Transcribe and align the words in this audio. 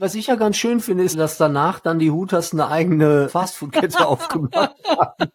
Was 0.00 0.14
ich 0.14 0.28
ja 0.28 0.36
ganz 0.36 0.56
schön 0.56 0.78
finde, 0.78 1.02
ist, 1.02 1.18
dass 1.18 1.38
danach 1.38 1.80
dann 1.80 1.98
die 1.98 2.12
Hooters 2.12 2.52
eine 2.52 2.68
eigene 2.68 3.28
Fastfood-Kette 3.28 4.06
aufgemacht 4.06 4.76
haben. 4.86 5.32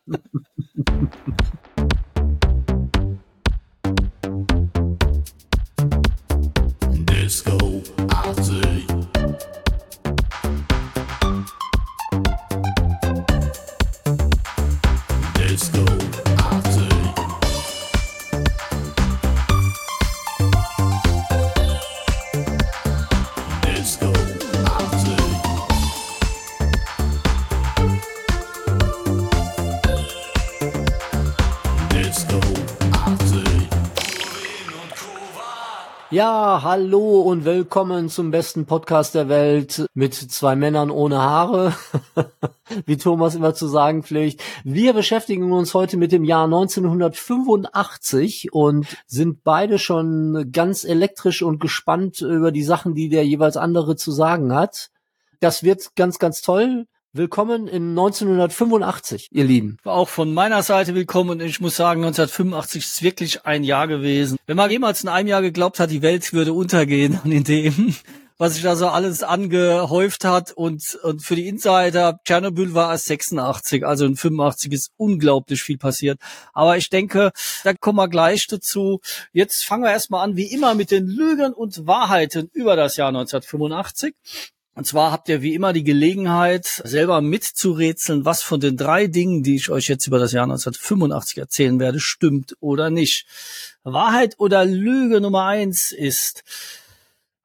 Ja, 36.23 36.61
hallo 36.63 37.19
und 37.19 37.43
willkommen 37.43 38.07
zum 38.07 38.31
besten 38.31 38.65
Podcast 38.65 39.13
der 39.13 39.27
Welt 39.27 39.85
mit 39.93 40.13
zwei 40.13 40.55
Männern 40.55 40.89
ohne 40.89 41.17
Haare, 41.17 41.75
wie 42.85 42.95
Thomas 42.95 43.35
immer 43.35 43.53
zu 43.53 43.67
sagen 43.67 44.03
pflegt. 44.03 44.41
Wir 44.63 44.93
beschäftigen 44.93 45.51
uns 45.51 45.73
heute 45.73 45.97
mit 45.97 46.13
dem 46.13 46.23
Jahr 46.23 46.45
1985 46.45 48.53
und 48.53 48.87
sind 49.05 49.43
beide 49.43 49.77
schon 49.79 50.49
ganz 50.53 50.85
elektrisch 50.85 51.41
und 51.41 51.59
gespannt 51.59 52.21
über 52.21 52.53
die 52.53 52.63
Sachen, 52.63 52.95
die 52.95 53.09
der 53.09 53.25
jeweils 53.25 53.57
andere 53.57 53.97
zu 53.97 54.13
sagen 54.13 54.55
hat. 54.55 54.91
Das 55.41 55.61
wird 55.61 55.93
ganz, 55.97 56.19
ganz 56.19 56.41
toll. 56.41 56.85
Willkommen 57.15 57.67
in 57.67 57.89
1985, 57.89 59.27
ihr 59.29 59.43
Lieben. 59.43 59.77
Auch 59.83 60.09
von 60.09 60.33
meiner 60.33 60.63
Seite 60.63 60.95
willkommen 60.95 61.41
ich 61.41 61.61
muss 61.61 61.75
sagen, 61.75 62.03
1985 62.03 62.83
ist 62.83 63.03
wirklich 63.03 63.45
ein 63.45 63.63
Jahr 63.63 63.87
gewesen. 63.87 64.39
Wenn 64.47 64.57
man 64.57 64.71
jemals 64.71 65.03
in 65.03 65.09
einem 65.09 65.27
Jahr 65.27 65.43
geglaubt 65.43 65.79
hat, 65.79 65.91
die 65.91 66.01
Welt 66.01 66.33
würde 66.33 66.53
untergehen 66.53 67.19
und 67.23 67.31
in 67.31 67.43
dem, 67.43 67.95
was 68.39 68.55
sich 68.55 68.63
da 68.63 68.75
so 68.75 68.87
alles 68.87 69.21
angehäuft 69.21 70.25
hat 70.25 70.53
und, 70.53 70.97
und 71.03 71.21
für 71.21 71.35
die 71.35 71.47
Insider, 71.47 72.19
Tschernobyl 72.25 72.73
war 72.73 72.91
es 72.95 73.05
86, 73.05 73.85
also 73.85 74.07
in 74.07 74.15
85 74.15 74.73
ist 74.73 74.91
unglaublich 74.97 75.61
viel 75.61 75.77
passiert. 75.77 76.19
Aber 76.51 76.77
ich 76.77 76.89
denke, 76.89 77.31
da 77.63 77.75
kommen 77.75 77.99
wir 77.99 78.07
gleich 78.07 78.47
dazu. 78.47 79.01
Jetzt 79.33 79.65
fangen 79.65 79.83
wir 79.83 79.91
erstmal 79.91 80.23
an, 80.23 80.35
wie 80.35 80.51
immer, 80.51 80.73
mit 80.73 80.89
den 80.89 81.05
Lügen 81.05 81.53
und 81.53 81.85
Wahrheiten 81.85 82.49
über 82.53 82.75
das 82.75 82.97
Jahr 82.97 83.09
1985. 83.09 84.15
Und 84.75 84.87
zwar 84.87 85.11
habt 85.11 85.29
ihr 85.29 85.41
wie 85.43 85.53
immer 85.53 85.71
die 85.71 85.83
Gelegenheit, 85.83 86.65
selber 86.83 87.21
mitzurätseln, 87.21 88.25
was 88.25 88.41
von 88.41 88.59
den 88.59 88.75
drei 88.75 89.05
Dingen, 89.07 89.43
die 89.43 89.55
ich 89.55 89.69
euch 89.69 89.87
jetzt 89.87 90.07
über 90.07 90.17
das 90.17 90.31
Jahr 90.31 90.45
1985 90.45 91.37
erzählen 91.37 91.79
werde, 91.79 91.99
stimmt 91.99 92.55
oder 92.59 92.89
nicht. 92.89 93.27
Wahrheit 93.83 94.35
oder 94.39 94.65
Lüge 94.65 95.21
Nummer 95.21 95.45
eins 95.45 95.91
ist, 95.91 96.43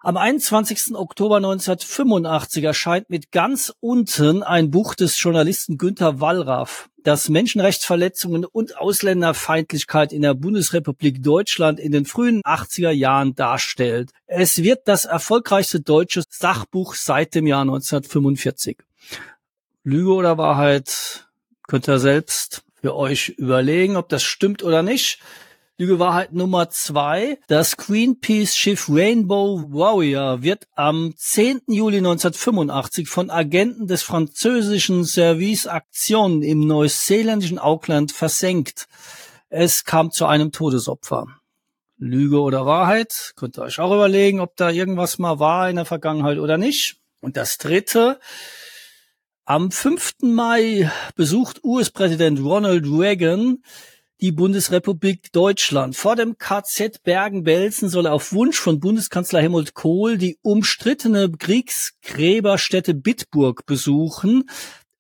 am 0.01 0.17
21. 0.17 0.95
Oktober 0.95 1.37
1985 1.37 2.65
erscheint 2.65 3.11
mit 3.11 3.31
ganz 3.31 3.75
unten 3.81 4.43
ein 4.43 4.71
Buch 4.71 4.95
des 4.95 5.21
Journalisten 5.21 5.77
Günter 5.77 6.21
Wallraff, 6.21 6.89
das 7.09 7.31
Menschenrechtsverletzungen 7.31 8.45
und 8.45 8.77
Ausländerfeindlichkeit 8.77 10.13
in 10.13 10.21
der 10.21 10.35
Bundesrepublik 10.35 11.23
Deutschland 11.23 11.81
in 11.81 11.91
den 11.91 12.05
frühen 12.05 12.43
80er 12.43 12.91
Jahren 12.91 13.35
darstellt. 13.35 14.11
Es 14.27 14.63
wird 14.63 14.87
das 14.89 15.07
erfolgreichste 15.07 15.81
deutsche 15.81 16.23
Sachbuch 16.29 16.95
seit 16.95 17.35
dem 17.35 17.47
Jahr 17.47 17.63
1945. 17.63 18.77
Lüge 19.85 20.13
oder 20.13 20.37
Wahrheit 20.37 21.31
könnt 21.67 21.89
ihr 21.89 21.99
selbst 21.99 22.63
für 22.79 22.95
euch 22.95 23.31
überlegen, 23.31 23.97
ob 23.97 24.11
das 24.11 24.23
stimmt 24.23 24.63
oder 24.63 24.83
nicht. 24.83 25.19
Lüge 25.81 26.01
Wahrheit 26.01 26.33
Nummer 26.33 26.71
zwei. 26.71 27.39
Das 27.47 27.77
Greenpeace-Schiff 27.77 28.89
Rainbow 28.89 29.63
Warrior 29.69 30.43
wird 30.43 30.67
am 30.75 31.15
10. 31.17 31.61
Juli 31.69 31.99
1985 31.99 33.09
von 33.09 33.31
Agenten 33.31 33.87
des 33.87 34.03
französischen 34.03 35.05
Service 35.05 35.67
Action 35.67 36.43
im 36.43 36.67
neuseeländischen 36.67 37.61
Auckland 37.61 38.11
versenkt. 38.11 38.89
Es 39.51 39.85
kam 39.85 40.11
zu 40.11 40.27
einem 40.27 40.51
Todesopfer. 40.51 41.29
Lüge 41.97 42.41
oder 42.41 42.67
Wahrheit? 42.67 43.35
Könnt 43.37 43.57
ihr 43.57 43.63
euch 43.63 43.79
auch 43.79 43.95
überlegen, 43.95 44.41
ob 44.41 44.57
da 44.57 44.71
irgendwas 44.71 45.21
mal 45.21 45.39
war 45.39 45.71
in 45.71 45.77
der 45.77 45.85
Vergangenheit 45.85 46.39
oder 46.39 46.59
nicht. 46.59 46.97
Und 47.21 47.37
das 47.37 47.57
dritte. 47.57 48.19
Am 49.45 49.71
5. 49.71 50.15
Mai 50.23 50.91
besucht 51.15 51.63
US-Präsident 51.63 52.41
Ronald 52.41 52.85
Reagan 52.85 53.63
die 54.21 54.33
Bundesrepublik 54.33 55.33
Deutschland. 55.33 55.97
Vor 55.97 56.17
dem 56.17 56.39
KZ 56.39 57.03
Bergen-Belsen 57.03 57.89
soll 57.89 58.07
auf 58.07 58.33
Wunsch 58.33 58.59
von 58.59 58.81
Bundeskanzler 58.81 59.41
Helmut 59.41 59.75
Kohl 59.75 60.19
die 60.19 60.39
umstrittene 60.43 61.31
Kriegsgräberstätte 61.31 62.95
Bitburg 62.95 63.65
besuchen. 63.67 64.49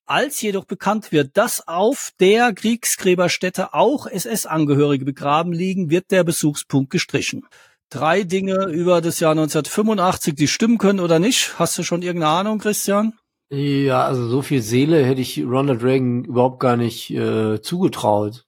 Als 0.06 0.40
jedoch 0.40 0.64
bekannt 0.64 1.12
wird, 1.12 1.36
dass 1.36 1.66
auf 1.68 2.12
der 2.18 2.54
Kriegsgräberstätte 2.54 3.74
auch 3.74 4.06
SS-Angehörige 4.06 5.04
begraben 5.04 5.52
liegen, 5.52 5.90
wird 5.90 6.10
der 6.10 6.24
Besuchspunkt 6.24 6.90
gestrichen. 6.90 7.44
Drei 7.90 8.22
Dinge 8.22 8.66
über 8.66 9.00
das 9.00 9.20
Jahr 9.20 9.32
1985, 9.32 10.34
die 10.34 10.48
stimmen 10.48 10.78
können 10.78 11.00
oder 11.00 11.18
nicht. 11.18 11.58
Hast 11.58 11.76
du 11.76 11.82
schon 11.82 12.02
irgendeine 12.02 12.32
Ahnung, 12.32 12.58
Christian? 12.58 13.14
Ja, 13.50 14.04
also 14.04 14.28
so 14.28 14.42
viel 14.42 14.62
Seele 14.62 15.04
hätte 15.04 15.22
ich 15.22 15.42
Ronald 15.42 15.82
Reagan 15.82 16.24
überhaupt 16.24 16.60
gar 16.60 16.76
nicht 16.76 17.10
äh, 17.10 17.60
zugetraut. 17.62 18.44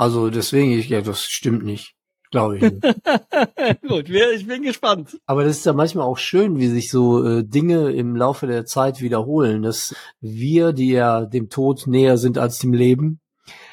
Also 0.00 0.30
deswegen, 0.30 0.72
ich, 0.72 0.88
ja, 0.88 1.02
das 1.02 1.24
stimmt 1.24 1.62
nicht, 1.62 1.94
glaube 2.30 2.56
ich. 2.56 2.62
Nicht. 2.62 2.82
Gut, 3.86 4.08
wir, 4.08 4.32
ich 4.32 4.46
bin 4.46 4.62
gespannt. 4.62 5.20
Aber 5.26 5.44
das 5.44 5.58
ist 5.58 5.66
ja 5.66 5.74
manchmal 5.74 6.06
auch 6.06 6.16
schön, 6.16 6.56
wie 6.58 6.68
sich 6.68 6.90
so 6.90 7.22
äh, 7.22 7.44
Dinge 7.44 7.90
im 7.92 8.16
Laufe 8.16 8.46
der 8.46 8.64
Zeit 8.64 9.02
wiederholen, 9.02 9.60
dass 9.60 9.94
wir, 10.22 10.72
die 10.72 10.92
ja 10.92 11.26
dem 11.26 11.50
Tod 11.50 11.86
näher 11.86 12.16
sind 12.16 12.38
als 12.38 12.60
dem 12.60 12.72
Leben, 12.72 13.20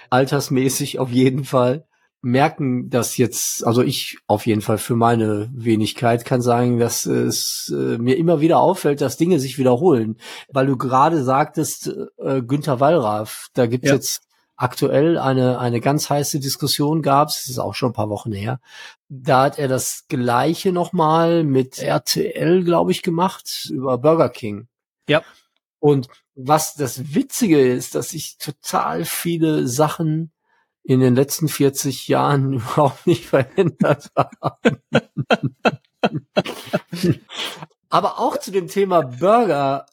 altersmäßig 0.09 0.99
auf 0.99 1.11
jeden 1.11 1.45
Fall, 1.45 1.85
merken 2.21 2.89
das 2.89 3.15
jetzt, 3.15 3.65
also 3.65 3.81
ich 3.81 4.17
auf 4.27 4.47
jeden 4.47 4.61
Fall 4.61 4.79
für 4.79 4.97
meine 4.97 5.49
Wenigkeit 5.53 6.25
kann 6.25 6.41
sagen, 6.41 6.77
dass 6.77 7.05
es 7.05 7.73
äh, 7.73 7.97
mir 7.99 8.17
immer 8.17 8.41
wieder 8.41 8.59
auffällt, 8.59 8.99
dass 8.99 9.15
Dinge 9.15 9.39
sich 9.39 9.57
wiederholen. 9.57 10.17
Weil 10.51 10.65
du 10.65 10.75
gerade 10.75 11.23
sagtest, 11.23 11.95
äh, 12.17 12.41
Günther 12.41 12.81
Wallraff, 12.81 13.47
da 13.53 13.65
gibt's 13.67 13.87
Ja. 13.87 13.95
jetzt 13.95 14.26
aktuell 14.57 15.17
eine, 15.17 15.59
eine 15.59 15.79
ganz 15.79 16.09
heiße 16.09 16.39
Diskussion 16.39 17.01
gab, 17.01 17.29
es 17.29 17.47
ist 17.47 17.59
auch 17.59 17.75
schon 17.75 17.91
ein 17.91 17.93
paar 17.93 18.09
Wochen 18.09 18.33
her. 18.33 18.59
Da 19.07 19.43
hat 19.43 19.59
er 19.59 19.67
das 19.67 20.05
Gleiche 20.09 20.73
nochmal 20.73 21.43
mit 21.43 21.79
RTL, 21.79 22.63
glaube 22.63 22.91
ich, 22.91 23.03
gemacht, 23.03 23.69
über 23.71 23.97
Burger 23.99 24.29
King. 24.29 24.67
Ja. 25.07 25.23
Und 25.79 26.07
was 26.35 26.73
das 26.73 27.13
Witzige 27.13 27.59
ist, 27.59 27.95
dass 27.95 28.09
sich 28.09 28.37
total 28.39 29.05
viele 29.05 29.67
Sachen 29.67 30.31
in 30.83 31.01
den 31.01 31.15
letzten 31.15 31.47
40 31.47 32.07
Jahren 32.07 32.53
überhaupt 32.53 33.05
nicht 33.05 33.25
verändert 33.25 34.11
haben. 34.15 34.81
Aber 37.89 38.19
auch 38.19 38.37
zu 38.37 38.51
dem 38.51 38.67
Thema 38.67 39.01
Burger 39.01 39.85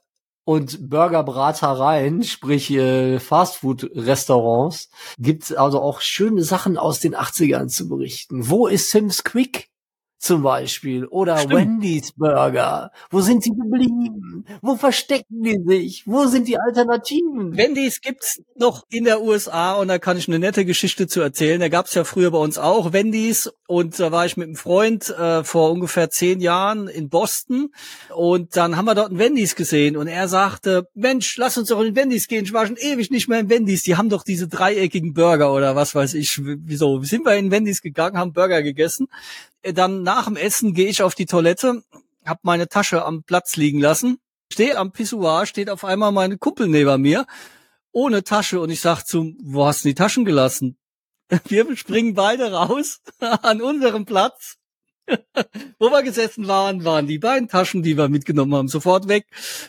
und 0.44 0.90
Burgerbratereien, 0.90 2.22
sprich 2.22 2.70
äh, 2.70 3.18
Fastfood-Restaurants, 3.18 4.90
gibt 5.18 5.44
es 5.44 5.52
also 5.52 5.80
auch 5.80 6.00
schöne 6.00 6.42
Sachen 6.42 6.76
aus 6.76 7.00
den 7.00 7.14
80ern 7.14 7.68
zu 7.68 7.88
berichten. 7.88 8.48
Wo 8.48 8.66
ist 8.66 8.90
Sims 8.90 9.24
Quick? 9.24 9.70
Zum 10.24 10.42
Beispiel. 10.42 11.04
Oder 11.04 11.36
Stimmt. 11.36 11.52
Wendy's 11.52 12.12
Burger. 12.16 12.90
Wo 13.10 13.20
sind 13.20 13.42
sie 13.42 13.50
geblieben? 13.50 14.46
Wo 14.62 14.74
verstecken 14.74 15.42
die 15.42 15.58
sich? 15.66 16.04
Wo 16.06 16.24
sind 16.24 16.48
die 16.48 16.58
Alternativen? 16.58 17.54
Wendy's 17.54 18.00
gibt's 18.00 18.40
noch 18.56 18.86
in 18.88 19.04
der 19.04 19.20
USA 19.20 19.74
und 19.74 19.88
da 19.88 19.98
kann 19.98 20.16
ich 20.16 20.26
eine 20.26 20.38
nette 20.38 20.64
Geschichte 20.64 21.08
zu 21.08 21.20
erzählen. 21.20 21.60
Da 21.60 21.68
gab's 21.68 21.92
ja 21.92 22.04
früher 22.04 22.30
bei 22.30 22.38
uns 22.38 22.56
auch 22.56 22.94
Wendy's 22.94 23.52
und 23.66 24.00
da 24.00 24.12
war 24.12 24.24
ich 24.24 24.38
mit 24.38 24.46
einem 24.46 24.56
Freund 24.56 25.10
äh, 25.10 25.44
vor 25.44 25.70
ungefähr 25.70 26.08
zehn 26.08 26.40
Jahren 26.40 26.88
in 26.88 27.10
Boston 27.10 27.68
und 28.08 28.56
dann 28.56 28.78
haben 28.78 28.86
wir 28.86 28.94
dort 28.94 29.12
ein 29.12 29.18
Wendy's 29.18 29.56
gesehen 29.56 29.94
und 29.94 30.06
er 30.06 30.28
sagte, 30.28 30.88
Mensch, 30.94 31.36
lass 31.36 31.58
uns 31.58 31.68
doch 31.68 31.82
in 31.82 31.96
Wendy's 31.96 32.28
gehen. 32.28 32.44
Ich 32.44 32.54
war 32.54 32.66
schon 32.66 32.78
ewig 32.78 33.10
nicht 33.10 33.28
mehr 33.28 33.40
in 33.40 33.50
Wendy's. 33.50 33.82
Die 33.82 33.96
haben 33.96 34.08
doch 34.08 34.22
diese 34.22 34.48
dreieckigen 34.48 35.12
Burger 35.12 35.52
oder 35.52 35.76
was 35.76 35.94
weiß 35.94 36.14
ich. 36.14 36.40
Wieso? 36.42 37.02
Sind 37.02 37.26
wir 37.26 37.34
in 37.34 37.50
Wendy's 37.50 37.82
gegangen, 37.82 38.16
haben 38.16 38.32
Burger 38.32 38.62
gegessen. 38.62 39.08
Äh, 39.64 39.72
Dann 39.72 40.02
nach 40.02 40.26
dem 40.26 40.36
Essen 40.36 40.74
gehe 40.74 40.88
ich 40.88 41.02
auf 41.02 41.14
die 41.14 41.26
Toilette, 41.26 41.82
hab 42.24 42.44
meine 42.44 42.68
Tasche 42.68 43.04
am 43.04 43.24
Platz 43.24 43.56
liegen 43.56 43.80
lassen, 43.80 44.18
stehe 44.52 44.76
am 44.78 44.92
Pissoir, 44.92 45.46
steht 45.46 45.70
auf 45.70 45.84
einmal 45.84 46.12
meine 46.12 46.38
Kumpel 46.38 46.68
neben 46.68 47.02
mir 47.02 47.26
ohne 47.92 48.24
Tasche 48.24 48.60
und 48.60 48.70
ich 48.70 48.80
sag 48.80 49.04
zum, 49.04 49.38
wo 49.42 49.66
hast 49.66 49.84
du 49.84 49.88
die 49.88 49.94
Taschen 49.94 50.24
gelassen? 50.24 50.76
Wir 51.48 51.76
springen 51.76 52.14
beide 52.14 52.52
raus 52.52 53.00
an 53.20 53.62
unserem 53.62 54.04
Platz 54.04 54.56
Wo 55.78 55.90
wir 55.90 56.02
gesessen 56.02 56.46
waren, 56.48 56.84
waren 56.84 57.06
die 57.06 57.18
beiden 57.18 57.48
Taschen, 57.48 57.82
die 57.82 57.96
wir 57.96 58.08
mitgenommen 58.08 58.54
haben, 58.54 58.68
sofort 58.68 59.08
weg. 59.08 59.26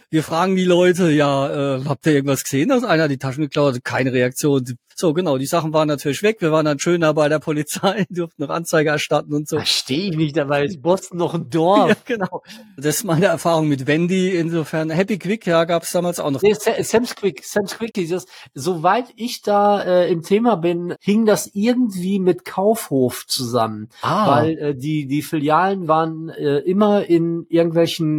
Wir 0.09 0.23
fragen 0.23 0.55
die 0.55 0.63
Leute, 0.65 1.11
ja, 1.11 1.77
äh, 1.77 1.85
habt 1.85 2.05
ihr 2.05 2.13
irgendwas 2.13 2.43
gesehen, 2.43 2.69
dass 2.69 2.83
einer 2.83 3.07
die 3.07 3.17
Taschen 3.17 3.43
geklaut 3.43 3.75
hat? 3.75 3.83
Keine 3.83 4.13
Reaktion. 4.13 4.77
So, 4.97 5.13
genau, 5.13 5.37
die 5.37 5.45
Sachen 5.45 5.73
waren 5.73 5.89
natürlich 5.89 6.23
weg. 6.23 6.37
Wir 6.39 6.53
waren 6.53 6.63
dann 6.63 6.79
schön 6.79 7.01
da 7.01 7.11
bei 7.11 7.27
der 7.27 7.39
Polizei, 7.39 8.05
durften 8.09 8.43
noch 8.43 8.49
Anzeige 8.49 8.91
erstatten 8.91 9.33
und 9.33 9.45
so. 9.45 9.57
Verstehe 9.57 10.11
ich 10.11 10.15
nicht, 10.15 10.37
dabei 10.37 10.63
ist 10.63 10.81
Boston 10.81 11.17
noch 11.17 11.33
ein 11.33 11.49
Dorf. 11.49 11.75
Ja, 11.89 11.95
genau. 12.05 12.41
Das 12.77 12.95
ist 12.95 13.03
meine 13.03 13.25
Erfahrung 13.25 13.67
mit 13.67 13.87
Wendy. 13.87 14.37
Insofern, 14.37 14.89
Happy 14.89 15.19
Quick, 15.19 15.45
ja, 15.45 15.65
gab 15.65 15.83
es 15.83 15.91
damals 15.91 16.21
auch 16.21 16.31
noch. 16.31 16.41
Nee, 16.41 16.53
Sa- 16.53 16.81
Sam's 16.81 17.13
Quick, 17.15 17.43
Sam's 17.43 17.77
Quick, 17.77 17.93
dieses, 17.93 18.25
soweit 18.53 19.07
ich 19.17 19.41
da 19.41 19.81
äh, 19.83 20.09
im 20.09 20.21
Thema 20.21 20.55
bin, 20.55 20.95
hing 21.01 21.25
das 21.25 21.49
irgendwie 21.53 22.19
mit 22.19 22.45
Kaufhof 22.45 23.27
zusammen. 23.27 23.89
Ah. 24.01 24.31
Weil 24.37 24.57
äh, 24.57 24.75
die, 24.75 25.07
die 25.07 25.21
Filialen 25.21 25.89
waren 25.89 26.29
äh, 26.29 26.59
immer 26.59 27.05
in 27.05 27.45
irgendwelchen 27.49 28.17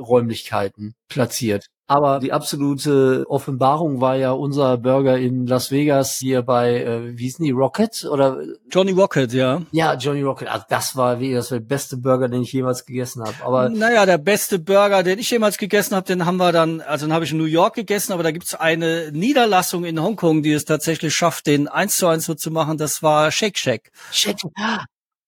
Kaufhofräumlichkeiten 0.00 0.94
platziert. 1.08 1.66
Aber 1.86 2.20
die 2.20 2.32
absolute 2.32 3.24
Offenbarung 3.28 4.00
war 4.00 4.14
ja 4.14 4.30
unser 4.30 4.78
Burger 4.78 5.18
in 5.18 5.48
Las 5.48 5.72
Vegas 5.72 6.18
hier 6.18 6.42
bei, 6.42 6.84
äh, 6.84 7.18
wie 7.18 7.24
hießen 7.24 7.44
die, 7.44 7.50
Rocket? 7.50 8.04
Oder 8.04 8.40
Johnny 8.70 8.92
Rocket, 8.92 9.32
ja. 9.32 9.62
ja, 9.72 9.94
Johnny 9.94 10.22
Rocket. 10.22 10.46
Also 10.46 10.66
das 10.68 10.94
war 10.94 11.18
wie 11.18 11.34
das 11.34 11.50
war 11.50 11.58
der 11.58 11.66
beste 11.66 11.96
Burger, 11.96 12.28
den 12.28 12.42
ich 12.42 12.52
jemals 12.52 12.86
gegessen 12.86 13.24
habe. 13.24 13.34
Aber 13.44 13.68
Naja, 13.70 14.06
der 14.06 14.18
beste 14.18 14.60
Burger, 14.60 15.02
den 15.02 15.18
ich 15.18 15.30
jemals 15.30 15.58
gegessen 15.58 15.96
habe, 15.96 16.06
den 16.06 16.26
haben 16.26 16.36
wir 16.36 16.52
dann, 16.52 16.80
also 16.80 17.06
den 17.06 17.12
habe 17.12 17.24
ich 17.24 17.32
in 17.32 17.38
New 17.38 17.44
York 17.44 17.74
gegessen, 17.74 18.12
aber 18.12 18.22
da 18.22 18.30
gibt's 18.30 18.54
eine 18.54 19.10
Niederlassung 19.10 19.84
in 19.84 20.00
Hongkong, 20.00 20.44
die 20.44 20.52
es 20.52 20.66
tatsächlich 20.66 21.12
schafft, 21.12 21.48
den 21.48 21.66
eins 21.66 21.96
zu 21.96 22.06
eins 22.06 22.24
so 22.24 22.34
zu 22.34 22.52
machen. 22.52 22.78
Das 22.78 23.02
war 23.02 23.32
Shake 23.32 23.58
Shack. 23.58 23.90
Shake. 24.12 24.38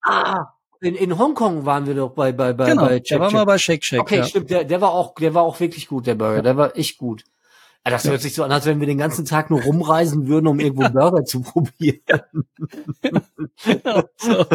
Ah, 0.05 0.53
in, 0.83 0.95
in 0.95 1.17
Hongkong 1.17 1.65
waren 1.65 1.87
wir 1.87 1.95
doch 1.95 2.11
bei 2.11 2.31
bei 2.31 2.53
bei 2.53 2.69
Genau, 2.69 2.85
bei 2.85 2.99
da 2.99 3.19
waren 3.19 3.33
wir 3.33 3.45
bei 3.45 3.57
Shake 3.57 3.83
Shack. 3.83 4.01
Okay, 4.01 4.17
ja. 4.17 4.25
stimmt. 4.25 4.49
Der, 4.49 4.63
der 4.63 4.81
war 4.81 4.91
auch 4.91 5.15
der 5.15 5.33
war 5.33 5.43
auch 5.43 5.59
wirklich 5.59 5.87
gut, 5.87 6.07
der 6.07 6.15
Burger. 6.15 6.41
Der 6.41 6.57
war 6.57 6.77
echt 6.77 6.97
gut. 6.97 7.23
Das 7.85 8.05
hört 8.05 8.21
sich 8.21 8.33
so 8.33 8.43
an, 8.43 8.51
als 8.51 8.65
wenn 8.65 8.79
wir 8.79 8.87
den 8.87 8.97
ganzen 8.97 9.25
Tag 9.25 9.49
nur 9.49 9.61
rumreisen 9.61 10.27
würden, 10.27 10.47
um 10.47 10.59
irgendwo 10.59 10.87
Burger 10.89 11.25
zu 11.25 11.41
probieren. 11.41 12.01
Genau, 13.65 14.03
so. 14.17 14.45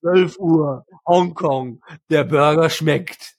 12 0.00 0.38
Uhr, 0.38 0.84
Hongkong, 1.06 1.80
der 2.10 2.24
Burger 2.24 2.68
schmeckt. 2.68 3.36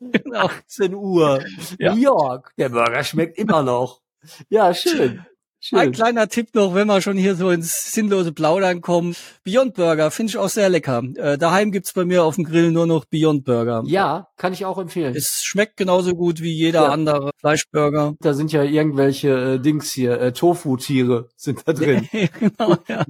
genau. 0.00 0.38
18 0.38 0.94
Uhr, 0.94 1.42
Ja. 1.78 1.94
New 1.94 2.00
York, 2.00 2.52
der 2.58 2.68
Burger 2.68 3.02
schmeckt 3.04 3.38
immer 3.38 3.62
noch. 3.62 4.02
Ja, 4.50 4.74
schön. 4.74 5.24
Ein 5.72 5.86
Schön. 5.86 5.92
kleiner 5.92 6.28
Tipp 6.28 6.54
noch, 6.54 6.72
wenn 6.76 6.86
wir 6.86 7.00
schon 7.00 7.16
hier 7.16 7.34
so 7.34 7.50
ins 7.50 7.90
sinnlose 7.90 8.32
Plaudern 8.32 8.80
kommen. 8.80 9.16
Beyond 9.42 9.74
Burger 9.74 10.12
finde 10.12 10.30
ich 10.30 10.36
auch 10.38 10.48
sehr 10.48 10.68
lecker. 10.68 11.02
Äh, 11.16 11.36
daheim 11.36 11.72
gibt's 11.72 11.92
bei 11.92 12.04
mir 12.04 12.22
auf 12.22 12.36
dem 12.36 12.44
Grill 12.44 12.70
nur 12.70 12.86
noch 12.86 13.06
Beyond 13.06 13.44
Burger. 13.44 13.82
Ja, 13.86 14.28
kann 14.36 14.52
ich 14.52 14.64
auch 14.64 14.78
empfehlen. 14.78 15.16
Es 15.16 15.40
schmeckt 15.42 15.76
genauso 15.76 16.14
gut 16.14 16.40
wie 16.40 16.52
jeder 16.52 16.82
Ja. 16.84 16.88
andere 16.90 17.32
Fleischburger. 17.40 18.14
Da 18.20 18.34
sind 18.34 18.52
ja 18.52 18.62
irgendwelche 18.62 19.54
äh, 19.54 19.58
Dings 19.58 19.90
hier, 19.90 20.20
äh, 20.20 20.32
Tofu-Tiere 20.32 21.28
sind 21.36 21.62
da 21.66 21.72
drin. 21.72 22.08
genau, 22.38 22.76
ja. 22.86 23.04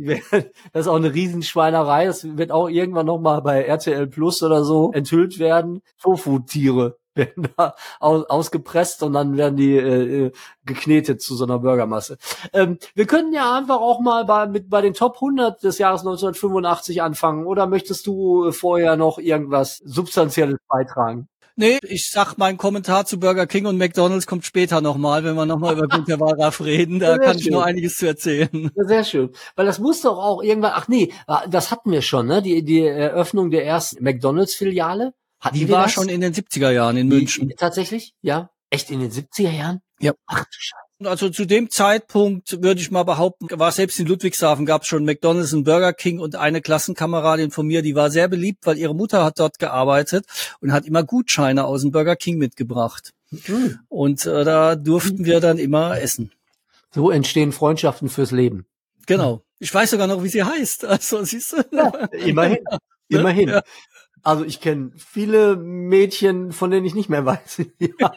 Das 0.72 0.86
ist 0.86 0.88
auch 0.88 0.96
eine 0.96 1.12
Riesenschweinerei. 1.12 2.06
Das 2.06 2.24
wird 2.38 2.50
auch 2.50 2.68
irgendwann 2.70 3.06
noch 3.06 3.20
mal 3.20 3.40
bei 3.40 3.62
RTL 3.64 4.06
Plus 4.06 4.42
oder 4.42 4.64
so 4.64 4.90
enthüllt 4.94 5.38
werden. 5.38 5.82
Tofu-Tiere 6.00 6.96
werden 7.18 7.48
da 7.56 7.74
aus, 8.00 8.24
ausgepresst 8.24 9.02
und 9.02 9.12
dann 9.12 9.36
werden 9.36 9.56
die 9.56 9.76
äh, 9.76 10.26
äh, 10.26 10.32
geknetet 10.64 11.20
zu 11.20 11.36
so 11.36 11.44
einer 11.44 11.58
Burgermasse. 11.58 12.16
Ähm, 12.52 12.78
wir 12.94 13.06
können 13.06 13.32
ja 13.32 13.56
einfach 13.58 13.76
auch 13.80 14.00
mal 14.00 14.24
bei, 14.24 14.46
mit, 14.46 14.70
bei 14.70 14.80
den 14.80 14.94
Top 14.94 15.16
100 15.16 15.62
des 15.62 15.78
Jahres 15.78 16.00
1985 16.00 17.02
anfangen. 17.02 17.46
Oder 17.46 17.66
möchtest 17.66 18.06
du 18.06 18.46
äh, 18.46 18.52
vorher 18.52 18.96
noch 18.96 19.18
irgendwas 19.18 19.78
Substanzielles 19.84 20.58
beitragen? 20.68 21.28
Nee, 21.60 21.78
ich 21.82 22.08
sag, 22.08 22.36
mein 22.38 22.56
Kommentar 22.56 23.04
zu 23.04 23.18
Burger 23.18 23.48
King 23.48 23.66
und 23.66 23.78
McDonalds 23.78 24.28
kommt 24.28 24.44
später 24.44 24.80
nochmal, 24.80 25.24
wenn 25.24 25.34
wir 25.34 25.44
nochmal 25.44 25.76
über 25.76 25.88
Günter 25.88 26.20
Wallraff 26.20 26.60
reden. 26.60 27.00
Da 27.00 27.16
Sehr 27.16 27.18
kann 27.18 27.36
ich 27.36 27.42
schön. 27.42 27.52
noch 27.52 27.62
einiges 27.62 27.96
zu 27.96 28.06
erzählen. 28.06 28.70
Sehr 28.76 29.02
schön. 29.02 29.30
Weil 29.56 29.66
das 29.66 29.80
muss 29.80 30.02
doch 30.02 30.18
auch 30.18 30.40
irgendwann, 30.40 30.74
ach 30.76 30.86
nee, 30.86 31.12
das 31.48 31.72
hatten 31.72 31.90
wir 31.90 32.00
schon, 32.00 32.28
ne? 32.28 32.42
Die, 32.42 32.62
die 32.62 32.82
Eröffnung 32.82 33.50
der 33.50 33.66
ersten 33.66 34.04
McDonalds-Filiale. 34.04 35.14
Hatten 35.40 35.56
Die 35.56 35.68
war 35.68 35.84
das? 35.84 35.92
schon 35.92 36.08
in 36.08 36.20
den 36.20 36.34
70er 36.34 36.70
Jahren 36.70 36.96
in 36.96 37.08
München. 37.08 37.52
Tatsächlich? 37.56 38.14
Ja. 38.22 38.50
Echt 38.70 38.90
in 38.90 39.00
den 39.00 39.10
70er 39.10 39.50
Jahren? 39.50 39.80
Ja. 40.00 40.12
Ach 40.26 40.44
du 40.44 40.50
Scheiße. 40.50 40.88
Also 41.04 41.30
zu 41.30 41.44
dem 41.44 41.70
Zeitpunkt 41.70 42.60
würde 42.60 42.80
ich 42.80 42.90
mal 42.90 43.04
behaupten, 43.04 43.46
war 43.52 43.70
selbst 43.70 44.00
in 44.00 44.06
Ludwigshafen 44.06 44.66
gab 44.66 44.82
es 44.82 44.88
schon 44.88 45.04
McDonalds 45.04 45.52
und 45.52 45.62
Burger 45.62 45.92
King 45.92 46.18
und 46.18 46.34
eine 46.34 46.60
Klassenkameradin 46.60 47.52
von 47.52 47.68
mir, 47.68 47.82
die 47.82 47.94
war 47.94 48.10
sehr 48.10 48.26
beliebt, 48.26 48.66
weil 48.66 48.78
ihre 48.78 48.96
Mutter 48.96 49.24
hat 49.24 49.38
dort 49.38 49.60
gearbeitet 49.60 50.26
und 50.60 50.72
hat 50.72 50.86
immer 50.86 51.04
Gutscheine 51.04 51.66
aus 51.66 51.82
dem 51.82 51.92
Burger 51.92 52.16
King 52.16 52.38
mitgebracht. 52.38 53.12
Hm. 53.44 53.78
Und 53.88 54.26
äh, 54.26 54.44
da 54.44 54.74
durften 54.74 55.24
wir 55.24 55.38
dann 55.38 55.58
immer 55.58 56.00
essen. 56.00 56.32
So 56.90 57.12
entstehen 57.12 57.52
Freundschaften 57.52 58.08
fürs 58.08 58.32
Leben. 58.32 58.66
Genau. 59.06 59.44
Ich 59.60 59.72
weiß 59.72 59.90
sogar 59.90 60.08
noch, 60.08 60.24
wie 60.24 60.28
sie 60.28 60.42
heißt. 60.42 60.84
Also 60.84 61.22
siehst 61.22 61.52
du? 61.52 61.62
Immerhin. 62.12 62.58
Immerhin. 63.08 63.48
Ja. 63.50 63.62
Also 64.22 64.44
ich 64.44 64.60
kenne 64.60 64.92
viele 64.96 65.56
Mädchen, 65.56 66.52
von 66.52 66.70
denen 66.70 66.86
ich 66.86 66.94
nicht 66.94 67.08
mehr 67.08 67.24
weiß. 67.26 67.62
Ja, 67.98 68.12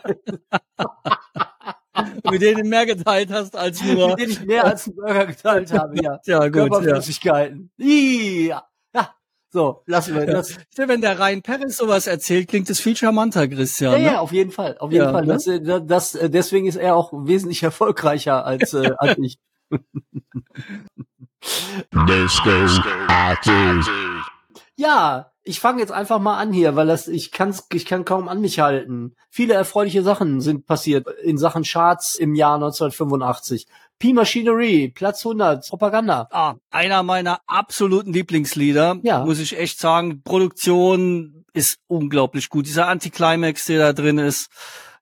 mit 2.31 2.41
denen 2.41 2.63
du 2.63 2.69
mehr 2.69 2.85
geteilt 2.85 3.31
hast 3.31 3.55
als 3.55 3.83
nur. 3.83 4.09
mit 4.09 4.19
denen 4.19 4.31
ich 4.31 4.45
mehr 4.45 4.65
als 4.65 4.87
einen 4.87 4.95
Burger 4.95 5.25
geteilt 5.27 5.71
habe. 5.77 6.01
Ja. 6.01 6.19
Ja, 6.25 6.47
gut. 6.47 6.55
Ja. 6.55 6.67
Körperflüssigkeiten. 6.69 7.71
Ja. 7.77 8.63
ja. 8.95 9.15
So, 9.49 9.83
lassen 9.85 10.15
wir 10.15 10.25
das. 10.25 10.57
Wenn 10.77 11.01
der 11.01 11.19
Rhein 11.19 11.41
Peres 11.41 11.77
sowas 11.77 12.07
erzählt, 12.07 12.47
klingt 12.47 12.69
es 12.69 12.79
viel 12.79 12.95
charmanter, 12.95 13.47
Christian. 13.47 13.93
Ja, 13.93 13.97
ne? 13.99 14.05
ja, 14.05 14.19
auf 14.21 14.31
jeden 14.31 14.51
Fall, 14.51 14.77
auf 14.77 14.91
jeden 14.91 15.03
Ja, 15.03 15.11
Fall. 15.11 15.25
ne? 15.25 15.33
Das, 15.33 15.47
äh, 15.47 15.81
das, 15.85 16.15
äh, 16.15 16.29
deswegen 16.29 16.67
ist 16.67 16.77
er 16.77 16.95
auch 16.95 17.11
wesentlich 17.13 17.61
erfolgreicher 17.63 18.45
als, 18.45 18.73
äh, 18.73 18.91
als 18.97 19.17
ich. 19.19 19.37
Ja, 24.77 25.31
ich 25.43 25.59
fange 25.59 25.79
jetzt 25.79 25.91
einfach 25.91 26.19
mal 26.19 26.37
an 26.37 26.53
hier, 26.53 26.75
weil 26.75 26.87
das 26.87 27.07
ich 27.07 27.31
kann's, 27.31 27.65
ich 27.73 27.85
kann 27.85 28.05
kaum 28.05 28.27
an 28.27 28.41
mich 28.41 28.59
halten. 28.59 29.15
Viele 29.29 29.53
erfreuliche 29.55 30.03
Sachen 30.03 30.39
sind 30.41 30.65
passiert 30.65 31.07
in 31.23 31.37
Sachen 31.37 31.63
Charts 31.63 32.15
im 32.15 32.35
Jahr 32.35 32.55
1985. 32.55 33.67
P-Machinery, 33.99 34.91
Platz 34.93 35.25
100, 35.25 35.67
Propaganda. 35.69 36.27
Ah, 36.31 36.55
einer 36.71 37.03
meiner 37.03 37.39
absoluten 37.47 38.13
Lieblingslieder, 38.13 38.97
Ja. 39.03 39.23
muss 39.25 39.39
ich 39.39 39.57
echt 39.57 39.79
sagen. 39.79 40.21
Produktion 40.23 41.45
ist 41.53 41.77
unglaublich 41.87 42.49
gut. 42.49 42.65
Dieser 42.65 42.87
Anticlimax, 42.87 43.65
der 43.65 43.79
da 43.79 43.93
drin 43.93 44.17
ist, 44.17 44.49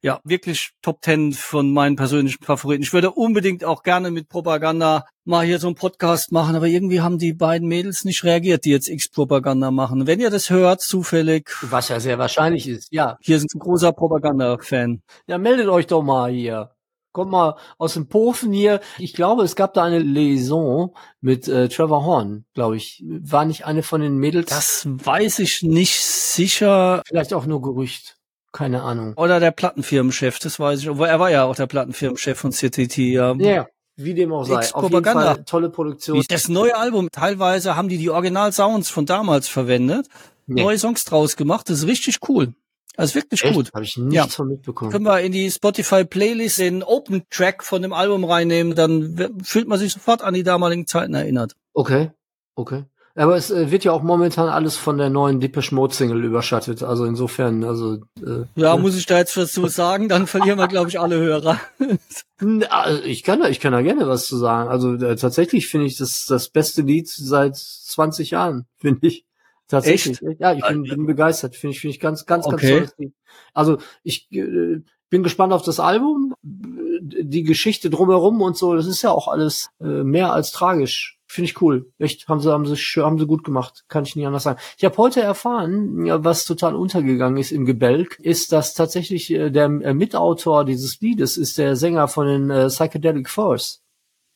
ja, 0.01 0.19
wirklich 0.23 0.71
Top 0.81 1.01
Ten 1.01 1.33
von 1.33 1.73
meinen 1.73 1.95
persönlichen 1.95 2.43
Favoriten. 2.43 2.83
Ich 2.83 2.93
würde 2.93 3.11
unbedingt 3.11 3.63
auch 3.65 3.83
gerne 3.83 4.11
mit 4.11 4.29
Propaganda 4.29 5.05
mal 5.25 5.45
hier 5.45 5.59
so 5.59 5.67
einen 5.67 5.75
Podcast 5.75 6.31
machen, 6.31 6.55
aber 6.55 6.67
irgendwie 6.67 7.01
haben 7.01 7.17
die 7.17 7.33
beiden 7.33 7.67
Mädels 7.67 8.05
nicht 8.05 8.23
reagiert, 8.23 8.65
die 8.65 8.71
jetzt 8.71 8.87
X-Propaganda 8.87 9.71
machen. 9.71 10.07
Wenn 10.07 10.19
ihr 10.19 10.29
das 10.29 10.49
hört, 10.49 10.81
zufällig, 10.81 11.49
Was 11.61 11.89
ja 11.89 11.99
sehr 11.99 12.17
wahrscheinlich 12.17 12.67
ist. 12.67 12.87
Ja, 12.91 13.17
hier 13.21 13.39
sind 13.39 13.53
ein 13.53 13.59
großer 13.59 13.91
Propaganda-Fan. 13.91 15.01
ja, 15.27 15.37
meldet 15.37 15.67
euch 15.67 15.87
doch 15.87 16.01
mal 16.01 16.31
hier. 16.31 16.71
Kommt 17.11 17.31
mal 17.31 17.57
aus 17.79 17.95
dem 17.95 18.07
Pofen 18.07 18.53
hier. 18.53 18.81
Ich 18.99 19.13
glaube, 19.13 19.43
es 19.43 19.55
gab 19.55 19.73
da 19.73 19.83
eine 19.83 19.97
Liaison 19.97 20.95
mit 21.21 21.47
äh, 21.47 21.67
Trevor 21.67 22.05
Horn, 22.05 22.45
glaube 22.53 22.77
ich. 22.77 23.03
War 23.03 23.45
nicht 23.45 23.65
eine 23.65 23.81
von 23.81 24.01
den 24.01 24.17
Mädels? 24.17 24.49
Das 24.51 24.83
weiß 24.87 25.39
ich 25.39 25.63
nicht 25.63 25.99
sicher. 26.05 27.01
Vielleicht 27.07 27.33
auch 27.33 27.47
nur 27.47 27.63
Gerücht. 27.63 28.18
Keine 28.51 28.81
Ahnung. 28.81 29.13
Oder 29.15 29.39
der 29.39 29.51
Plattenfirmenchef, 29.51 30.39
das 30.39 30.59
weiß 30.59 30.79
ich. 30.81 30.89
Obwohl 30.89 31.07
er 31.07 31.19
war 31.19 31.29
ja 31.29 31.43
auch 31.45 31.55
der 31.55 31.67
Plattenfirmenchef 31.67 32.37
von 32.39 32.51
CTT, 32.51 32.97
ja. 32.97 33.33
Ja, 33.35 33.67
wie 33.95 34.13
dem 34.13 34.33
auch 34.33 34.43
sei. 34.43 34.73
Auf 34.73 34.89
jeden. 34.91 35.03
Fall 35.03 35.43
tolle 35.45 35.69
Produktion. 35.69 36.23
Das 36.29 36.49
neue 36.49 36.75
Album, 36.75 37.09
teilweise 37.11 37.75
haben 37.75 37.89
die 37.89 37.97
die 37.97 38.09
Original-Sounds 38.09 38.89
von 38.89 39.05
damals 39.05 39.47
verwendet, 39.47 40.07
Nee. 40.47 40.63
neue 40.63 40.79
Songs 40.79 41.05
draus 41.05 41.35
gemacht. 41.35 41.69
Das 41.69 41.79
ist 41.79 41.87
richtig 41.87 42.17
cool. 42.27 42.53
Das 42.95 43.11
ist 43.11 43.15
wirklich 43.15 43.43
Echt? 43.43 43.53
gut. 43.53 43.71
Habe 43.73 43.85
ich 43.85 43.95
nichts 43.97 44.13
Ja. 44.15 44.25
von 44.27 44.47
mitbekommen. 44.47 44.91
Können 44.91 45.05
wir 45.05 45.21
in 45.21 45.31
die 45.31 45.49
Spotify-Playlist 45.49 46.57
den 46.57 46.83
Open-Track 46.83 47.63
von 47.63 47.81
dem 47.83 47.93
Album 47.93 48.23
reinnehmen, 48.25 48.73
dann 48.75 49.37
fühlt 49.43 49.67
man 49.67 49.77
sich 49.79 49.93
sofort 49.93 50.21
an 50.23 50.33
die 50.33 50.43
damaligen 50.43 50.87
Zeiten 50.87 51.13
erinnert. 51.13 51.55
Okay, 51.73 52.11
okay. 52.55 52.83
Aber 53.19 53.35
es 53.35 53.51
äh, 53.51 53.69
wird 53.69 53.83
ja 53.83 53.91
auch 53.91 54.01
momentan 54.01 54.47
alles 54.47 54.77
von 54.77 54.97
der 54.97 55.09
neuen 55.09 55.41
Depeche 55.41 55.75
Mode 55.75 55.93
Single 55.93 56.23
überschattet. 56.23 56.83
Also 56.83 57.03
insofern, 57.03 57.65
also 57.65 57.95
äh, 58.25 58.45
Ja, 58.55 58.77
muss 58.77 58.95
ich 58.95 59.07
da 59.07 59.17
jetzt 59.17 59.35
was 59.35 59.51
zu 59.51 59.67
sagen, 59.67 60.07
dann 60.07 60.25
verlieren 60.25 60.57
wir, 60.57 60.69
glaube 60.69 60.87
ich, 60.87 61.01
alle 61.01 61.17
Hörer. 61.17 61.59
also 62.69 63.03
ich 63.03 63.23
kann 63.23 63.41
da, 63.41 63.49
ich 63.49 63.59
kann 63.59 63.73
da 63.73 63.81
gerne 63.81 64.07
was 64.07 64.25
zu 64.25 64.37
sagen. 64.37 64.69
Also 64.69 64.93
äh, 64.93 65.17
tatsächlich 65.17 65.67
finde 65.67 65.87
ich 65.87 65.97
das 65.97 66.27
das 66.27 66.47
beste 66.47 66.81
Lied 66.81 67.09
seit 67.09 67.57
20 67.57 68.31
Jahren, 68.31 68.67
finde 68.77 69.05
ich. 69.07 69.25
Tatsächlich. 69.67 70.21
Ja, 70.39 70.53
ich 70.53 70.65
bin, 70.65 70.83
bin 70.83 71.05
begeistert. 71.05 71.57
Finde 71.57 71.75
ich, 71.75 71.81
finde 71.81 71.95
ich 71.95 71.99
ganz, 71.99 72.25
ganz, 72.25 72.45
ganz 72.45 72.53
Okay. 72.53 72.87
Lied. 72.97 73.13
Also 73.53 73.79
ich 74.01 74.31
äh, 74.31 74.81
bin 75.09 75.23
gespannt 75.23 75.51
auf 75.51 75.63
das 75.63 75.81
Album, 75.81 76.35
die 76.41 77.43
Geschichte 77.43 77.89
drumherum 77.89 78.41
und 78.41 78.55
so. 78.55 78.75
Das 78.75 78.87
ist 78.87 79.01
ja 79.01 79.11
auch 79.11 79.27
alles 79.27 79.71
äh, 79.81 80.03
mehr 80.03 80.31
als 80.31 80.53
tragisch, 80.53 81.18
Finde 81.31 81.51
ich 81.51 81.61
cool. 81.61 81.91
Echt, 81.99 82.27
haben 82.27 82.39
sie, 82.39 82.51
haben 82.51 82.65
sie, 82.65 82.75
haben 82.75 83.19
sie 83.19 83.27
gut 83.27 83.43
gemacht. 83.43 83.85
Kann 83.87 84.03
ich 84.03 84.15
nicht 84.15 84.25
anders 84.25 84.41
sagen. 84.41 84.59
Ich 84.77 84.83
habe 84.83 84.97
heute 84.97 85.21
erfahren, 85.21 86.03
ja, 86.03 86.23
was 86.23 86.43
total 86.43 86.75
untergegangen 86.75 87.37
ist 87.37 87.51
im 87.51 87.65
Gebälk, 87.65 88.17
ist, 88.19 88.51
dass 88.51 88.73
tatsächlich 88.73 89.29
äh, 89.29 89.51
der 89.51 89.65
äh, 89.65 89.93
Mitautor 89.93 90.65
dieses 90.65 90.99
Liedes 91.01 91.37
ist 91.37 91.59
der 91.59 91.75
Sänger 91.75 92.07
von 92.07 92.25
den 92.25 92.49
äh, 92.49 92.65
Psychedelic 92.69 93.29
Force. 93.29 93.83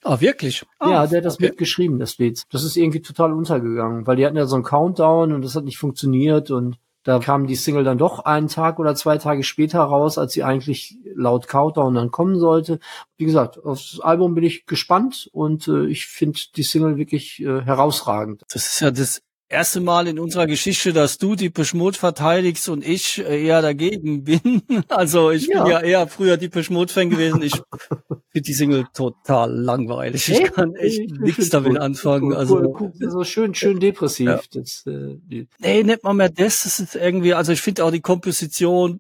Ah, 0.03 0.19
wirklich? 0.19 0.63
Ah, 0.77 0.91
ja, 0.91 1.07
der 1.07 1.17
hat 1.17 1.25
das 1.25 1.35
okay. 1.35 1.47
mitgeschrieben, 1.47 1.97
das 1.97 2.19
Lied. 2.19 2.43
Das 2.51 2.63
ist 2.63 2.77
irgendwie 2.77 3.01
total 3.01 3.33
untergegangen, 3.33 4.05
weil 4.05 4.17
die 4.17 4.25
hatten 4.27 4.38
ja 4.38 4.45
so 4.45 4.55
einen 4.55 4.63
Countdown 4.63 5.33
und 5.33 5.43
das 5.43 5.55
hat 5.55 5.63
nicht 5.63 5.79
funktioniert 5.79 6.51
und 6.51 6.77
da 7.03 7.19
kam 7.19 7.48
die 7.48 7.55
Single 7.55 7.83
dann 7.83 7.98
doch 7.98 8.19
einen 8.19 8.48
Tag 8.48 8.79
oder 8.79 8.95
zwei 8.95 9.17
Tage 9.17 9.43
später 9.43 9.81
raus, 9.81 10.17
als 10.17 10.33
sie 10.33 10.43
eigentlich 10.43 10.98
laut 11.15 11.48
Countdown 11.48 11.93
dann 11.93 12.12
kommen 12.12 12.39
sollte. 12.39 12.79
Wie 13.17 13.25
gesagt, 13.25 13.63
aufs 13.63 14.00
Album 14.00 14.36
bin 14.36 14.43
ich 14.43 14.65
gespannt 14.65 15.29
und 15.33 15.67
äh, 15.67 15.86
ich 15.86 16.07
finde 16.07 16.39
die 16.55 16.63
Single 16.63 16.98
wirklich 16.98 17.41
äh, 17.41 17.62
herausragend. 17.62 18.43
Das 18.51 18.65
ist 18.65 18.79
ja 18.79 18.91
das 18.91 19.22
erste 19.53 19.79
Mal 19.79 20.07
in 20.07 20.19
unserer 20.19 20.48
Geschichte, 20.48 20.91
dass 20.91 21.17
du 21.17 21.36
die 21.36 21.50
Mode 21.74 21.98
verteidigst 21.98 22.67
und 22.69 22.86
ich 22.86 23.19
äh, 23.19 23.45
eher 23.45 23.62
dagegen 23.62 24.24
bin. 24.25 24.63
Also 24.89 25.31
ich 25.31 25.48
Ja. 25.48 25.63
bin 25.63 25.72
ja 25.72 25.79
eher 25.81 26.07
früher 26.07 26.36
die 26.38 26.50
Mode-Fan 26.69 27.10
gewesen. 27.10 27.41
Ich 27.41 27.53
finde 28.31 28.45
die 28.45 28.53
Single 28.53 28.86
total 28.93 29.51
langweilig. 29.53 30.27
Ich 30.29 30.43
kann 30.51 30.75
echt 30.75 31.00
Ich 31.00 31.12
nichts 31.19 31.50
damit 31.50 31.74
cool. 31.74 31.79
anfangen. 31.79 32.31
Cool, 32.31 32.36
Also 32.36 32.57
cool, 32.57 32.75
cool. 32.79 32.93
also 33.05 33.24
schön, 33.24 33.55
schön 33.55 33.79
depressiv. 33.79 34.27
Ja. 34.27 34.41
Das, 34.53 34.83
äh, 34.88 35.17
Nee, 35.60 35.83
nicht 35.83 36.03
mal 36.03 36.13
mehr 36.13 36.29
das. 36.29 36.63
Das 36.63 36.79
ist 36.79 36.95
irgendwie, 36.95 37.33
also 37.33 37.51
ich 37.51 37.62
finde 37.62 37.86
auch 37.86 37.91
die 37.91 38.01
Komposition, 38.01 39.00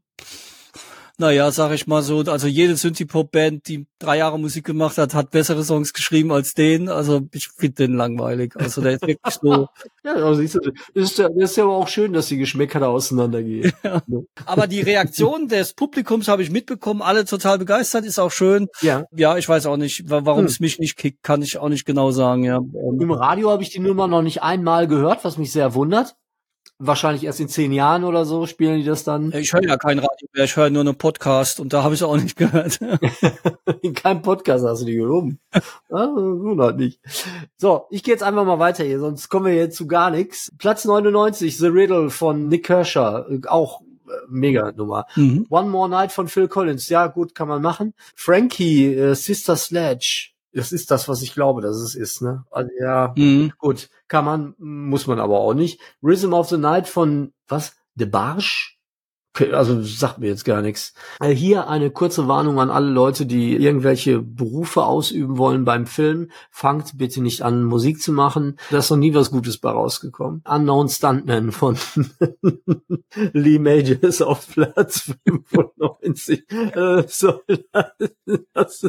naja, 1.19 1.51
sag 1.51 1.71
ich 1.73 1.85
mal 1.87 2.01
so, 2.01 2.21
also 2.21 2.47
jede 2.47 2.75
Synthie-Pop-Band, 2.75 3.67
die 3.67 3.85
drei 3.99 4.17
Jahre 4.17 4.39
Musik 4.39 4.65
gemacht 4.65 4.97
hat, 4.97 5.13
hat 5.13 5.29
bessere 5.31 5.63
Songs 5.63 5.93
geschrieben 5.93 6.31
als 6.31 6.53
den. 6.55 6.89
Also 6.89 7.21
ich 7.31 7.49
finde 7.49 7.87
den 7.87 7.93
langweilig. 7.95 8.55
Also 8.55 8.81
der 8.81 8.93
ist 8.93 9.01
wirklich 9.07 9.35
so. 9.41 9.67
ja, 10.03 10.13
also 10.13 10.41
das 10.41 10.55
ist, 10.95 11.17
ja, 11.19 11.29
das 11.29 11.51
ist 11.51 11.55
ja 11.57 11.63
aber 11.65 11.75
auch 11.77 11.87
schön, 11.87 12.13
dass 12.13 12.27
die 12.27 12.37
Geschmäcker 12.37 12.79
da 12.79 12.87
auseinandergehen. 12.87 13.71
Aber 14.45 14.67
die 14.67 14.81
Reaktion 14.81 15.47
des 15.47 15.73
Publikums 15.73 16.27
habe 16.27 16.41
ich 16.43 16.49
mitbekommen, 16.49 17.01
alle 17.01 17.25
total 17.25 17.57
begeistert, 17.59 18.05
ist 18.05 18.19
auch 18.19 18.31
schön. 18.31 18.67
Ja. 18.81 19.05
Ja, 19.15 19.37
ich 19.37 19.47
weiß 19.47 19.65
auch 19.67 19.77
nicht, 19.77 20.09
wa- 20.09 20.21
warum 20.23 20.41
Hm. 20.41 20.45
es 20.47 20.59
mich 20.59 20.79
nicht 20.79 20.97
kickt, 20.97 21.23
kann 21.23 21.41
ich 21.41 21.57
auch 21.57 21.69
nicht 21.69 21.85
genau 21.85 22.11
sagen, 22.11 22.43
ja. 22.43 22.57
Im 22.57 23.11
Radio 23.11 23.51
habe 23.51 23.61
ich 23.63 23.69
die 23.69 23.79
Nummer 23.79 24.07
noch 24.07 24.21
nicht 24.21 24.41
einmal 24.41 24.87
gehört, 24.87 25.23
was 25.23 25.37
mich 25.37 25.51
sehr 25.51 25.73
wundert. 25.75 26.15
Wahrscheinlich 26.85 27.23
erst 27.23 27.39
in 27.39 27.47
zehn 27.47 27.71
Jahren 27.71 28.03
oder 28.03 28.25
so 28.25 28.45
spielen 28.45 28.77
die 28.77 28.83
das 28.83 29.05
dann. 29.05 29.31
Ich 29.33 29.53
höre 29.53 29.63
ja 29.63 29.77
kein 29.77 29.99
Radio 29.99 30.27
mehr, 30.33 30.43
ich 30.43 30.55
höre 30.57 30.69
nur 30.69 30.81
einen 30.81 30.95
Podcast 30.97 31.59
und 31.61 31.71
da 31.71 31.81
habe 31.83 31.93
ich 31.93 32.01
es 32.01 32.03
auch 32.05 32.17
nicht 32.17 32.35
gehört. 32.35 32.79
In 33.81 33.93
keinem 33.93 34.21
Podcast 34.21 34.65
hast 34.65 34.81
du 34.81 34.85
die 34.85 34.95
geloben. 34.95 35.39
ah, 35.89 36.07
wundert 36.07 36.77
mich. 36.77 36.99
So, 37.57 37.85
ich 37.89 38.03
gehe 38.03 38.13
jetzt 38.13 38.23
einfach 38.23 38.43
mal 38.43 38.59
weiter 38.59 38.83
hier, 38.83 38.99
sonst 38.99 39.29
kommen 39.29 39.45
wir 39.45 39.55
jetzt 39.55 39.77
zu 39.77 39.87
gar 39.87 40.11
nichts. 40.11 40.51
Platz 40.57 40.83
99, 40.83 41.57
The 41.57 41.67
Riddle 41.67 42.09
von 42.09 42.47
Nick 42.49 42.65
Kershaw. 42.65 43.25
Äh, 43.29 43.47
Auch 43.47 43.81
äh, 43.81 44.11
mega 44.29 44.71
Nummer. 44.73 45.05
Mhm. 45.15 45.47
One 45.49 45.69
More 45.69 45.87
Night 45.89 46.11
von 46.11 46.27
Phil 46.27 46.47
Collins. 46.49 46.89
Ja, 46.89 47.07
gut, 47.07 47.33
kann 47.33 47.47
man 47.47 47.61
machen. 47.61 47.93
Frankie, 48.15 48.93
äh, 48.93 49.15
Sister 49.15 49.55
Sledge. 49.55 50.32
Das 50.53 50.71
ist 50.71 50.91
das, 50.91 51.09
was 51.09 51.21
ich 51.21 51.33
glaube, 51.33 51.61
dass 51.61 51.77
es 51.77 51.95
ist, 51.95 52.21
ne? 52.21 52.45
Also, 52.51 52.69
ja, 52.79 53.13
Mhm. 53.17 53.51
Gut, 53.57 53.89
kann 54.07 54.25
man, 54.25 54.53
muss 54.59 55.07
man 55.07 55.19
aber 55.19 55.39
auch 55.39 55.53
nicht. 55.53 55.79
Rhythm 56.03 56.33
of 56.33 56.49
the 56.49 56.57
Night 56.57 56.87
von, 56.87 57.33
was? 57.47 57.75
De 57.95 58.07
Barge? 58.07 58.73
Also 59.51 59.81
sagt 59.81 60.19
mir 60.19 60.27
jetzt 60.27 60.45
gar 60.45 60.61
nichts. 60.61 60.93
Äh, 61.19 61.31
Hier 61.33 61.67
eine 61.67 61.89
kurze 61.89 62.27
Warnung 62.27 62.59
an 62.59 62.69
alle 62.69 62.91
Leute, 62.91 63.25
die 63.25 63.55
irgendwelche 63.55 64.19
Berufe 64.21 64.83
ausüben 64.83 65.39
wollen 65.39 65.65
beim 65.65 65.87
Film. 65.87 66.29
Fangt 66.51 66.99
bitte 66.99 67.19
nicht 67.19 67.41
an, 67.41 67.63
Musik 67.63 67.99
zu 67.99 68.11
machen. 68.13 68.59
Da 68.69 68.77
ist 68.77 68.91
noch 68.91 68.97
nie 68.97 69.15
was 69.15 69.31
Gutes 69.31 69.57
bei 69.57 69.71
rausgekommen. 69.71 70.43
Unknown 70.47 70.87
Stuntman 70.87 71.51
von 71.51 71.77
Lee 73.33 73.57
Majors 73.57 74.21
auf 74.21 74.47
Platz 74.49 75.11
95. 75.25 76.43
Äh, 76.51 77.03
so, 77.07 77.41
das, 78.53 78.85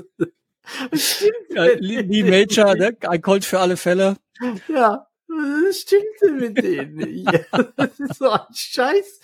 stimmt. 0.92 1.33
Ja, 1.50 1.64
Lee 1.78 2.23
Major, 2.23 2.75
ne? 2.75 2.97
ein 3.09 3.23
Colt 3.23 3.44
für 3.44 3.61
alle 3.61 3.76
Fälle. 3.76 4.16
Ja, 4.68 5.06
das 5.66 5.80
stimmte 5.80 6.33
mit 6.33 6.59
denen 6.62 6.94
nicht. 6.97 7.28
Das 7.76 7.99
ist 7.99 8.18
so 8.18 8.30
ein 8.30 8.40
scheiß 8.52 9.21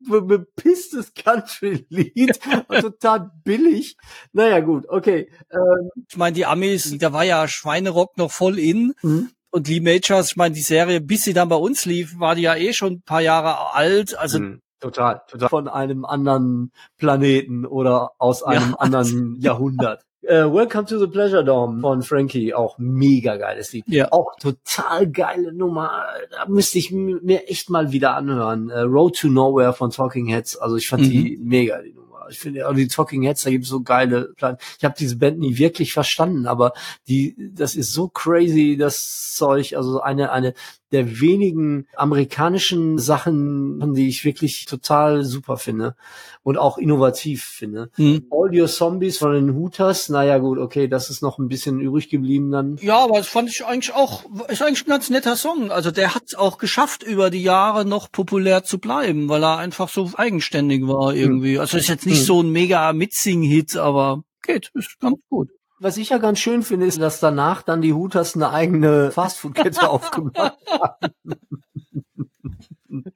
be- 0.00 0.22
bepisstes 0.22 1.12
Country-Lied 1.14 2.38
und 2.68 2.80
total 2.80 3.30
billig. 3.44 3.96
Naja, 4.32 4.60
gut, 4.60 4.88
okay. 4.88 5.30
Ähm, 5.50 5.90
Ich 6.08 6.16
meine, 6.16 6.34
die 6.34 6.46
Amis, 6.46 6.96
da 6.98 7.12
war 7.12 7.24
ja 7.24 7.46
Schweinerock 7.48 8.16
noch 8.16 8.30
voll 8.30 8.58
in. 8.58 8.94
mhm. 9.02 9.30
Und 9.50 9.66
Lee 9.66 9.80
Majors, 9.80 10.32
ich 10.32 10.36
meine, 10.36 10.54
die 10.54 10.60
Serie, 10.60 11.00
bis 11.00 11.22
sie 11.24 11.32
dann 11.32 11.48
bei 11.48 11.56
uns 11.56 11.86
lief, 11.86 12.18
war 12.18 12.34
die 12.34 12.42
ja 12.42 12.54
eh 12.54 12.74
schon 12.74 12.92
ein 12.94 13.02
paar 13.02 13.22
Jahre 13.22 13.74
alt. 13.74 14.16
Also 14.18 14.38
Mhm. 14.40 14.60
Total, 14.80 15.22
total. 15.26 15.48
Von 15.48 15.66
einem 15.66 16.04
anderen 16.04 16.70
Planeten 16.98 17.66
oder 17.66 18.12
aus 18.18 18.44
einem 18.44 18.76
anderen 18.76 19.34
Jahrhundert. 19.40 20.04
Äh, 20.22 20.44
Welcome 20.44 20.84
to 20.86 20.98
the 20.98 21.06
Pleasure 21.06 21.44
Dome 21.44 21.80
von 21.80 22.02
Frankie, 22.02 22.52
auch 22.52 22.76
mega 22.78 23.36
geiles 23.36 23.72
Lied. 23.72 23.84
Ja. 23.86 24.10
Auch 24.10 24.34
total 24.40 25.08
geile 25.10 25.52
Nummer. 25.52 26.04
Da 26.32 26.46
müsste 26.48 26.78
ich 26.78 26.90
mir 26.90 27.48
echt 27.48 27.70
mal 27.70 27.92
wieder 27.92 28.16
anhören. 28.16 28.68
Äh, 28.68 28.80
Road 28.80 29.16
to 29.16 29.28
Nowhere 29.28 29.72
von 29.72 29.90
Talking 29.90 30.26
Heads. 30.26 30.56
Also 30.56 30.76
ich 30.76 30.88
fand 30.88 31.04
Mhm. 31.04 31.10
die 31.10 31.38
mega, 31.40 31.80
die 31.80 31.92
Nummer. 31.92 32.26
Ich 32.30 32.40
finde 32.40 32.68
auch 32.68 32.74
die 32.74 32.88
Talking 32.88 33.22
Heads, 33.22 33.42
da 33.42 33.50
gibt 33.50 33.64
es 33.64 33.70
so 33.70 33.80
geile 33.80 34.34
Plan. 34.36 34.58
Ich 34.78 34.84
habe 34.84 34.94
diese 34.98 35.16
Band 35.16 35.38
nie 35.38 35.56
wirklich 35.56 35.92
verstanden, 35.94 36.46
aber 36.46 36.72
die, 37.08 37.34
das 37.54 37.74
ist 37.74 37.92
so 37.92 38.08
crazy, 38.08 38.76
das 38.76 39.32
Zeug. 39.34 39.74
Also 39.76 40.00
eine, 40.02 40.30
eine 40.32 40.52
der 40.92 41.20
wenigen 41.20 41.86
amerikanischen 41.96 42.98
Sachen, 42.98 43.94
die 43.94 44.08
ich 44.08 44.24
wirklich 44.24 44.64
total 44.66 45.24
super 45.24 45.56
finde 45.56 45.96
und 46.42 46.56
auch 46.56 46.78
innovativ 46.78 47.44
finde. 47.44 47.90
hm. 47.96 48.26
All 48.30 48.50
Your 48.58 48.68
Zombies 48.68 49.18
von 49.18 49.32
den 49.32 49.54
Hooters, 49.54 50.08
naja 50.08 50.38
gut, 50.38 50.58
okay, 50.58 50.88
das 50.88 51.10
ist 51.10 51.22
noch 51.22 51.38
ein 51.38 51.48
bisschen 51.48 51.80
übrig 51.80 52.08
geblieben 52.08 52.50
dann. 52.50 52.76
Ja, 52.80 52.98
aber 53.04 53.18
das 53.18 53.28
fand 53.28 53.50
ich 53.50 53.64
eigentlich 53.66 53.94
auch, 53.94 54.24
ist 54.48 54.62
eigentlich 54.62 54.86
ein 54.86 54.90
ganz 54.90 55.10
netter 55.10 55.36
Song. 55.36 55.70
Also 55.70 55.90
der 55.90 56.14
hat 56.14 56.22
es 56.26 56.34
auch 56.34 56.58
geschafft, 56.58 57.02
über 57.02 57.30
die 57.30 57.42
Jahre 57.42 57.84
noch 57.84 58.10
populär 58.10 58.64
zu 58.64 58.78
bleiben, 58.78 59.28
weil 59.28 59.42
er 59.44 59.58
einfach 59.58 59.88
so 59.88 60.10
eigenständig 60.14 60.86
war 60.86 61.14
irgendwie. 61.14 61.58
Also 61.58 61.76
ist 61.76 61.88
jetzt 61.88 62.06
nicht 62.06 62.18
Hm. 62.20 62.24
so 62.24 62.42
ein 62.42 62.50
mega 62.50 62.92
Mitsing-Hit, 62.92 63.76
aber 63.76 64.22
geht, 64.42 64.70
ist 64.74 64.98
ganz 65.00 65.18
gut. 65.28 65.50
Was 65.80 65.96
ich 65.96 66.08
ja 66.08 66.18
ganz 66.18 66.38
schön 66.40 66.62
finde, 66.62 66.86
ist, 66.86 67.00
dass 67.00 67.20
danach 67.20 67.62
dann 67.62 67.80
die 67.80 67.92
Hooters 67.92 68.34
eine 68.34 68.50
eigene 68.50 69.10
Fastfood-Kette 69.12 69.88
aufgemacht 69.88 70.56
haben. 70.68 71.12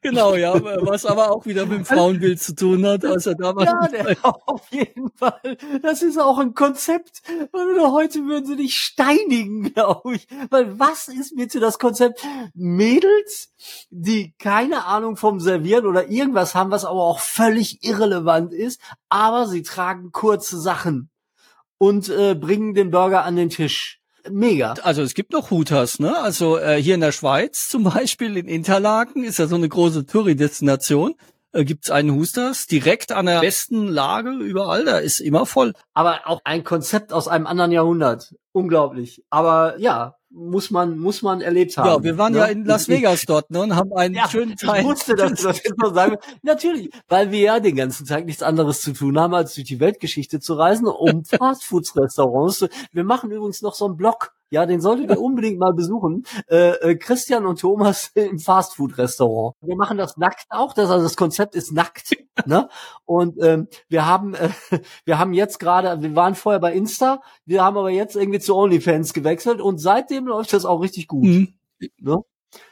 Genau, 0.02 0.35
ja, 0.35 0.52
was 0.85 1.07
aber 1.07 1.31
auch 1.31 1.47
wieder 1.47 1.64
mit 1.64 1.78
dem 1.78 1.85
Frauenbild 1.85 2.40
zu 2.40 2.54
tun 2.54 2.85
hat. 2.87 3.04
Also 3.04 3.35
da 3.35 3.57
war 3.57 3.64
Ja, 3.64 3.88
der, 3.88 4.16
auf 4.47 4.71
jeden 4.71 5.11
Fall. 5.14 5.57
Das 5.81 6.02
ist 6.02 6.19
auch 6.19 6.38
ein 6.38 6.54
Konzept. 6.54 7.23
Oder 7.52 7.92
heute 7.92 8.25
würden 8.26 8.45
sie 8.45 8.57
dich 8.57 8.76
steinigen, 8.76 9.73
glaube 9.73 10.16
ich. 10.16 10.26
Weil 10.50 10.78
was 10.78 11.09
ist 11.09 11.37
bitte 11.37 11.59
das 11.59 11.78
Konzept? 11.78 12.25
Mädels, 12.54 13.52
die 13.90 14.35
keine 14.38 14.85
Ahnung 14.85 15.16
vom 15.16 15.40
Servieren 15.40 15.87
oder 15.87 16.09
irgendwas 16.09 16.54
haben, 16.54 16.71
was 16.71 16.85
aber 16.85 17.02
auch 17.02 17.21
völlig 17.21 17.83
irrelevant 17.83 18.52
ist, 18.52 18.81
aber 19.09 19.47
sie 19.47 19.62
tragen 19.62 20.12
kurze 20.12 20.61
Sachen 20.61 21.12
und 21.83 22.09
äh, 22.11 22.37
bringen 22.37 22.75
den 22.75 22.93
Burger 22.93 23.25
an 23.25 23.35
den 23.35 23.49
Tisch. 23.49 23.99
Mega. 24.31 24.75
Also 24.85 25.03
es 25.03 25.15
gibt 25.15 25.33
noch 25.33 25.51
Hooters, 25.51 25.99
ne? 25.99 26.17
Also 26.17 26.57
äh, 26.57 26.81
hier 26.81 26.95
in 26.95 27.01
der 27.01 27.11
Schweiz 27.11 27.69
zum 27.71 27.83
Beispiel 27.83 28.37
in 28.37 28.47
Interlaken 28.47 29.25
ist 29.25 29.41
ja 29.41 29.49
so 29.49 29.57
eine 29.57 29.69
große 29.69 30.07
Touri-Destination. 30.07 31.17
Äh, 31.51 31.65
gibt's 31.65 31.91
einen 31.91 32.12
Hooters 32.12 32.69
direkt 32.69 33.11
an 33.11 33.27
der 33.27 33.41
besten 33.41 33.89
Lage 33.89 34.31
überall. 34.31 34.85
Da 34.85 34.99
ist 34.99 35.19
immer 35.19 35.45
voll. 35.45 35.73
Aber 35.93 36.21
auch 36.27 36.41
ein 36.45 36.62
Konzept 36.62 37.12
aus 37.12 37.27
einem 37.27 37.49
anderen 37.49 37.73
Jahrhundert. 37.73 38.33
Unglaublich. 38.53 39.25
Aber 39.29 39.77
ja, 39.81 40.15
muss 40.35 40.71
man, 40.71 40.99
muss 40.99 41.23
man 41.23 41.41
erlebt 41.41 41.77
haben. 41.77 41.87
Ja, 41.87 42.03
wir 42.03 42.19
waren 42.19 42.33
ne? 42.33 42.39
ja 42.41 42.45
in 42.47 42.65
Las 42.65 42.89
Vegas 42.89 43.25
dort 43.27 43.51
ne, 43.51 43.61
und 43.61 43.77
haben 43.77 43.93
einen 43.95 44.15
Ja, 44.15 44.29
schönen 44.29 44.53
ich 44.53 44.61
Teil. 44.61 44.85
wusste, 44.85 45.15
dass 45.15 45.35
du 45.35 45.43
das 45.49 45.62
jetzt 45.62 45.79
noch 45.79 45.95
sagen. 45.95 46.17
Natürlich, 46.43 46.91
weil 47.09 47.31
wir 47.31 47.41
ja 47.41 47.61
den 47.61 47.77
ganzen 47.77 48.07
Tag 48.07 48.25
nichts 48.25 48.43
anderes 48.43 48.81
zu 48.81 48.93
tun 48.93 49.19
haben, 49.19 49.35
als 49.35 49.55
durch 49.55 49.67
die 49.67 49.81
Weltgeschichte 49.81 50.41
zu 50.41 50.55
reisen, 50.55 50.87
um 50.87 51.25
Fastfoods-Restaurants 51.25 52.59
zu... 52.59 52.69
Wir 52.93 53.05
machen 53.05 53.31
übrigens 53.31 53.62
noch 53.62 53.75
so 53.75 53.85
einen 53.85 53.97
Blog, 53.97 54.33
ja, 54.53 54.67
den 54.67 54.83
solltet 54.83 55.11
ihr 55.11 55.21
unbedingt 55.21 55.59
mal 55.59 55.73
besuchen. 55.73 56.27
Äh, 56.47 56.91
äh, 56.91 56.95
Christian 56.97 57.47
und 57.47 57.59
Thomas 57.59 58.11
im 58.15 58.39
Fastfood-Restaurant. 58.39 59.57
Wir 59.63 59.77
machen 59.77 59.97
das 59.97 60.19
nackt 60.19 60.45
auch, 60.51 60.75
das, 60.75 60.91
also 60.91 61.03
das 61.03 61.17
Konzept 61.17 61.55
ist 61.55 61.73
nackt. 61.73 62.15
ne? 62.47 62.69
Und 63.07 63.43
ähm, 63.43 63.69
wir 63.89 64.05
haben 64.05 64.35
äh, 64.35 64.51
wir 65.07 65.19
haben 65.19 65.33
jetzt 65.33 65.59
gerade, 65.59 66.03
wir 66.03 66.15
waren 66.15 66.35
vorher 66.35 66.61
bei 66.61 66.75
Insta, 66.75 67.23
wir 67.47 67.65
haben 67.65 67.79
aber 67.79 67.91
jetzt 67.91 68.15
irgendwie 68.15 68.41
zu 68.41 68.55
OnlyFans 68.55 69.15
gewechselt 69.15 69.63
und 69.63 69.79
seitdem 69.79 70.27
läuft 70.27 70.53
das 70.53 70.67
auch 70.67 70.83
richtig 70.83 71.09
gut. 71.09 71.25
Mhm. 71.25 71.55
Ne? 71.99 72.19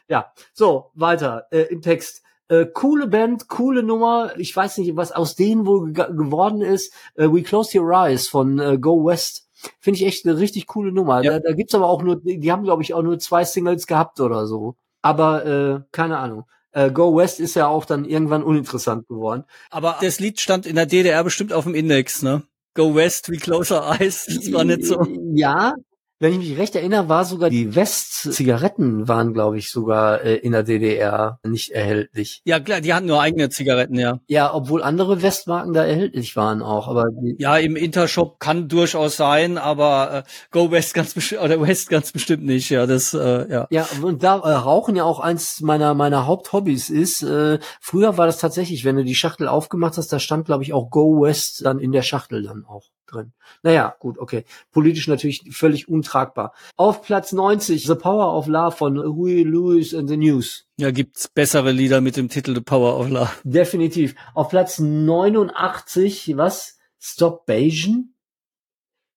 Ja, 0.06 0.32
so, 0.52 0.90
weiter 0.92 1.46
äh, 1.50 1.62
im 1.62 1.80
Text. 1.80 2.22
Äh, 2.48 2.66
coole 2.66 3.06
Band, 3.06 3.48
coole 3.48 3.82
Nummer. 3.82 4.32
Ich 4.36 4.54
weiß 4.54 4.78
nicht, 4.78 4.96
was 4.96 5.12
aus 5.12 5.34
denen 5.34 5.64
wohl 5.64 5.92
ge 5.92 6.04
geworden 6.08 6.60
ist. 6.60 6.92
Äh, 7.14 7.28
We 7.28 7.42
Close 7.42 7.80
Your 7.80 7.90
Eyes 7.92 8.28
von 8.28 8.58
äh, 8.58 8.76
Go 8.76 9.06
West. 9.06 9.48
Finde 9.78 9.98
ich 9.98 10.06
echt 10.06 10.26
eine 10.26 10.38
richtig 10.38 10.66
coole 10.66 10.92
Nummer. 10.92 11.22
Ja. 11.22 11.32
Da, 11.32 11.40
da 11.40 11.52
gibt's 11.52 11.74
aber 11.74 11.88
auch 11.88 12.02
nur, 12.02 12.20
die 12.22 12.52
haben, 12.52 12.62
glaube 12.62 12.82
ich, 12.82 12.94
auch 12.94 13.02
nur 13.02 13.18
zwei 13.18 13.44
Singles 13.44 13.86
gehabt 13.86 14.20
oder 14.20 14.46
so. 14.46 14.76
Aber 15.02 15.46
äh, 15.46 15.80
keine 15.92 16.18
Ahnung. 16.18 16.44
Äh, 16.72 16.90
Go 16.90 17.16
West 17.16 17.40
ist 17.40 17.54
ja 17.54 17.66
auch 17.66 17.84
dann 17.84 18.04
irgendwann 18.04 18.42
uninteressant 18.42 19.08
geworden. 19.08 19.44
Aber 19.70 19.96
das 20.00 20.20
Lied 20.20 20.40
stand 20.40 20.66
in 20.66 20.76
der 20.76 20.86
DDR 20.86 21.24
bestimmt 21.24 21.52
auf 21.52 21.64
dem 21.64 21.74
Index, 21.74 22.22
ne? 22.22 22.42
Go 22.74 22.94
West, 22.94 23.30
wie 23.30 23.38
Closer 23.38 23.96
Eyes. 23.98 24.26
Das 24.26 24.52
war 24.52 24.64
nicht 24.64 24.84
so. 24.84 25.04
Ja, 25.34 25.74
wenn 26.20 26.32
ich 26.32 26.50
mich 26.50 26.58
recht 26.58 26.76
erinnere, 26.76 27.08
war 27.08 27.24
sogar 27.24 27.48
die 27.48 27.74
West-Zigaretten 27.74 29.08
waren, 29.08 29.32
glaube 29.32 29.56
ich, 29.56 29.70
sogar 29.70 30.22
äh, 30.22 30.36
in 30.36 30.52
der 30.52 30.62
DDR 30.62 31.40
nicht 31.42 31.70
erhältlich. 31.70 32.42
Ja, 32.44 32.60
klar, 32.60 32.82
die 32.82 32.92
hatten 32.92 33.06
nur 33.06 33.22
eigene 33.22 33.48
Zigaretten, 33.48 33.98
ja. 33.98 34.20
Ja, 34.26 34.52
obwohl 34.52 34.82
andere 34.82 35.22
Westmarken 35.22 35.72
da 35.72 35.84
erhältlich 35.84 36.36
waren 36.36 36.60
auch, 36.60 36.88
aber 36.88 37.06
Ja, 37.38 37.56
im 37.56 37.74
Intershop 37.74 38.38
kann 38.38 38.68
durchaus 38.68 39.16
sein, 39.16 39.56
aber 39.56 40.24
äh, 40.26 40.30
Go 40.50 40.70
West 40.70 40.92
ganz 40.92 41.14
bestimmt 41.14 41.42
oder 41.42 41.58
West 41.62 41.88
ganz 41.88 42.12
bestimmt 42.12 42.44
nicht. 42.44 42.68
Ja, 42.68 42.86
das 42.86 43.14
äh, 43.14 43.50
ja. 43.50 43.66
Ja, 43.70 43.88
und 44.02 44.22
da 44.22 44.36
äh, 44.40 44.52
Rauchen 44.52 44.96
ja 44.96 45.04
auch 45.04 45.20
eins 45.20 45.62
meiner 45.62 45.94
meiner 45.94 46.26
Haupthobbys 46.26 46.90
ist. 46.90 47.22
Äh, 47.22 47.58
früher 47.80 48.18
war 48.18 48.26
das 48.26 48.38
tatsächlich, 48.38 48.84
wenn 48.84 48.96
du 48.96 49.04
die 49.04 49.14
Schachtel 49.14 49.48
aufgemacht 49.48 49.96
hast, 49.96 50.12
da 50.12 50.18
stand, 50.18 50.44
glaube 50.44 50.64
ich, 50.64 50.74
auch 50.74 50.90
Go 50.90 51.22
West 51.22 51.64
dann 51.64 51.78
in 51.78 51.92
der 51.92 52.02
Schachtel 52.02 52.42
dann 52.42 52.66
auch 52.66 52.90
drin. 53.12 53.32
Naja, 53.62 53.94
gut, 53.98 54.18
okay. 54.18 54.44
Politisch 54.72 55.08
natürlich 55.08 55.42
völlig 55.50 55.88
untragbar. 55.88 56.52
Auf 56.76 57.02
Platz 57.02 57.32
90, 57.32 57.84
The 57.86 57.94
Power 57.94 58.36
of 58.36 58.46
Love 58.46 58.76
von 58.76 58.96
Huey 58.98 59.42
Lewis 59.42 59.94
and 59.94 60.08
the 60.08 60.16
News. 60.16 60.66
Ja, 60.78 60.90
gibt's 60.90 61.28
bessere 61.28 61.72
Lieder 61.72 62.00
mit 62.00 62.16
dem 62.16 62.28
Titel 62.28 62.54
The 62.54 62.60
Power 62.60 62.98
of 62.98 63.08
Love. 63.10 63.30
Definitiv. 63.44 64.14
Auf 64.34 64.48
Platz 64.50 64.78
89, 64.78 66.36
was? 66.36 66.78
Stop 66.98 67.46
Bayesian? 67.46 68.14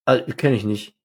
Äh, 0.05 0.21
Kenne 0.33 0.55
ich 0.55 0.63
nicht. 0.63 0.95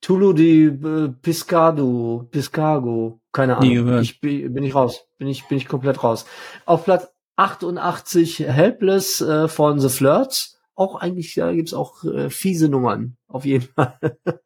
Tulu 0.00 0.32
di 0.32 0.64
äh, 0.64 1.08
Piscado, 1.20 2.26
Piscago, 2.30 3.20
keine 3.32 3.58
Nie 3.60 3.76
Ahnung. 3.78 3.86
gehört. 3.86 4.04
Ich 4.04 4.20
bin, 4.20 4.52
bin 4.54 4.64
ich 4.64 4.74
raus. 4.74 5.04
Bin 5.18 5.28
ich 5.28 5.46
bin 5.46 5.58
ich 5.58 5.68
komplett 5.68 6.02
raus. 6.02 6.24
Auf 6.64 6.84
Platz 6.84 7.08
88 7.36 8.40
Helpless 8.40 9.20
äh, 9.20 9.48
von 9.48 9.78
The 9.80 9.88
Flirts. 9.88 10.59
Auch 10.80 10.94
eigentlich, 10.94 11.34
da 11.34 11.52
gibt's 11.52 11.74
auch 11.74 12.04
äh, 12.04 12.30
fiese 12.30 12.70
Nummern. 12.70 13.18
Auf 13.28 13.44
jeden 13.44 13.68
Fall. 13.74 13.98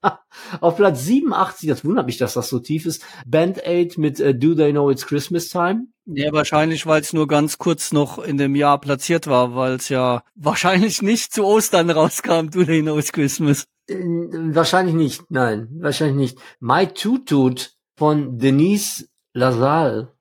Auf 0.60 0.74
Platz 0.74 1.04
87, 1.04 1.68
das 1.68 1.84
wundert 1.84 2.06
mich, 2.06 2.18
dass 2.18 2.34
das 2.34 2.48
so 2.48 2.58
tief 2.58 2.86
ist. 2.86 3.04
Band 3.24 3.64
Aid 3.64 3.98
mit 3.98 4.18
äh, 4.18 4.34
Do 4.34 4.56
They 4.56 4.72
Know 4.72 4.90
It's 4.90 5.06
Christmas 5.06 5.48
Time. 5.48 5.86
Ja, 6.06 6.32
wahrscheinlich, 6.32 6.86
weil 6.86 7.02
es 7.02 7.12
nur 7.12 7.28
ganz 7.28 7.58
kurz 7.58 7.92
noch 7.92 8.18
in 8.18 8.36
dem 8.36 8.56
Jahr 8.56 8.80
platziert 8.80 9.28
war, 9.28 9.54
weil 9.54 9.74
es 9.74 9.88
ja 9.90 10.24
wahrscheinlich 10.34 11.02
nicht 11.02 11.32
zu 11.32 11.44
Ostern 11.44 11.88
rauskam, 11.88 12.50
Do 12.50 12.64
They 12.64 12.82
Know 12.82 12.98
It's 12.98 13.12
Christmas. 13.12 13.68
Äh, 13.86 13.94
wahrscheinlich 13.94 14.96
nicht, 14.96 15.30
nein, 15.30 15.68
wahrscheinlich 15.78 16.16
nicht. 16.16 16.38
My 16.58 16.88
Tutut 16.88 17.76
von 17.96 18.38
Denise 18.38 19.08
Lazal. 19.34 20.13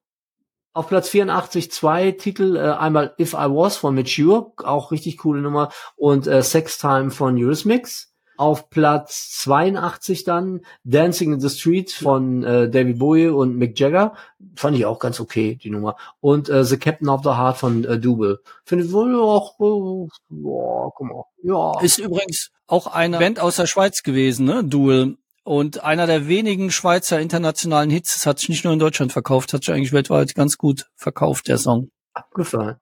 Auf 0.74 0.88
Platz 0.88 1.10
84 1.10 1.72
zwei 1.72 2.12
Titel, 2.12 2.56
äh, 2.56 2.72
einmal 2.72 3.14
If 3.20 3.34
I 3.34 3.46
Was 3.50 3.78
von 3.78 3.94
Mature, 3.94 4.54
auch 4.58 4.92
richtig 4.92 5.18
coole 5.18 5.42
Nummer, 5.42 5.70
und 5.96 6.26
äh, 6.26 6.42
Sex 6.42 6.80
Time 6.80 7.12
von 7.12 7.38
Eurismix. 7.38 8.10
Auf 8.36 8.72
Platz 8.72 9.38
82 9.44 10.24
dann 10.24 10.62
Dancing 10.84 11.34
in 11.34 11.40
the 11.40 11.50
Street 11.50 11.92
von 11.92 12.44
äh, 12.44 12.68
David 12.68 12.98
Bowie 12.98 13.28
und 13.28 13.56
Mick 13.58 13.80
Jagger. 13.80 14.16
Fand 14.56 14.76
ich 14.76 14.88
auch 14.88 14.98
ganz 14.98 15.20
okay, 15.20 15.56
die 15.62 15.70
Nummer. 15.70 15.98
Und 16.20 16.50
äh, 16.50 16.66
The 16.66 16.78
Captain 16.78 17.10
of 17.10 17.22
the 17.24 17.30
Heart 17.30 17.58
von 17.58 17.86
äh, 17.86 18.00
Double. 18.00 18.40
Finde 18.66 18.86
ich 18.86 18.92
wohl 18.92 19.16
auch, 19.20 19.60
äh, 19.60 20.08
ja, 20.32 20.90
guck 20.96 21.08
mal, 21.08 21.24
ja. 21.44 21.80
Ist 21.82 22.00
übrigens 22.00 22.50
auch 22.66 22.88
eine 22.88 23.20
Band 23.20 23.40
aus 23.40 23.58
der 23.58 23.68
Schweiz 23.68 24.02
gewesen, 24.02 24.48
ne? 24.48 24.64
Duel. 24.64 25.18
Und 25.44 25.84
einer 25.84 26.08
der 26.08 26.28
wenigen 26.28 26.72
Schweizer 26.72 27.20
internationalen 27.20 27.90
Hits. 27.90 28.16
Es 28.16 28.26
hat 28.26 28.40
sich 28.40 28.50
nicht 28.50 28.64
nur 28.64 28.74
in 28.74 28.80
Deutschland 28.80 29.12
verkauft, 29.12 29.54
hat 29.54 29.64
sich 29.64 29.74
eigentlich 29.74 29.92
weltweit 29.92 30.36
ganz 30.36 30.58
gut 30.58 30.88
verkauft, 30.96 31.48
der 31.48 31.58
Song. 31.58 31.90
Abgefahren. 32.14 32.78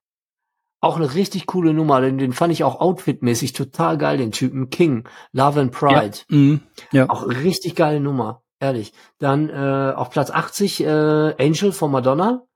Auch 0.80 0.98
eine 0.98 1.14
richtig 1.14 1.46
coole 1.46 1.74
Nummer, 1.74 2.02
den, 2.02 2.18
den 2.18 2.34
fand 2.34 2.52
ich 2.52 2.64
auch 2.64 2.80
outfitmäßig 2.80 3.54
total 3.54 4.00
geil, 4.00 4.18
den 4.18 4.32
Typen 4.32 4.72
King, 4.72 5.08
Love 5.32 5.60
and 5.60 5.72
Pride. 5.72 6.18
Ja. 6.30 6.36
Mhm. 6.36 6.62
ja. 6.92 7.10
Auch 7.10 7.28
richtig 7.28 7.76
geile 7.76 8.00
Nummer, 8.00 8.42
ehrlich. 8.60 8.92
Dann 9.20 9.50
äh, 9.50 9.94
auf 9.96 10.10
Platz 10.10 10.32
80 10.32 10.82
äh, 10.82 10.88
Angel 11.38 11.72
von 11.72 11.92
Madonna. 11.92 12.48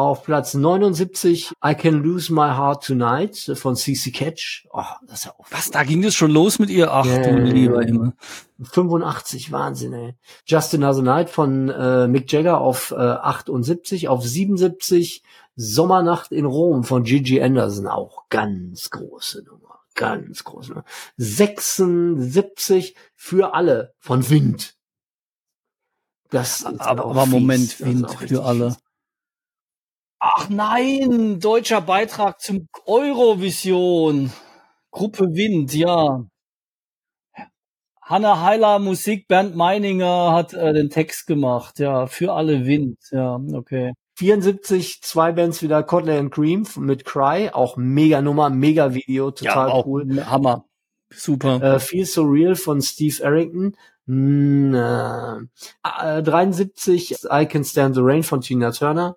Auf 0.00 0.24
Platz 0.24 0.54
79 0.54 1.52
I 1.62 1.74
Can 1.74 2.02
Lose 2.02 2.32
My 2.32 2.48
Heart 2.56 2.86
Tonight 2.86 3.52
von 3.54 3.76
CC 3.76 4.10
Catch. 4.10 4.66
Oh, 4.72 4.82
das 5.06 5.18
ist 5.18 5.24
ja 5.26 5.34
auch 5.36 5.44
Was, 5.50 5.70
da 5.70 5.84
ging 5.84 6.00
das 6.00 6.14
schon 6.14 6.30
los 6.30 6.58
mit 6.58 6.70
ihr? 6.70 6.90
Ach 6.90 7.04
Ja, 7.04 7.18
du 7.18 7.36
lieber 7.36 7.82
ja. 7.82 7.86
Himmel. 7.88 8.14
85, 8.62 9.52
Wahnsinn, 9.52 9.92
ey. 9.92 10.14
Just 10.46 10.74
Another 10.74 11.02
Night 11.02 11.28
von 11.28 11.68
äh, 11.68 12.08
Mick 12.08 12.32
Jagger 12.32 12.62
auf 12.62 12.92
äh, 12.92 12.94
78, 12.94 14.08
auf 14.08 14.26
77 14.26 15.22
Sommernacht 15.54 16.32
in 16.32 16.46
Rom 16.46 16.82
von 16.82 17.02
Gigi 17.04 17.42
Anderson, 17.42 17.86
auch 17.86 18.28
ganz 18.30 18.88
große 18.88 19.44
Nummer, 19.44 19.80
ganz 19.94 20.44
große 20.44 20.70
Nummer. 20.70 20.84
76 21.18 22.94
für 23.14 23.52
alle 23.52 23.92
von 23.98 24.30
Wind. 24.30 24.76
Das 26.30 26.64
Aber, 26.64 27.04
aber 27.04 27.24
fies. 27.24 27.30
Moment, 27.30 27.80
Wind 27.80 28.10
für 28.10 28.44
alle. 28.44 28.70
fies. 28.70 28.78
Ach 30.20 30.50
nein, 30.50 31.40
deutscher 31.40 31.80
Beitrag 31.80 32.40
zum 32.40 32.68
Eurovision. 32.84 34.30
Gruppe 34.90 35.24
Wind, 35.32 35.74
ja. 35.74 36.26
Hanna 38.02 38.42
Heiler 38.42 38.80
Musik, 38.80 39.28
Bernd 39.28 39.56
Meininger 39.56 40.32
hat 40.32 40.52
äh, 40.52 40.74
den 40.74 40.90
Text 40.90 41.26
gemacht, 41.26 41.78
ja, 41.78 42.06
für 42.06 42.32
alle 42.32 42.66
Wind, 42.66 42.98
ja, 43.12 43.40
okay. 43.54 43.92
74, 44.16 45.00
zwei 45.00 45.32
Bands 45.32 45.62
wieder, 45.62 45.82
Kotley 45.82 46.18
and 46.18 46.30
Cream 46.30 46.66
mit 46.76 47.06
Cry, 47.06 47.50
auch 47.52 47.78
mega 47.78 48.20
Nummer, 48.20 48.50
mega 48.50 48.92
Video, 48.92 49.30
total 49.30 49.68
ja, 49.68 49.82
cool. 49.86 50.26
Hammer. 50.26 50.66
Super. 51.08 51.62
Äh, 51.62 51.80
Feel 51.80 52.04
So 52.04 52.22
Real 52.24 52.56
von 52.56 52.82
Steve 52.82 53.24
Arrington. 53.24 53.76
Mm, 54.06 54.74
äh, 54.74 56.18
äh, 56.18 56.22
73 56.22 57.24
I 57.30 57.46
Can 57.46 57.64
Stand 57.64 57.94
the 57.94 58.02
Rain 58.02 58.22
von 58.22 58.40
Tina 58.40 58.70
Turner. 58.72 59.16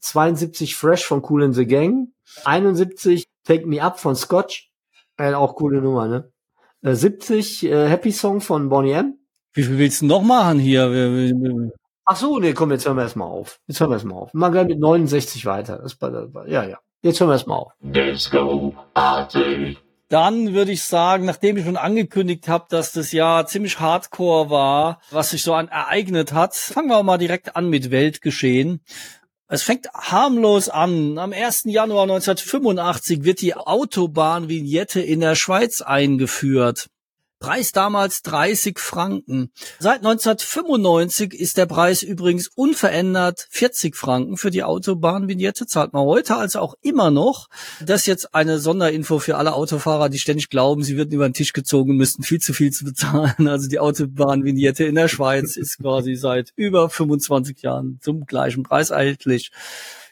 72 0.00 0.76
Fresh 0.76 1.04
von 1.04 1.22
Cool 1.28 1.42
in 1.44 1.52
the 1.52 1.66
Gang. 1.66 2.08
71 2.44 3.26
Take 3.44 3.66
Me 3.66 3.82
Up 3.82 3.98
von 4.00 4.16
Scotch. 4.16 4.70
Äh, 5.18 5.34
auch 5.34 5.54
coole 5.56 5.80
Nummer, 5.82 6.08
ne? 6.08 6.30
Äh, 6.82 6.94
70 6.94 7.64
äh, 7.64 7.88
Happy 7.88 8.10
Song 8.12 8.40
von 8.40 8.68
Bonnie 8.68 8.92
M. 8.92 9.18
Wie 9.52 9.62
viel 9.64 9.78
willst 9.78 10.00
du 10.02 10.06
noch 10.06 10.22
machen 10.22 10.58
hier? 10.58 11.32
Ach 12.04 12.16
so, 12.16 12.38
nee, 12.38 12.52
komm, 12.54 12.70
jetzt 12.70 12.86
hören 12.86 12.96
wir 12.96 13.02
erstmal 13.02 13.28
auf. 13.28 13.58
Jetzt 13.66 13.80
hören 13.80 13.90
wir 13.90 13.94
erstmal 13.94 14.16
auf. 14.18 14.32
Mal 14.32 14.50
gleich 14.50 14.66
mit 14.68 14.78
69 14.80 15.44
weiter. 15.46 15.78
Das, 15.82 16.00
war- 16.00 16.10
das, 16.10 16.32
war- 16.32 16.48
ja, 16.48 16.64
ja. 16.64 16.78
Jetzt 17.02 17.20
hören 17.20 17.28
wir 17.30 17.34
erstmal 17.34 17.58
auf. 17.58 17.72
Disco 17.80 18.74
Party. 18.94 19.76
Dann 20.08 20.54
würde 20.54 20.72
ich 20.72 20.82
sagen, 20.82 21.24
nachdem 21.24 21.56
ich 21.56 21.64
schon 21.64 21.76
angekündigt 21.76 22.48
habe, 22.48 22.66
dass 22.68 22.90
das 22.92 23.12
Jahr 23.12 23.46
ziemlich 23.46 23.78
hardcore 23.78 24.50
war, 24.50 25.00
was 25.12 25.30
sich 25.30 25.42
so 25.44 25.54
an 25.54 25.68
ereignet 25.68 26.32
hat, 26.32 26.54
fangen 26.56 26.88
wir 26.88 27.02
mal 27.04 27.16
direkt 27.18 27.54
an 27.54 27.68
mit 27.68 27.90
Weltgeschehen. 27.92 28.80
Es 29.52 29.64
fängt 29.64 29.88
harmlos 29.92 30.68
an. 30.68 31.18
Am 31.18 31.32
1. 31.32 31.62
Januar 31.64 32.04
1985 32.04 33.24
wird 33.24 33.40
die 33.40 33.56
Autobahnvignette 33.56 35.00
in 35.00 35.18
der 35.18 35.34
Schweiz 35.34 35.82
eingeführt. 35.82 36.88
Preis 37.40 37.72
damals 37.72 38.20
30 38.20 38.78
Franken. 38.78 39.50
Seit 39.78 40.04
1995 40.04 41.32
ist 41.32 41.56
der 41.56 41.64
Preis 41.64 42.02
übrigens 42.02 42.48
unverändert 42.54 43.48
40 43.48 43.96
Franken 43.96 44.36
für 44.36 44.50
die 44.50 44.62
Autobahnvignette. 44.62 45.66
Zahlt 45.66 45.94
man 45.94 46.04
heute 46.04 46.36
also 46.36 46.60
auch 46.60 46.74
immer 46.82 47.10
noch. 47.10 47.48
Das 47.80 48.02
ist 48.02 48.06
jetzt 48.06 48.34
eine 48.34 48.58
Sonderinfo 48.58 49.18
für 49.20 49.38
alle 49.38 49.54
Autofahrer, 49.54 50.10
die 50.10 50.18
ständig 50.18 50.50
glauben, 50.50 50.84
sie 50.84 50.98
würden 50.98 51.12
über 51.12 51.26
den 51.26 51.32
Tisch 51.32 51.54
gezogen 51.54 51.92
und 51.92 51.96
müssten 51.96 52.22
viel 52.22 52.40
zu 52.40 52.52
viel 52.52 52.72
zu 52.72 52.84
bezahlen. 52.84 53.48
Also 53.48 53.68
die 53.68 53.78
Autobahnvignette 53.78 54.84
in 54.84 54.94
der 54.94 55.08
Schweiz 55.08 55.56
ist 55.56 55.78
quasi 55.78 56.16
seit 56.16 56.52
über 56.56 56.90
25 56.90 57.62
Jahren 57.62 57.98
zum 58.02 58.26
gleichen 58.26 58.64
Preis 58.64 58.90
erhältlich. 58.90 59.50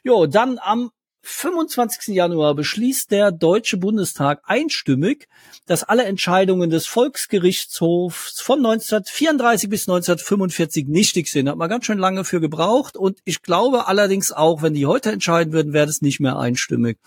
Jo, 0.03 0.27
dann 0.27 0.59
am 0.59 0.91
25. 1.31 2.15
Januar 2.15 2.55
beschließt 2.55 3.11
der 3.11 3.31
Deutsche 3.31 3.77
Bundestag 3.77 4.41
einstimmig, 4.45 5.29
dass 5.67 5.85
alle 5.85 6.05
Entscheidungen 6.05 6.71
des 6.71 6.87
Volksgerichtshofs 6.87 8.41
von 8.41 8.59
1934 8.59 9.69
bis 9.69 9.83
1945 9.83 10.89
nichtig 10.89 11.29
sind. 11.29 11.49
Hat 11.49 11.57
man 11.57 11.69
ganz 11.69 11.85
schön 11.85 11.99
lange 11.99 12.25
für 12.25 12.41
gebraucht 12.41 12.97
und 12.97 13.19
ich 13.25 13.43
glaube 13.43 13.87
allerdings 13.87 14.33
auch, 14.33 14.63
wenn 14.63 14.73
die 14.73 14.87
heute 14.87 15.13
entscheiden 15.13 15.53
würden, 15.53 15.75
wäre 15.75 15.87
das 15.87 16.01
nicht 16.01 16.19
mehr 16.19 16.39
einstimmig. 16.39 16.99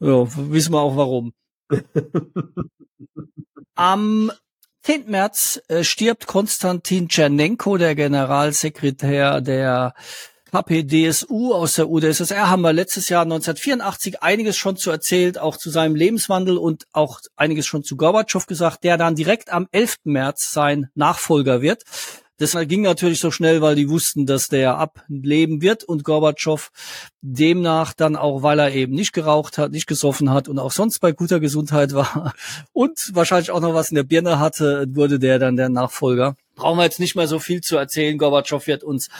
Ja, 0.00 0.26
wissen 0.50 0.74
wir 0.74 0.80
auch 0.80 0.96
warum. 0.96 1.32
Am 3.74 4.30
10. 4.82 5.10
März 5.10 5.62
äh, 5.68 5.82
stirbt 5.82 6.26
Konstantin 6.26 7.08
Tschernenko, 7.08 7.78
der 7.78 7.94
Generalsekretär 7.94 9.40
der 9.40 9.94
KPDSU 10.50 11.54
aus 11.54 11.74
der 11.74 11.88
UdSSR 11.88 12.50
haben 12.50 12.62
wir 12.62 12.72
letztes 12.72 13.08
Jahr 13.08 13.22
1984 13.22 14.20
einiges 14.20 14.56
schon 14.56 14.76
zu 14.76 14.90
erzählt, 14.90 15.38
auch 15.38 15.56
zu 15.56 15.70
seinem 15.70 15.94
Lebenswandel 15.94 16.56
und 16.56 16.86
auch 16.92 17.20
einiges 17.36 17.66
schon 17.66 17.84
zu 17.84 17.96
Gorbatschow 17.96 18.46
gesagt, 18.46 18.82
der 18.82 18.96
dann 18.96 19.14
direkt 19.14 19.52
am 19.52 19.68
11. 19.70 19.98
März 20.04 20.50
sein 20.50 20.90
Nachfolger 20.94 21.62
wird. 21.62 21.84
Das 22.38 22.56
ging 22.66 22.80
natürlich 22.80 23.20
so 23.20 23.30
schnell, 23.30 23.60
weil 23.60 23.76
die 23.76 23.90
wussten, 23.90 24.26
dass 24.26 24.48
der 24.48 24.78
ableben 24.78 25.60
wird 25.60 25.84
und 25.84 26.04
Gorbatschow 26.04 26.70
demnach 27.20 27.92
dann 27.92 28.16
auch, 28.16 28.42
weil 28.42 28.58
er 28.58 28.72
eben 28.72 28.94
nicht 28.94 29.12
geraucht 29.12 29.58
hat, 29.58 29.70
nicht 29.70 29.86
gesoffen 29.86 30.30
hat 30.30 30.48
und 30.48 30.58
auch 30.58 30.72
sonst 30.72 31.00
bei 31.00 31.12
guter 31.12 31.38
Gesundheit 31.38 31.92
war 31.92 32.34
und 32.72 33.10
wahrscheinlich 33.12 33.50
auch 33.52 33.60
noch 33.60 33.74
was 33.74 33.90
in 33.90 33.96
der 33.96 34.04
Birne 34.04 34.40
hatte, 34.40 34.86
wurde 34.88 35.18
der 35.18 35.38
dann 35.38 35.56
der 35.56 35.68
Nachfolger. 35.68 36.34
Brauchen 36.56 36.78
wir 36.78 36.84
jetzt 36.84 36.98
nicht 36.98 37.14
mehr 37.14 37.28
so 37.28 37.38
viel 37.38 37.60
zu 37.60 37.76
erzählen. 37.76 38.18
Gorbatschow 38.18 38.66
wird 38.66 38.84
uns 38.84 39.10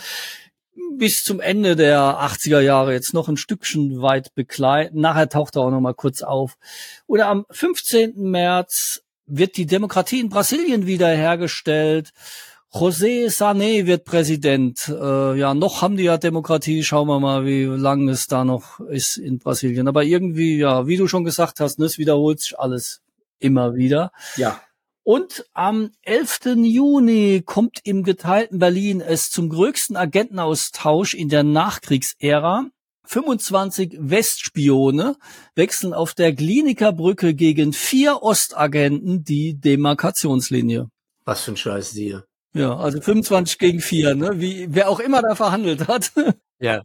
bis 0.97 1.23
zum 1.25 1.41
Ende 1.41 1.77
der 1.77 2.01
80er 2.01 2.61
Jahre 2.61 2.93
jetzt 2.93 3.15
noch 3.15 3.29
ein 3.29 3.37
Stückchen 3.37 4.03
weit 4.03 4.35
begleiten. 4.35 5.01
Nachher 5.01 5.29
taucht 5.29 5.57
er 5.57 5.63
auch 5.63 5.71
noch 5.71 5.81
mal 5.81 5.95
kurz 5.95 6.23
auf. 6.23 6.57
Oder 7.07 7.29
am 7.29 7.47
15. 7.51 8.15
März 8.17 9.03
wird 9.27 9.57
die 9.57 9.67
Demokratie 9.67 10.21
in 10.21 10.29
Brasilien 10.29 10.87
wiederhergestellt. 10.87 12.11
José 12.73 13.29
Sané 13.31 13.87
wird 13.87 14.05
Präsident. 14.05 14.89
Äh, 14.89 15.39
ja, 15.39 15.55
noch 15.55 15.83
haben 15.83 15.97
die 15.97 16.05
ja 16.05 16.19
Demokratie. 16.19 16.85
Schauen 16.85 17.09
wir 17.09 17.19
mal, 17.19 17.45
wie 17.45 17.65
lange 17.65 18.13
es 18.13 18.27
da 18.27 18.45
noch 18.45 18.79
ist 18.81 19.17
in 19.17 19.39
Brasilien. 19.39 19.89
Aber 19.89 20.05
irgendwie, 20.05 20.59
ja, 20.59 20.87
wie 20.87 20.97
du 20.97 21.09
schon 21.09 21.25
gesagt 21.25 21.59
hast, 21.59 21.79
ne, 21.79 21.87
es 21.87 21.99
wiederholt 21.99 22.41
sich 22.41 22.59
alles 22.59 23.01
immer 23.41 23.75
wieder. 23.75 24.13
Ja. 24.37 24.61
Und 25.03 25.47
am 25.55 25.91
11. 26.03 26.57
Juni 26.57 27.43
kommt 27.45 27.81
im 27.85 28.03
geteilten 28.03 28.59
Berlin 28.59 29.01
es 29.01 29.31
zum 29.31 29.49
größten 29.49 29.97
Agentenaustausch 29.97 31.15
in 31.15 31.29
der 31.29 31.43
Nachkriegsära. 31.43 32.67
25 33.05 33.97
Westspione 33.99 35.17
wechseln 35.57 35.95
auf 35.95 36.15
der 36.15 36.33
Kliniker 36.35 36.93
Brücke 36.93 37.35
gegen 37.35 37.73
vier 37.73 38.23
Ostagenten 38.23 39.25
die 39.25 39.59
Demarkationslinie. 39.59 40.89
Was 41.25 41.43
für 41.43 41.53
ein 41.53 41.57
Scheiß 41.57 41.91
hier. 41.91 42.25
Ja, 42.53 42.77
also 42.77 43.01
25 43.01 43.59
gegen 43.59 43.81
4, 43.81 44.15
ne? 44.15 44.41
Wie, 44.41 44.67
wer 44.71 44.89
auch 44.89 45.01
immer 45.01 45.23
da 45.23 45.35
verhandelt 45.35 45.89
hat. 45.89 46.13
Ja. 46.63 46.83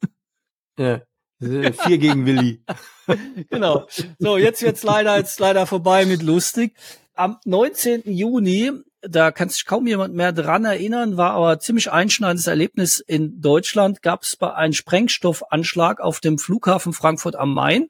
ja. 0.80 1.02
Vier 1.42 1.98
gegen 1.98 2.26
Willi. 2.26 2.64
genau. 3.50 3.88
So, 4.20 4.38
jetzt 4.38 4.62
wird's 4.62 4.84
leider, 4.84 5.18
jetzt 5.18 5.38
leider 5.42 5.68
vorbei 5.68 6.06
mit 6.06 6.24
lustig. 6.24 6.78
Am 7.16 7.38
19. 7.46 8.04
Juni 8.06 8.72
da 9.08 9.32
kann 9.32 9.50
sich 9.50 9.66
kaum 9.66 9.88
jemand 9.88 10.16
mehr 10.16 10.32
dran 10.32 10.66
erinnern, 10.66 11.18
war 11.18 11.32
aber 11.32 11.60
ziemlich 11.60 11.92
einschneidendes 11.92 12.48
Erlebnis 12.48 13.00
in 13.00 13.42
Deutschland, 13.42 14.02
gab 14.02 14.24
es 14.24 14.42
einem 14.42 14.74
Sprengstoffanschlag 14.74 16.00
auf 16.00 16.20
dem 16.20 16.38
Flughafen 16.38 16.94
Frankfurt 16.94 17.36
am 17.36 17.54
Main. 17.54 17.90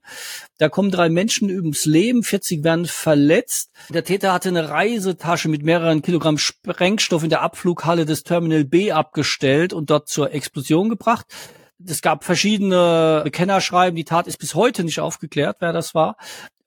Da 0.57 0.69
kommen 0.69 0.91
drei 0.91 1.09
Menschen 1.09 1.49
ums 1.49 1.85
Leben, 1.85 2.23
40 2.23 2.63
werden 2.63 2.85
verletzt. 2.85 3.71
Der 3.89 4.03
Täter 4.03 4.33
hatte 4.33 4.49
eine 4.49 4.69
Reisetasche 4.69 5.47
mit 5.47 5.63
mehreren 5.63 6.01
Kilogramm 6.01 6.37
Sprengstoff 6.37 7.23
in 7.23 7.29
der 7.29 7.41
Abflughalle 7.41 8.05
des 8.05 8.23
Terminal 8.23 8.65
B 8.65 8.91
abgestellt 8.91 9.73
und 9.73 9.89
dort 9.89 10.07
zur 10.09 10.33
Explosion 10.33 10.89
gebracht. 10.89 11.25
Es 11.87 12.01
gab 12.01 12.23
verschiedene 12.23 13.21
Bekennerschreiben. 13.23 13.95
Die 13.95 14.05
Tat 14.05 14.27
ist 14.27 14.37
bis 14.37 14.55
heute 14.55 14.83
nicht 14.83 14.99
aufgeklärt, 14.99 15.57
wer 15.59 15.73
das 15.73 15.93
war. 15.93 16.17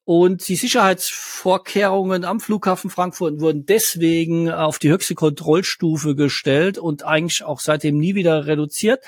Und 0.08 0.48
die 0.48 0.56
Sicherheitsvorkehrungen 0.56 2.24
am 2.24 2.40
Flughafen 2.40 2.88
Frankfurt 2.88 3.40
wurden 3.40 3.66
deswegen 3.66 4.50
auf 4.50 4.78
die 4.78 4.88
höchste 4.88 5.14
Kontrollstufe 5.14 6.14
gestellt 6.14 6.78
und 6.78 7.04
eigentlich 7.04 7.44
auch 7.44 7.60
seitdem 7.60 7.98
nie 7.98 8.14
wieder 8.14 8.46
reduziert. 8.46 9.04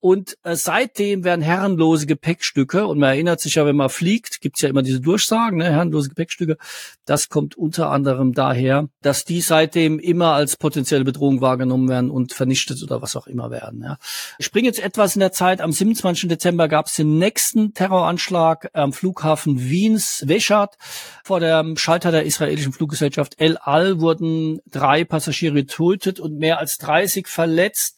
Und 0.00 0.36
äh, 0.44 0.54
seitdem 0.54 1.24
werden 1.24 1.42
herrenlose 1.42 2.06
Gepäckstücke, 2.06 2.86
und 2.86 2.98
man 2.98 3.10
erinnert 3.10 3.40
sich 3.40 3.56
ja, 3.56 3.66
wenn 3.66 3.74
man 3.74 3.88
fliegt, 3.88 4.40
gibt's 4.40 4.60
ja 4.60 4.68
immer 4.68 4.82
diese 4.82 5.00
Durchsagen, 5.00 5.58
ne, 5.58 5.70
herrenlose 5.70 6.08
Gepäckstücke, 6.08 6.56
das 7.04 7.28
kommt 7.28 7.56
unter 7.56 7.90
anderem 7.90 8.32
daher, 8.32 8.88
dass 9.02 9.24
die 9.24 9.40
seitdem 9.40 9.98
immer 9.98 10.34
als 10.34 10.56
potenzielle 10.56 11.04
Bedrohung 11.04 11.40
wahrgenommen 11.40 11.88
werden 11.88 12.10
und 12.10 12.32
vernichtet 12.32 12.82
oder 12.82 13.02
was 13.02 13.16
auch 13.16 13.26
immer 13.26 13.50
werden. 13.50 13.82
Ja. 13.82 13.98
Ich 14.38 14.46
springe 14.46 14.68
jetzt 14.68 14.80
etwas 14.80 15.16
in 15.16 15.20
der 15.20 15.32
Zeit. 15.32 15.60
Am 15.60 15.72
27. 15.72 16.28
Dezember 16.28 16.68
gab's 16.68 16.94
den 16.94 17.18
nächsten 17.18 17.74
Terroranschlag 17.74 18.70
am 18.74 18.92
Flughafen 18.92 19.58
Wiens 19.68 20.22
Weschat. 20.26 20.76
Vor 21.24 21.40
dem 21.40 21.76
Schalter 21.76 22.12
der 22.12 22.24
israelischen 22.24 22.72
Fluggesellschaft 22.72 23.34
El 23.38 23.56
Al 23.56 24.00
wurden 24.00 24.60
drei 24.70 25.04
Passagiere 25.04 25.54
getötet 25.54 26.20
und 26.20 26.38
mehr 26.38 26.58
als 26.58 26.76
30 26.78 27.26
verletzt. 27.26 27.96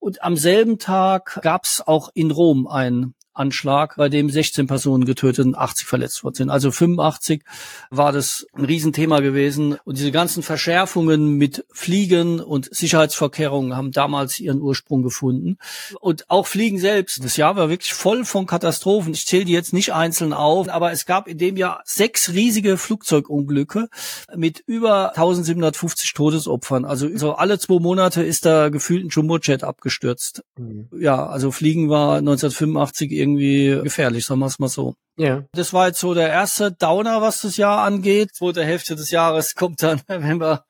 Und 0.00 0.22
am 0.22 0.36
selben 0.36 0.78
Tag 0.78 1.40
gab 1.42 1.64
es 1.64 1.82
auch 1.86 2.10
in 2.14 2.30
Rom 2.30 2.66
ein 2.66 3.14
Anschlag, 3.32 3.96
bei 3.96 4.08
dem 4.08 4.30
16 4.30 4.66
Personen 4.66 5.04
getötet 5.04 5.46
und 5.46 5.56
80 5.56 5.86
verletzt 5.86 6.24
worden 6.24 6.34
sind. 6.34 6.50
Also 6.50 6.70
85 6.70 7.42
war 7.90 8.12
das 8.12 8.46
ein 8.54 8.64
Riesenthema 8.64 9.20
gewesen. 9.20 9.78
Und 9.84 9.98
diese 9.98 10.10
ganzen 10.10 10.42
Verschärfungen 10.42 11.36
mit 11.36 11.64
Fliegen 11.72 12.40
und 12.40 12.74
Sicherheitsvorkehrungen 12.74 13.76
haben 13.76 13.92
damals 13.92 14.40
ihren 14.40 14.60
Ursprung 14.60 15.02
gefunden. 15.02 15.58
Und 16.00 16.28
auch 16.30 16.46
Fliegen 16.46 16.78
selbst. 16.78 17.24
Das 17.24 17.36
Jahr 17.36 17.56
war 17.56 17.68
wirklich 17.68 17.94
voll 17.94 18.24
von 18.24 18.46
Katastrophen. 18.46 19.12
Ich 19.12 19.26
zähle 19.26 19.44
die 19.44 19.52
jetzt 19.52 19.72
nicht 19.72 19.92
einzeln 19.92 20.32
auf, 20.32 20.68
aber 20.68 20.92
es 20.92 21.06
gab 21.06 21.28
in 21.28 21.38
dem 21.38 21.56
Jahr 21.56 21.82
sechs 21.84 22.32
riesige 22.32 22.76
Flugzeugunglücke 22.76 23.88
mit 24.34 24.62
über 24.66 25.10
1750 25.10 26.12
Todesopfern. 26.14 26.84
Also 26.84 27.08
so 27.16 27.34
alle 27.34 27.58
zwei 27.58 27.78
Monate 27.78 28.22
ist 28.22 28.44
da 28.44 28.68
gefühlt 28.68 29.04
ein 29.04 29.08
Jumbojet 29.08 29.62
abgestürzt. 29.62 30.42
Mhm. 30.58 30.88
Ja, 30.98 31.26
also 31.26 31.52
Fliegen 31.52 31.88
war 31.88 32.18
1985 32.18 33.19
irgendwie 33.20 33.80
gefährlich, 33.82 34.24
sagen 34.24 34.40
wir 34.40 34.46
es 34.46 34.58
mal 34.58 34.68
so. 34.68 34.94
Ja. 35.16 35.44
Das 35.52 35.72
war 35.72 35.88
jetzt 35.88 36.00
so 36.00 36.14
der 36.14 36.28
erste 36.28 36.72
Downer, 36.72 37.20
was 37.22 37.42
das 37.42 37.56
Jahr 37.56 37.82
angeht. 37.82 38.34
Zweite 38.34 38.64
Hälfte 38.64 38.96
des 38.96 39.10
Jahres 39.10 39.54
kommt 39.56 39.82
dann, 39.82 40.00
wenn 40.06 40.40
wir 40.40 40.64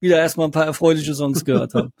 wieder 0.00 0.18
erstmal 0.18 0.48
ein 0.48 0.52
paar 0.52 0.66
erfreuliche 0.66 1.14
Songs 1.14 1.44
gehört 1.44 1.74
haben. 1.74 1.90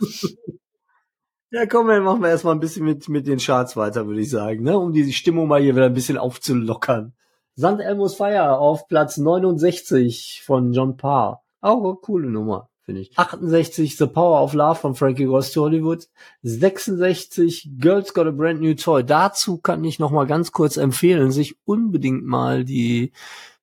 Ja, 1.52 1.64
komm, 1.64 1.86
dann 1.86 2.02
machen 2.02 2.22
wir 2.22 2.28
erstmal 2.28 2.54
ein 2.54 2.60
bisschen 2.60 2.84
mit, 2.84 3.08
mit 3.08 3.28
den 3.28 3.38
Charts 3.38 3.76
weiter, 3.76 4.08
würde 4.08 4.20
ich 4.20 4.28
sagen, 4.28 4.64
ne? 4.64 4.76
um 4.76 4.92
die 4.92 5.12
Stimmung 5.12 5.46
mal 5.46 5.62
hier 5.62 5.76
wieder 5.76 5.86
ein 5.86 5.94
bisschen 5.94 6.18
aufzulockern. 6.18 7.14
Sand 7.54 7.80
Elmo's 7.80 8.16
Fire 8.16 8.58
auf 8.58 8.88
Platz 8.88 9.16
69 9.16 10.42
von 10.44 10.72
John 10.72 10.96
Parr. 10.96 11.44
Auch 11.60 11.84
eine 11.84 11.94
coole 11.94 12.28
Nummer 12.28 12.68
finde 12.86 13.02
ich. 13.02 13.18
68 13.18 13.98
The 13.98 14.06
Power 14.06 14.42
of 14.42 14.54
Love 14.54 14.76
von 14.76 14.94
Frankie 14.94 15.26
Goes 15.26 15.52
to 15.52 15.62
Hollywood. 15.62 16.08
66 16.42 17.68
Girls 17.78 18.14
Got 18.14 18.28
a 18.28 18.30
Brand 18.30 18.62
New 18.62 18.74
Toy. 18.74 19.04
Dazu 19.04 19.58
kann 19.58 19.84
ich 19.84 19.98
noch 19.98 20.10
mal 20.10 20.26
ganz 20.26 20.52
kurz 20.52 20.78
empfehlen, 20.78 21.30
sich 21.32 21.56
unbedingt 21.66 22.24
mal 22.24 22.64
die 22.64 23.12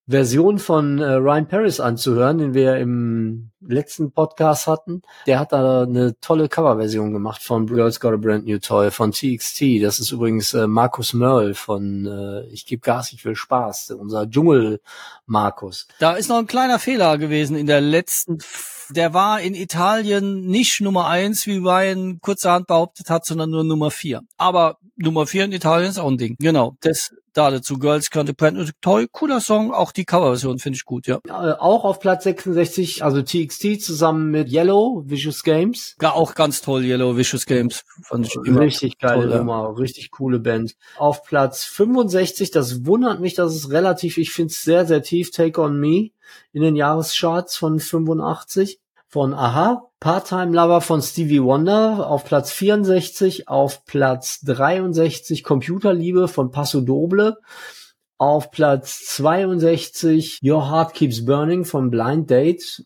Version 0.06 0.60
von 0.60 1.00
äh, 1.00 1.14
Ryan 1.14 1.48
Paris 1.48 1.80
anzuhören, 1.80 2.38
den 2.38 2.54
wir 2.54 2.76
im 2.76 3.52
letzten 3.62 4.12
Podcast 4.12 4.68
hatten. 4.68 5.02
Der 5.28 5.40
hat 5.40 5.54
da 5.54 5.84
eine 5.84 6.20
tolle 6.20 6.50
Coverversion 6.50 7.14
gemacht 7.14 7.42
von 7.42 7.68
Girls 7.68 8.02
Got 8.02 8.14
a 8.14 8.18
Brand 8.18 8.46
New 8.46 8.60
Toy 8.60 8.92
von 8.92 9.14
TXT. 9.14 9.82
Das 9.82 10.00
ist 10.00 10.12
übrigens 10.12 10.54
äh, 10.54 10.68
Markus 10.68 11.14
Merle 11.14 11.54
von 11.54 12.06
äh, 12.06 12.42
Ich 12.48 12.66
gebe 12.66 12.82
Gas, 12.82 13.14
ich 13.14 13.24
will 13.24 13.38
Spaß, 13.38 13.92
unser 13.92 14.30
Dschungel 14.30 14.82
Markus. 15.26 15.88
Da 16.00 16.14
ist 16.14 16.28
noch 16.28 16.38
ein 16.38 16.48
kleiner 16.48 16.80
Fehler 16.80 17.18
gewesen 17.18 17.56
in 17.56 17.68
der 17.68 17.80
letzten 17.80 18.40
der 18.90 19.14
war 19.14 19.42
in 19.42 19.56
Italien 19.56 20.46
nicht 20.46 20.82
Nummer 20.82 21.08
eins, 21.08 21.46
wie 21.48 21.58
Ryan 21.58 22.20
kurzerhand 22.22 22.68
behauptet 22.68 23.10
hat, 23.10 23.26
sondern 23.26 23.50
nur 23.50 23.64
Nummer 23.64 23.92
vier. 23.92 24.22
Aber 24.38 24.78
Nummer 24.96 25.28
vier 25.28 25.46
in 25.46 25.52
Italien 25.52 25.90
ist 25.90 26.00
auch 26.00 26.10
ein 26.10 26.18
Ding. 26.18 26.36
Genau. 26.40 26.76
Das 26.82 27.12
da 27.34 27.52
dazu 27.52 27.78
Girls 27.78 28.10
Country 28.10 28.34
Brand 28.34 28.72
toll, 28.82 29.08
cooler 29.12 29.42
Song, 29.42 29.74
auch 29.74 29.92
die 29.92 30.06
Coverversion 30.06 30.60
finde 30.60 30.78
ich 30.78 30.86
gut, 30.86 31.08
ja. 31.08 31.20
ja. 31.28 31.60
Auch 31.60 31.84
auf 31.84 32.00
Platz 32.00 32.24
66, 32.24 33.04
also 33.04 33.22
TXT 33.22 33.82
zusammen 33.82 34.32
mit 34.32 34.52
Yellow 34.52 35.04
Vicious 35.06 35.44
Games. 35.44 35.96
Ja, 36.02 36.14
auch 36.14 36.36
ganz 36.36 36.62
toll 36.62 36.84
Yellow 36.84 37.18
Vicious 37.18 37.46
Games, 37.46 37.84
fand 38.04 38.28
ich 38.28 38.36
immer 38.46 38.62
richtig 38.62 39.00
geile 39.00 39.28
toll, 39.28 39.38
Nummer, 39.40 39.64
ja. 39.64 39.70
richtig 39.72 40.12
coole 40.12 40.40
Band. 40.40 40.76
Auf 40.98 41.24
Platz 41.24 41.66
65, 41.66 42.52
das 42.52 42.86
wundert 42.86 43.20
mich, 43.20 43.34
dass 43.34 43.54
es 43.54 43.72
relativ, 43.72 44.18
ich 44.18 44.32
finde 44.32 44.52
es 44.52 44.62
sehr 44.62 44.86
sehr 44.86 45.02
tief 45.02 45.32
Take 45.32 45.60
on 45.60 45.80
Me 45.80 46.12
in 46.52 46.62
den 46.62 46.76
Jahrescharts 46.76 47.58
von 47.58 47.80
85 47.80 48.80
von 49.08 49.34
Aha, 49.34 49.84
Part-Time 50.04 50.52
Lover 50.52 50.82
von 50.82 51.02
Stevie 51.02 51.42
Wonder 51.42 52.10
auf 52.10 52.26
Platz 52.26 52.52
64, 52.52 53.48
auf 53.48 53.86
Platz 53.86 54.42
63 54.42 55.46
Computerliebe 55.46 56.28
von 56.28 56.52
Paso 56.52 56.82
Doble, 56.82 57.38
auf 58.18 58.52
Platz 58.52 59.06
62 59.06 60.42
Your 60.44 60.70
Heart 60.70 60.94
Keeps 60.94 61.24
Burning 61.24 61.64
von 61.64 61.90
Blind 61.90 62.30
Date. 62.30 62.84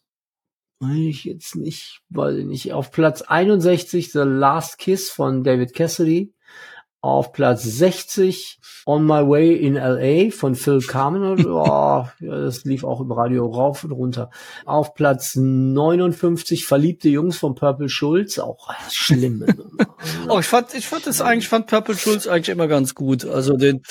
Ich 0.95 1.23
jetzt 1.23 1.55
nicht, 1.55 2.01
weiß 2.09 2.37
ich 2.37 2.45
nicht. 2.45 2.73
Auf 2.73 2.91
Platz 2.91 3.23
61 3.23 4.11
The 4.11 4.19
Last 4.19 4.77
Kiss 4.77 5.09
von 5.09 5.43
David 5.43 5.73
Cassidy. 5.73 6.35
Auf 7.07 7.31
Platz 7.31 7.63
60 7.63 8.59
On 8.85 9.05
My 9.05 9.25
Way 9.25 9.55
in 9.55 9.75
LA 9.75 10.29
von 10.29 10.55
Phil 10.55 10.81
Carmen. 10.81 11.45
Oh, 11.47 12.05
das 12.19 12.65
lief 12.65 12.83
auch 12.83 12.99
im 12.99 13.13
Radio 13.13 13.45
rauf 13.45 13.85
und 13.85 13.91
runter. 13.91 14.29
Auf 14.65 14.93
Platz 14.93 15.37
59 15.37 16.65
Verliebte 16.65 17.07
Jungs 17.07 17.37
von 17.37 17.55
Purple 17.55 17.87
Schulz. 17.87 18.39
Auch 18.39 18.73
schlimm. 18.91 19.45
oh, 20.29 20.39
ich 20.39 20.47
fand, 20.47 20.73
ich 20.73 20.85
fand 20.85 21.07
das 21.07 21.21
eigentlich, 21.21 21.45
ich 21.45 21.49
fand 21.49 21.67
Purple 21.67 21.95
Schulz 21.95 22.27
eigentlich 22.27 22.49
immer 22.49 22.67
ganz 22.67 22.93
gut. 22.93 23.23
Also 23.23 23.55
den, 23.55 23.83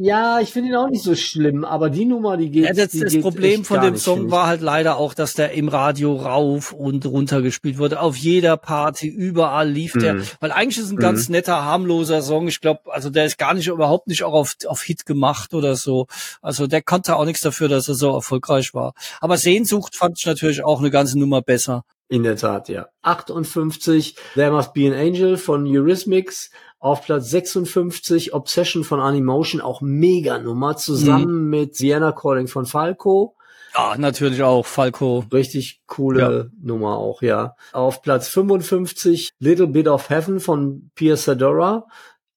ja, 0.00 0.38
ich 0.38 0.52
finde 0.52 0.68
ihn 0.68 0.76
auch 0.76 0.88
nicht 0.88 1.02
so 1.02 1.16
schlimm, 1.16 1.64
aber 1.64 1.90
die 1.90 2.04
Nummer, 2.04 2.36
die 2.36 2.50
geht. 2.50 2.66
Ja, 2.66 2.72
das, 2.72 2.92
die 2.92 3.00
das 3.00 3.14
geht 3.14 3.20
Problem 3.22 3.64
von 3.64 3.80
dem 3.80 3.96
Song 3.96 4.30
war 4.30 4.46
halt 4.46 4.60
leider 4.60 4.96
auch, 4.96 5.12
dass 5.12 5.34
der 5.34 5.50
im 5.54 5.66
Radio 5.66 6.14
rauf 6.14 6.72
und 6.72 7.04
runter 7.04 7.42
gespielt 7.42 7.78
wurde. 7.78 8.00
Auf 8.00 8.14
jeder 8.14 8.56
Party, 8.56 9.08
überall 9.08 9.68
lief 9.68 9.94
der. 9.94 10.14
Mhm. 10.14 10.22
Weil 10.38 10.52
eigentlich 10.52 10.78
ist 10.78 10.84
es 10.84 10.90
ein 10.92 10.98
ganz 10.98 11.28
netter, 11.28 11.64
harmloser 11.64 12.22
Song. 12.22 12.46
Ich 12.46 12.60
glaube, 12.60 12.82
also 12.92 13.10
der 13.10 13.24
ist 13.24 13.38
gar 13.38 13.54
nicht, 13.54 13.66
überhaupt 13.66 14.06
nicht 14.06 14.22
auch 14.22 14.34
auf, 14.34 14.54
auf 14.66 14.82
Hit 14.82 15.04
gemacht 15.04 15.52
oder 15.52 15.74
so. 15.74 16.06
Also 16.42 16.68
der 16.68 16.80
konnte 16.80 17.16
auch 17.16 17.24
nichts 17.24 17.40
dafür, 17.40 17.66
dass 17.66 17.88
er 17.88 17.94
so 17.94 18.12
erfolgreich 18.12 18.74
war. 18.74 18.94
Aber 19.20 19.36
Sehnsucht 19.36 19.96
fand 19.96 20.16
ich 20.16 20.26
natürlich 20.26 20.62
auch 20.62 20.78
eine 20.78 20.92
ganze 20.92 21.18
Nummer 21.18 21.42
besser. 21.42 21.82
In 22.10 22.22
der 22.22 22.36
Tat, 22.36 22.68
ja. 22.68 22.86
58, 23.02 24.16
There 24.34 24.50
Must 24.52 24.72
Be 24.72 24.86
an 24.86 24.94
Angel 24.94 25.36
von 25.36 25.66
Eurythmics. 25.66 26.50
Auf 26.80 27.02
Platz 27.04 27.30
56, 27.30 28.34
Obsession 28.34 28.84
von 28.84 29.00
Animotion, 29.00 29.60
auch 29.60 29.80
mega 29.80 30.38
Nummer, 30.38 30.76
zusammen 30.76 31.44
Mhm. 31.44 31.50
mit 31.50 31.80
Vienna 31.80 32.12
Calling 32.12 32.46
von 32.46 32.66
Falco. 32.66 33.34
Ja, 33.74 33.96
natürlich 33.98 34.42
auch, 34.42 34.64
Falco. 34.64 35.24
Richtig 35.32 35.82
coole 35.86 36.50
Nummer 36.60 36.96
auch, 36.96 37.20
ja. 37.22 37.54
Auf 37.72 38.02
Platz 38.02 38.28
55, 38.28 39.30
Little 39.40 39.66
Bit 39.68 39.88
of 39.88 40.08
Heaven 40.10 40.40
von 40.40 40.90
Pierre 40.94 41.16
Sadora. 41.16 41.86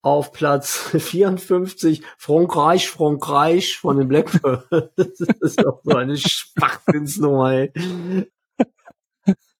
Auf 0.04 0.32
Platz 0.34 0.76
54, 0.98 2.02
Frankreich, 2.18 2.90
Frankreich 2.90 3.78
von 3.78 3.98
den 3.98 4.08
Blackbird. 4.08 4.68
Das 4.96 5.20
ist 5.20 5.64
doch 5.64 5.82
so 5.84 5.96
eine 5.96 6.18
Schwachsinnsnummer, 6.18 7.52
ey. 7.54 7.72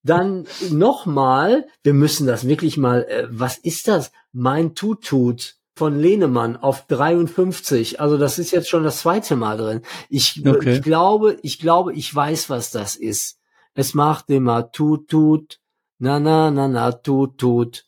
Dann 0.04 0.46
nochmal, 0.70 1.68
wir 1.84 1.94
müssen 1.94 2.26
das 2.28 2.48
wirklich 2.48 2.78
mal, 2.78 3.04
äh, 3.04 3.28
was 3.30 3.58
ist 3.58 3.88
das? 3.88 4.12
Mein 4.34 4.74
Tutut 4.76 5.56
von 5.76 6.00
Lehnemann 6.00 6.58
auf 6.58 6.86
53. 6.88 8.00
Also 8.00 8.18
das 8.18 8.40
ist 8.40 8.52
jetzt 8.52 8.70
schon 8.70 8.84
das 8.84 9.00
zweite 9.00 9.36
Mal 9.36 9.58
drin. 9.58 9.82
Ich, 10.10 10.42
Okay. 10.46 10.76
ich 10.78 10.82
glaube, 10.82 11.38
ich 11.44 11.60
glaube, 11.60 11.94
ich 11.94 12.14
weiß, 12.14 12.50
was 12.50 12.72
das 12.72 12.96
ist. 12.96 13.38
Es 13.74 13.94
macht 13.94 14.30
immer 14.30 14.72
Tut, 14.72 15.08
Tut, 15.08 15.60
na, 16.00 16.20
na, 16.20 16.52
na, 16.52 16.68
na, 16.68 16.92
Tut, 16.92 17.38
Tut. 17.38 17.86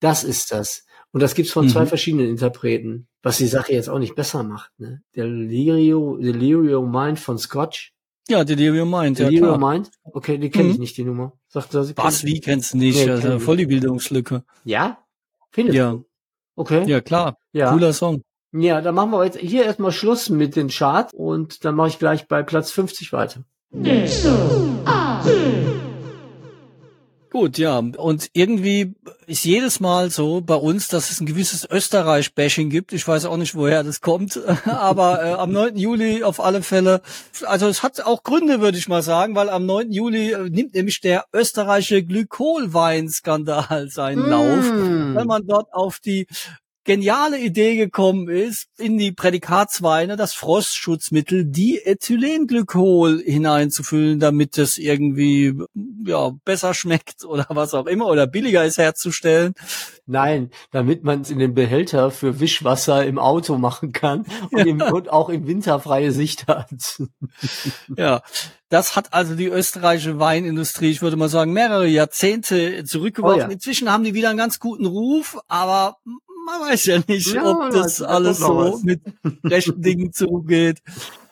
Das 0.00 0.24
ist 0.24 0.50
das. 0.52 0.84
Und 1.12 1.20
das 1.22 1.34
gibt's 1.34 1.52
von 1.52 1.68
zwei 1.68 1.82
Mhm. 1.82 1.88
verschiedenen 1.88 2.28
Interpreten, 2.28 3.06
was 3.22 3.36
die 3.38 3.46
Sache 3.46 3.72
jetzt 3.72 3.88
auch 3.90 3.98
nicht 3.98 4.14
besser 4.14 4.42
macht. 4.42 4.70
Ne? 4.78 5.02
Der 5.14 5.26
Delirio, 5.26 6.16
Delirio 6.16 6.82
Mind 6.82 7.18
von 7.18 7.36
Scotch. 7.38 7.92
Ja, 8.28 8.44
Delirium 8.44 8.90
Mind, 8.90 9.18
ja 9.18 9.26
Delirio 9.26 9.56
klar. 9.56 9.72
Mind? 9.72 9.90
Okay, 10.04 10.38
die 10.38 10.50
kenne 10.50 10.68
ich 10.70 10.74
Mhm. 10.76 10.80
nicht, 10.80 10.96
die 10.96 11.04
Nummer. 11.04 11.32
Sagt 11.52 11.74
er, 11.74 11.82
sie 11.82 11.96
Was, 11.96 12.24
wie 12.24 12.40
kennst 12.40 12.74
du 12.74 12.78
nicht? 12.78 13.04
Nee, 13.04 13.10
also, 13.10 13.34
ich 13.36 13.42
voll 13.42 13.56
die 13.56 13.66
Bildungslücke. 13.66 14.44
Ja? 14.64 14.98
Findest 15.50 15.76
Ja. 15.76 15.90
du? 15.90 16.04
Okay. 16.54 16.84
Ja, 16.88 17.00
klar. 17.00 17.36
Ja. 17.52 17.72
Cooler 17.72 17.92
Song. 17.92 18.22
Ja, 18.52 18.80
dann 18.80 18.94
machen 18.94 19.10
wir 19.10 19.24
jetzt 19.24 19.38
hier 19.38 19.64
erstmal 19.64 19.90
Schluss 19.90 20.28
mit 20.28 20.54
den 20.54 20.68
Charts 20.68 21.12
und 21.12 21.64
dann 21.64 21.74
mache 21.74 21.88
ich 21.88 21.98
gleich 21.98 22.28
bei 22.28 22.44
Platz 22.44 22.70
50 22.70 23.12
weiter. 23.12 23.44
Gut, 27.30 27.58
ja. 27.58 27.78
Und 27.78 28.28
irgendwie 28.32 28.94
ist 29.26 29.44
jedes 29.44 29.78
Mal 29.78 30.10
so 30.10 30.40
bei 30.40 30.56
uns, 30.56 30.88
dass 30.88 31.12
es 31.12 31.20
ein 31.20 31.26
gewisses 31.26 31.64
Österreich-Bashing 31.70 32.70
gibt. 32.70 32.92
Ich 32.92 33.06
weiß 33.06 33.24
auch 33.26 33.36
nicht, 33.36 33.54
woher 33.54 33.84
das 33.84 34.00
kommt. 34.00 34.40
Aber 34.66 35.24
äh, 35.24 35.32
am 35.34 35.52
9. 35.52 35.76
Juli 35.76 36.24
auf 36.24 36.40
alle 36.40 36.62
Fälle. 36.62 37.02
Also 37.44 37.68
es 37.68 37.84
hat 37.84 38.00
auch 38.00 38.24
Gründe, 38.24 38.60
würde 38.60 38.78
ich 38.78 38.88
mal 38.88 39.02
sagen, 39.02 39.36
weil 39.36 39.48
am 39.48 39.64
9. 39.64 39.92
Juli 39.92 40.32
äh, 40.32 40.50
nimmt 40.50 40.74
nämlich 40.74 41.00
der 41.00 41.24
österreichische 41.32 42.02
Glykolweinskandal 42.02 43.88
seinen 43.90 44.28
Lauf. 44.28 44.64
Mm. 44.64 45.14
Wenn 45.14 45.26
man 45.28 45.46
dort 45.46 45.72
auf 45.72 46.00
die 46.00 46.26
geniale 46.84 47.38
Idee 47.38 47.76
gekommen 47.76 48.28
ist, 48.28 48.68
in 48.78 48.96
die 48.96 49.12
Prädikatsweine 49.12 50.16
das 50.16 50.34
Frostschutzmittel 50.34 51.44
Diethylenglykol 51.44 53.22
hineinzufüllen, 53.22 54.18
damit 54.18 54.56
es 54.56 54.78
irgendwie 54.78 55.54
ja 56.06 56.32
besser 56.44 56.72
schmeckt 56.72 57.24
oder 57.24 57.46
was 57.50 57.74
auch 57.74 57.86
immer 57.86 58.06
oder 58.06 58.26
billiger 58.26 58.64
ist 58.64 58.78
herzustellen. 58.78 59.54
Nein, 60.06 60.50
damit 60.70 61.04
man 61.04 61.20
es 61.20 61.30
in 61.30 61.38
den 61.38 61.54
Behälter 61.54 62.10
für 62.10 62.40
Wischwasser 62.40 63.04
im 63.04 63.18
Auto 63.18 63.58
machen 63.58 63.92
kann 63.92 64.24
und, 64.50 64.66
im, 64.66 64.80
und 64.92 65.10
auch 65.10 65.28
im 65.28 65.46
Winter 65.46 65.80
freie 65.80 66.12
Sicht 66.12 66.46
hat. 66.48 67.02
Ja, 67.96 68.22
das 68.70 68.96
hat 68.96 69.12
also 69.12 69.34
die 69.34 69.46
österreichische 69.46 70.18
Weinindustrie, 70.18 70.90
ich 70.90 71.02
würde 71.02 71.16
mal 71.16 71.28
sagen, 71.28 71.52
mehrere 71.52 71.86
Jahrzehnte 71.86 72.84
zurückgeworfen. 72.84 73.40
Oh 73.40 73.46
ja. 73.46 73.52
Inzwischen 73.52 73.90
haben 73.92 74.04
die 74.04 74.14
wieder 74.14 74.30
einen 74.30 74.38
ganz 74.38 74.58
guten 74.58 74.86
Ruf, 74.86 75.38
aber 75.48 75.98
man 76.44 76.60
weiß 76.68 76.86
ja 76.86 77.00
nicht, 77.06 77.32
Ja, 77.32 77.50
ob 77.50 77.70
das 77.70 78.00
weiß, 78.00 78.02
alles 78.02 78.38
so 78.38 78.80
mit 78.82 79.00
rechten 79.44 79.80
Dingen 79.80 80.12
zugeht. 80.12 80.80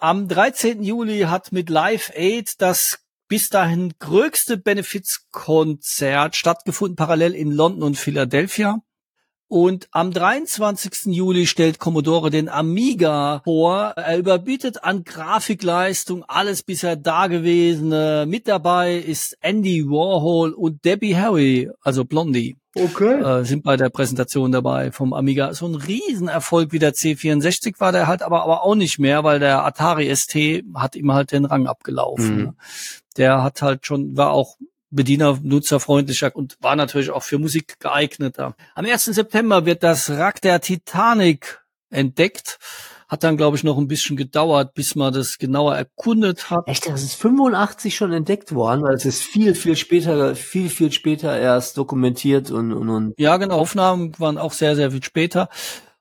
Am 0.01 0.29
13. 0.29 0.83
Juli 0.83 1.21
hat 1.21 1.53
mit 1.53 1.71
Live 1.71 2.13
Aid 2.15 2.61
das 2.61 3.01
bis 3.29 3.51
dahin 3.51 3.93
größte 3.99 4.57
Benefizkonzert 4.57 6.35
stattgefunden, 6.35 6.97
parallel 6.97 7.35
in 7.35 7.53
London 7.53 7.83
und 7.83 7.99
Philadelphia. 7.99 8.81
Und 9.51 9.89
am 9.93 10.13
23. 10.13 11.07
Juli 11.15 11.47
stellt 11.47 11.79
Commodore 11.79 12.29
den 12.29 12.51
Amiga 12.51 13.41
vor. 13.45 13.95
Er 13.97 14.19
überbietet 14.19 14.85
an 14.85 15.05
Grafikleistung 15.05 16.23
alles 16.25 16.63
bisher 16.63 16.97
Dagewesene. 16.97 18.27
Mit 18.29 18.47
dabei 18.47 18.97
ist 18.97 19.39
Andy 19.41 19.87
Warhol 19.87 20.53
und 20.53 20.85
Debbie 20.85 21.17
Harry, 21.17 21.71
also 21.81 22.05
Blondie, 22.05 22.59
Okay. 22.85 23.21
äh, 23.21 23.45
sind 23.45 23.65
bei 23.65 23.77
der 23.77 23.89
Präsentation 23.89 24.53
dabei 24.53 24.93
vom 24.93 25.13
Amiga. 25.13 25.53
So 25.55 25.67
ein 25.67 25.75
Riesenerfolg 25.75 26.73
wie 26.73 26.79
der 26.79 26.95
C64 26.95 27.79
war 27.79 27.93
der 27.93 28.07
halt 28.07 28.23
aber, 28.23 28.43
aber 28.43 28.63
auch 28.63 28.75
nicht 28.75 28.99
mehr, 28.99 29.25
weil 29.25 29.39
der 29.39 29.65
Atari 29.65 30.15
ST 30.15 30.65
hat 30.75 30.97
ihm 30.97 31.13
halt 31.13 31.33
den 31.33 31.45
Rang 31.45 31.67
abgelaufen. 31.67 32.37
Mhm. 32.37 32.43
ne? 32.43 32.55
Der 33.17 33.43
hat 33.43 33.63
halt 33.63 33.87
schon, 33.87 34.17
war 34.17 34.31
auch 34.31 34.57
Bediener, 34.91 35.39
nutzerfreundlicher 35.43 36.35
und 36.35 36.57
war 36.61 36.75
natürlich 36.75 37.11
auch 37.11 37.23
für 37.23 37.39
Musik 37.39 37.79
geeigneter. 37.79 38.55
Am 38.75 38.87
1. 38.87 39.05
September 39.05 39.67
wird 39.67 39.83
das 39.83 40.09
Wrack 40.09 40.41
der 40.41 40.61
Titanic 40.61 41.63
entdeckt. 41.91 42.59
Hat 43.09 43.25
dann, 43.25 43.37
glaube 43.37 43.57
ich, 43.57 43.65
noch 43.65 43.79
ein 43.79 43.89
bisschen 43.89 44.17
gedauert, 44.17 44.75
bis 44.75 44.95
man 44.95 45.13
das 45.13 45.39
genauer 45.39 45.77
erkundet 45.77 46.51
hat. 46.51 46.69
Echt, 46.69 46.89
das 46.89 47.03
ist 47.03 47.15
85 47.15 47.97
schon 47.97 48.13
entdeckt 48.13 48.55
worden, 48.55 48.83
weil 48.83 48.95
es 48.95 49.07
ist 49.07 49.23
viel, 49.23 49.55
viel 49.55 49.77
später, 49.77 50.37
viel, 50.37 50.69
viel 50.69 50.93
später 50.93 51.37
erst 51.39 51.79
dokumentiert 51.79 52.51
und, 52.51 52.73
und, 52.73 52.89
und 52.91 53.15
Ja, 53.19 53.37
genau, 53.39 53.59
Aufnahmen 53.59 54.13
waren 54.19 54.37
auch 54.39 54.53
sehr, 54.53 54.77
sehr 54.77 54.91
viel 54.91 55.03
später. 55.03 55.49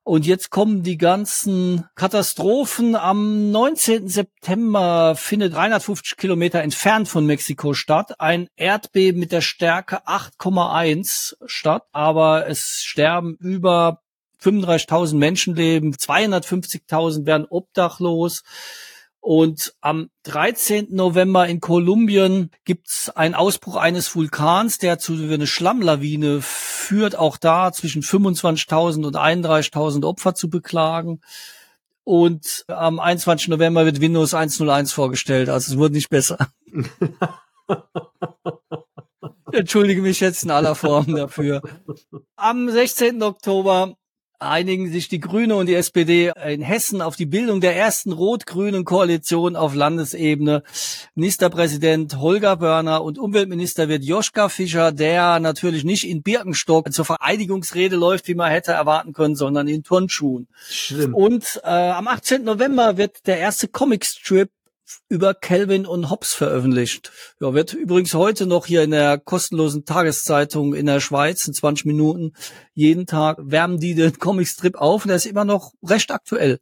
Und 0.07 0.25
jetzt 0.25 0.51
kommen 0.51 0.83
die 0.83 0.97
ganzen 0.97 1.83
Katastrophen. 1.95 2.95
Am 2.95 3.51
19. 3.51 4.07
September 4.07 5.15
findet 5.17 5.53
350 5.53 6.15
Kilometer 6.15 6.61
entfernt 6.61 7.09
von 7.09 7.25
Mexiko 7.25 7.73
statt 7.73 8.17
ein 8.17 8.47
Erdbeben 8.55 9.19
mit 9.19 9.33
der 9.33 9.41
Stärke 9.41 10.07
8,1 10.07 11.35
statt. 11.45 11.83
Aber 11.91 12.47
es 12.47 12.83
sterben 12.85 13.35
über 13.41 13.99
35.000 14.41 15.15
Menschenleben, 15.15 15.93
250.000 15.93 17.25
werden 17.25 17.47
obdachlos. 17.49 18.43
Und 19.19 19.73
am 19.81 20.09
13. 20.23 20.87
November 20.91 21.47
in 21.47 21.59
Kolumbien 21.59 22.49
gibt's 22.63 23.09
einen 23.09 23.35
Ausbruch 23.35 23.75
eines 23.75 24.15
Vulkans, 24.15 24.77
der 24.77 24.99
zu 24.99 25.13
einer 25.15 25.47
Schlammlawine 25.47 26.39
führt, 26.41 27.17
auch 27.17 27.35
da 27.35 27.73
zwischen 27.73 28.03
25.000 28.03 29.05
und 29.05 29.17
31.000 29.17 30.05
Opfer 30.05 30.33
zu 30.33 30.49
beklagen. 30.49 31.19
Und 32.05 32.63
am 32.69 33.01
21. 33.01 33.49
November 33.49 33.83
wird 33.83 33.99
Windows 33.99 34.33
101 34.33 34.93
vorgestellt, 34.93 35.49
also 35.49 35.73
es 35.73 35.77
wurde 35.77 35.95
nicht 35.95 36.09
besser. 36.09 36.37
Entschuldige 39.51 40.01
mich 40.01 40.21
jetzt 40.21 40.43
in 40.43 40.51
aller 40.51 40.75
Form 40.75 41.13
dafür. 41.13 41.61
Am 42.37 42.69
16. 42.69 43.21
Oktober 43.23 43.97
einigen 44.39 44.91
sich 44.91 45.07
die 45.07 45.19
Grüne 45.19 45.55
und 45.55 45.67
die 45.67 45.75
SPD 45.75 46.31
in 46.45 46.61
Hessen 46.61 47.01
auf 47.01 47.15
die 47.15 47.25
Bildung 47.25 47.61
der 47.61 47.75
ersten 47.75 48.11
rot-grünen 48.11 48.85
Koalition 48.85 49.55
auf 49.55 49.73
Landesebene. 49.73 50.63
Ministerpräsident 51.15 52.17
Holger 52.17 52.57
Börner 52.57 53.03
und 53.03 53.17
Umweltminister 53.17 53.89
wird 53.89 54.03
Joschka 54.03 54.49
Fischer, 54.49 54.91
der 54.91 55.39
natürlich 55.39 55.83
nicht 55.83 56.07
in 56.07 56.21
Birkenstock 56.21 56.93
zur 56.93 57.05
Vereidigungsrede 57.05 57.95
läuft, 57.95 58.27
wie 58.27 58.35
man 58.35 58.51
hätte 58.51 58.73
erwarten 58.73 59.13
können, 59.13 59.35
sondern 59.35 59.67
in 59.67 59.83
Turnschuhen. 59.83 60.47
schlimm. 60.69 61.13
Und 61.13 61.59
äh, 61.63 61.67
am 61.69 62.07
18. 62.07 62.43
November 62.43 62.97
wird 62.97 63.25
der 63.27 63.39
erste 63.39 63.67
Comicstrip 63.67 64.49
über 65.09 65.33
Calvin 65.33 65.85
und 65.85 66.09
Hobbes 66.09 66.33
veröffentlicht. 66.33 67.11
Ja, 67.39 67.53
wird 67.53 67.73
übrigens 67.73 68.13
heute 68.13 68.45
noch 68.45 68.65
hier 68.65 68.83
in 68.83 68.91
der 68.91 69.17
kostenlosen 69.17 69.85
Tageszeitung 69.85 70.73
in 70.73 70.85
der 70.85 70.99
Schweiz 70.99 71.47
in 71.47 71.53
20 71.53 71.85
Minuten 71.85 72.33
jeden 72.73 73.07
Tag 73.07 73.37
wärmen 73.41 73.79
die 73.79 73.95
den 73.95 74.17
Comicstrip 74.19 74.75
auf 74.75 75.03
und 75.03 75.09
der 75.09 75.17
ist 75.17 75.25
immer 75.25 75.45
noch 75.45 75.73
recht 75.83 76.11
aktuell, 76.11 76.59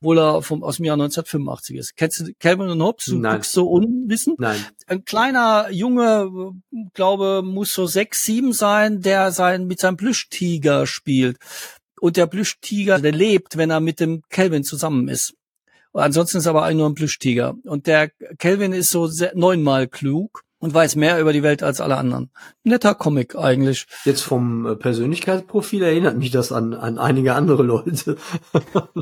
obwohl 0.00 0.18
er 0.18 0.42
vom, 0.42 0.62
aus 0.62 0.76
dem 0.76 0.84
Jahr 0.84 0.94
1985 0.94 1.76
ist. 1.76 1.96
Kennst 1.96 2.20
du 2.20 2.32
Calvin 2.38 2.68
und 2.68 2.82
Hobbes? 2.82 3.06
Du 3.06 3.18
Nein. 3.18 3.34
guckst 3.34 3.52
so 3.52 3.68
unwissend? 3.68 4.38
Nein. 4.38 4.64
Ein 4.86 5.04
kleiner 5.04 5.70
Junge, 5.70 6.52
glaube, 6.94 7.42
muss 7.44 7.72
so 7.72 7.86
sechs, 7.86 8.22
sieben 8.22 8.52
sein, 8.52 9.00
der 9.00 9.32
sein, 9.32 9.66
mit 9.66 9.80
seinem 9.80 9.96
Plüschtiger 9.96 10.86
spielt. 10.86 11.38
Und 12.00 12.16
der 12.16 12.26
Plüschtiger, 12.26 13.00
der 13.00 13.12
lebt, 13.12 13.56
wenn 13.56 13.70
er 13.70 13.80
mit 13.80 13.98
dem 13.98 14.22
Calvin 14.28 14.62
zusammen 14.62 15.08
ist. 15.08 15.34
Ansonsten 15.96 16.38
ist 16.38 16.46
er 16.46 16.50
aber 16.50 16.64
eigentlich 16.64 16.76
nur 16.78 16.88
ein 16.88 16.94
Plüschtiger. 16.94 17.54
Und 17.64 17.86
der 17.86 18.10
Calvin 18.38 18.72
ist 18.72 18.90
so 18.90 19.10
neunmal 19.34 19.88
klug 19.88 20.42
und 20.58 20.74
weiß 20.74 20.96
mehr 20.96 21.20
über 21.20 21.32
die 21.32 21.42
Welt 21.42 21.62
als 21.62 21.80
alle 21.80 21.96
anderen. 21.96 22.30
Netter 22.64 22.94
Comic 22.94 23.36
eigentlich. 23.36 23.86
Jetzt 24.04 24.22
vom 24.22 24.66
äh, 24.66 24.76
Persönlichkeitsprofil 24.76 25.82
erinnert 25.82 26.16
mich 26.16 26.30
das 26.30 26.52
an, 26.52 26.74
an 26.74 26.98
einige 26.98 27.34
andere 27.34 27.62
Leute. 27.62 28.16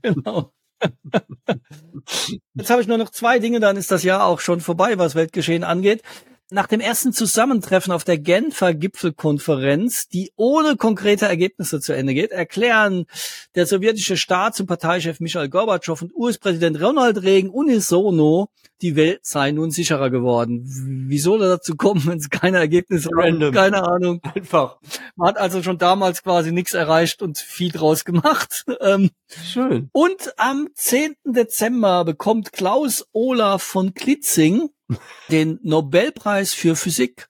Genau. 0.00 0.52
Jetzt 2.54 2.70
habe 2.70 2.80
ich 2.80 2.88
nur 2.88 2.96
noch 2.96 3.10
zwei 3.10 3.38
Dinge, 3.38 3.60
dann 3.60 3.76
ist 3.76 3.90
das 3.90 4.04
Jahr 4.04 4.24
auch 4.24 4.40
schon 4.40 4.60
vorbei, 4.60 4.96
was 4.96 5.14
Weltgeschehen 5.14 5.64
angeht. 5.64 6.02
Nach 6.52 6.66
dem 6.66 6.80
ersten 6.80 7.14
Zusammentreffen 7.14 7.94
auf 7.94 8.04
der 8.04 8.18
Genfer 8.18 8.74
Gipfelkonferenz, 8.74 10.08
die 10.08 10.32
ohne 10.36 10.76
konkrete 10.76 11.24
Ergebnisse 11.24 11.80
zu 11.80 11.94
Ende 11.94 12.12
geht, 12.12 12.30
erklären 12.30 13.06
der 13.54 13.64
sowjetische 13.64 14.18
Staats- 14.18 14.60
und 14.60 14.66
Parteichef 14.66 15.18
Michael 15.18 15.48
Gorbatschow 15.48 16.02
und 16.02 16.14
US-Präsident 16.14 16.78
Ronald 16.82 17.22
Reagan 17.22 17.48
unisono, 17.48 18.50
die 18.82 18.96
Welt 18.96 19.20
sei 19.22 19.52
nun 19.52 19.70
sicherer 19.70 20.10
geworden. 20.10 20.62
Wie 21.08 21.18
soll 21.18 21.40
er 21.42 21.48
dazu 21.48 21.74
kommen, 21.74 22.06
wenn 22.06 22.18
es 22.18 22.28
keine 22.28 22.58
Ergebnisse 22.58 23.08
Random. 23.14 23.52
gibt? 23.52 23.54
Keine 23.54 23.82
Ahnung. 23.84 24.20
Einfach. 24.34 24.76
Man 25.16 25.28
hat 25.28 25.38
also 25.38 25.62
schon 25.62 25.78
damals 25.78 26.22
quasi 26.22 26.52
nichts 26.52 26.74
erreicht 26.74 27.22
und 27.22 27.38
viel 27.38 27.72
draus 27.72 28.04
gemacht. 28.04 28.66
Ähm, 28.80 29.10
Schön. 29.42 29.88
und 29.92 30.34
am 30.36 30.68
10. 30.74 31.14
Dezember 31.24 32.04
bekommt 32.04 32.52
Klaus 32.52 33.06
Olaf 33.12 33.62
von 33.62 33.94
Klitzing 33.94 34.68
den 35.30 35.58
Nobelpreis 35.62 36.54
für 36.54 36.76
Physik 36.76 37.28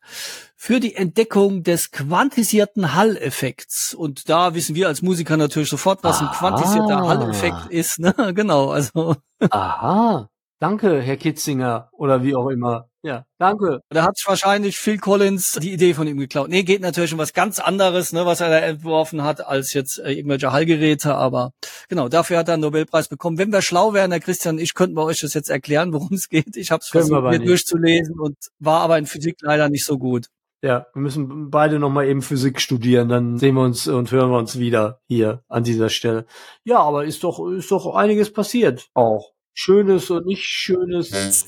für 0.57 0.79
die 0.79 0.95
Entdeckung 0.95 1.65
des 1.65 1.91
quantisierten 1.91 2.95
Hall-Effekts. 2.95 3.95
Und 3.95 4.29
da 4.29 4.55
wissen 4.55 4.77
wir 4.77 4.87
als 4.87 5.03
Musiker 5.03 5.37
natürlich 5.37 5.69
sofort, 5.69 6.05
was 6.05 6.21
ein 6.21 6.29
Ah. 6.29 6.35
quantisierter 6.39 7.01
Hall-Effekt 7.09 7.67
ist. 7.71 7.99
Ne? 7.99 8.15
Genau, 8.35 8.71
also 8.71 9.17
Aha. 9.51 10.29
Danke, 10.61 11.01
Herr 11.01 11.17
Kitzinger. 11.17 11.89
Oder 11.93 12.23
wie 12.23 12.37
auch 12.37 12.49
immer. 12.49 12.89
Ja, 13.05 13.25
danke. 13.39 13.81
da 13.89 14.05
hat 14.05 14.17
sich 14.17 14.27
wahrscheinlich 14.29 14.79
Phil 14.79 14.97
Collins 14.97 15.59
die 15.61 15.73
Idee 15.73 15.93
von 15.93 16.07
ihm 16.07 16.19
geklaut. 16.19 16.49
Nee, 16.49 16.63
geht 16.63 16.83
natürlich 16.83 17.13
um 17.13 17.19
was 17.19 17.33
ganz 17.33 17.59
anderes, 17.59 18.13
ne, 18.13 18.27
was 18.27 18.41
er 18.41 18.49
da 18.49 18.59
entworfen 18.59 19.25
hat, 19.25 19.45
als 19.45 19.73
jetzt 19.73 19.99
äh, 19.99 20.13
irgendwelche 20.13 20.53
Hallgeräte. 20.53 21.17
Aber 21.17 21.51
genau, 21.89 22.09
dafür 22.09 22.39
hat 22.39 22.49
er 22.49 22.55
einen 22.55 22.63
Nobelpreis 22.63 23.09
bekommen. 23.09 23.39
Wenn 23.39 23.53
wir 23.53 23.61
schlau 23.61 23.93
wären, 23.93 24.13
Herr 24.13 24.21
Christian, 24.21 24.59
ich 24.59 24.75
könnten 24.75 24.97
wir 24.97 25.05
euch 25.05 25.21
das 25.21 25.35
jetzt 25.35 25.51
erklären, 25.51 25.93
worum 25.93 26.13
es 26.13 26.29
geht. 26.29 26.57
Ich 26.57 26.71
habe 26.71 26.81
es 26.81 26.89
versucht, 26.91 27.23
mir 27.23 27.41
durchzulesen 27.41 28.21
und 28.21 28.37
war 28.61 28.83
aber 28.83 28.99
in 28.99 29.07
Physik 29.07 29.37
leider 29.41 29.69
nicht 29.69 29.85
so 29.85 29.99
gut. 29.99 30.29
Ja, 30.65 30.87
wir 30.95 31.03
müssen 31.03 31.51
beide 31.51 31.81
nochmal 31.81 32.07
eben 32.07 32.23
Physik 32.23 32.61
studieren, 32.61 33.09
dann 33.09 33.37
sehen 33.37 33.57
wir 33.57 33.63
uns 33.63 33.89
und 33.89 34.13
hören 34.13 34.31
wir 34.31 34.39
uns 34.39 34.61
wieder 34.61 35.01
hier 35.09 35.43
an 35.49 35.65
dieser 35.65 35.89
Stelle. 35.89 36.25
Ja, 36.63 36.79
aber 36.79 37.05
ist 37.05 37.25
doch, 37.25 37.45
ist 37.51 37.73
doch 37.73 37.97
einiges 37.97 38.33
passiert 38.33 38.87
auch. 38.95 39.33
Schönes 39.55 40.11
und 40.11 40.27
nicht 40.27 40.45
Schönes. 40.45 41.47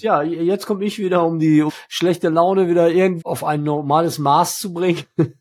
Ja, 0.00 0.22
jetzt 0.22 0.66
komme 0.66 0.84
ich 0.84 0.98
wieder, 0.98 1.24
um 1.24 1.38
die 1.38 1.66
schlechte 1.88 2.28
Laune 2.28 2.68
wieder 2.68 2.90
irgendwie 2.90 3.24
auf 3.24 3.44
ein 3.44 3.62
normales 3.62 4.18
Maß 4.18 4.58
zu 4.58 4.72
bringen. 4.72 5.04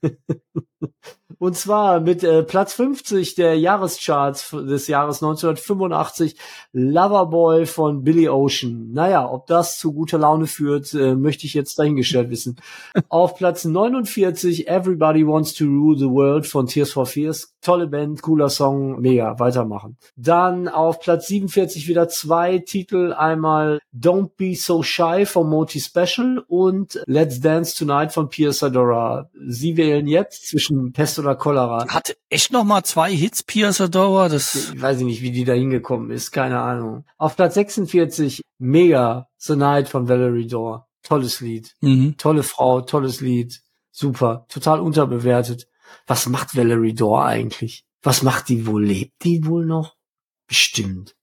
Und 1.44 1.58
zwar 1.58 2.00
mit 2.00 2.24
äh, 2.24 2.42
Platz 2.42 2.74
50 2.76 3.36
der 3.36 3.60
Jahrescharts 3.60 4.52
des 4.52 4.88
Jahres 4.88 5.22
1985 5.22 6.38
Loverboy 6.72 7.66
von 7.66 8.02
Billy 8.06 8.30
Ocean. 8.30 8.94
Naja, 8.94 9.30
ob 9.30 9.48
das 9.48 9.78
zu 9.78 9.92
guter 9.92 10.18
Laune 10.18 10.48
führt, 10.48 10.94
äh, 10.94 11.16
möchte 11.16 11.46
ich 11.46 11.54
jetzt 11.54 11.78
dahingestellt 11.78 12.30
wissen. 12.30 12.56
Auf 13.10 13.36
Platz 13.36 13.66
49 13.66 14.70
Everybody 14.70 15.28
Wants 15.28 15.54
to 15.56 15.66
Rule 15.66 15.98
the 15.98 16.06
World 16.06 16.48
von 16.48 16.66
Tears 16.66 16.94
for 16.94 17.06
Fears. 17.06 17.53
Tolle 17.64 17.88
Band, 17.88 18.22
cooler 18.22 18.50
Song, 18.50 19.00
mega, 19.00 19.40
weitermachen. 19.40 19.98
Dann 20.16 20.68
auf 20.68 21.00
Platz 21.00 21.28
47 21.28 21.88
wieder 21.88 22.10
zwei 22.10 22.60
Titel. 22.60 23.14
Einmal 23.14 23.80
Don't 23.98 24.32
Be 24.38 24.56
So 24.56 24.84
Shy 24.84 25.26
von 25.26 25.50
Moti 25.50 25.80
Special 25.80 26.44
und 26.48 27.02
Let's 27.06 27.40
Dance 27.40 27.76
Tonight 27.78 28.12
von 28.12 28.30
Pierce 28.30 28.64
Adora. 28.64 29.30
Sie 29.48 29.78
wählen 29.78 30.08
jetzt 30.08 30.50
zwischen 30.50 30.92
Pest 30.92 31.18
oder 31.20 31.36
Cholera. 31.36 31.88
Hatte 31.88 32.16
echt 32.30 32.52
noch 32.52 32.66
mal 32.66 32.84
zwei 32.84 33.12
Hits, 33.12 33.44
Pierce 33.44 33.82
Adora. 33.82 34.30
Das 34.30 34.74
Ich 34.74 34.82
weiß 34.82 35.00
nicht, 35.00 35.22
wie 35.22 35.32
die 35.32 35.46
da 35.46 35.54
hingekommen 35.54 36.12
ist, 36.12 36.32
keine 36.32 36.60
Ahnung. 36.60 37.06
Auf 37.18 37.36
Platz 37.36 37.54
46 37.56 38.42
Mega 38.60 39.28
The 39.38 39.56
Night 39.56 39.90
von 39.90 40.08
Valerie 40.08 40.48
Dore. 40.48 40.86
Tolles 41.04 41.42
Lied. 41.42 41.76
mhm. 41.82 42.16
Tolle 42.18 42.44
Frau, 42.44 42.82
tolles 42.82 43.22
Lied. 43.22 43.62
Super. 43.92 44.46
Total 44.50 44.80
unterbewertet. 44.80 45.68
Was 46.08 46.28
macht 46.28 46.56
Valerie 46.56 46.94
Dore 46.94 47.24
eigentlich? 47.24 47.86
Was 48.02 48.22
macht 48.22 48.50
die 48.50 48.68
wohl? 48.68 48.86
Lebt 48.86 49.24
die 49.24 49.46
wohl 49.46 49.66
noch? 49.66 49.96
Bestimmt. 50.48 51.16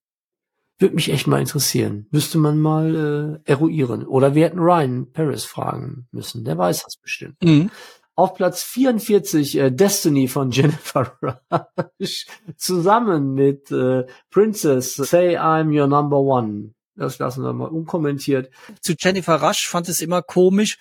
Würde 0.79 0.95
mich 0.95 1.11
echt 1.11 1.27
mal 1.27 1.41
interessieren. 1.41 2.07
Müsste 2.11 2.39
man 2.39 2.59
mal 2.59 3.41
äh, 3.47 3.51
eruieren. 3.51 4.07
Oder 4.07 4.35
wir 4.35 4.47
hätten 4.47 4.59
Ryan 4.59 5.13
Paris 5.13 5.45
fragen 5.45 6.09
müssen. 6.11 6.45
Der 6.45 6.57
weiß 6.57 6.85
das 6.85 6.97
bestimmt. 6.97 7.37
Mhm. 7.43 7.71
Auf 8.15 8.35
Platz 8.35 8.63
44 8.63 9.59
äh, 9.59 9.71
Destiny 9.71 10.27
von 10.27 10.51
Jennifer 10.53 11.19
Rush 12.01 12.27
zusammen 12.57 13.35
mit 13.35 13.71
äh, 13.71 14.07
Princess 14.31 14.95
Say 14.95 15.37
I'm 15.37 15.79
Your 15.79 15.87
Number 15.87 16.19
One. 16.19 16.73
Das 17.01 17.19
lassen 17.19 17.43
wir 17.43 17.55
mal 17.55 17.69
unkommentiert. 17.69 18.51
zu 18.83 18.93
Jennifer 18.99 19.41
Rush 19.41 19.67
fand 19.67 19.89
es 19.89 20.03
immer 20.03 20.21
komisch. 20.21 20.77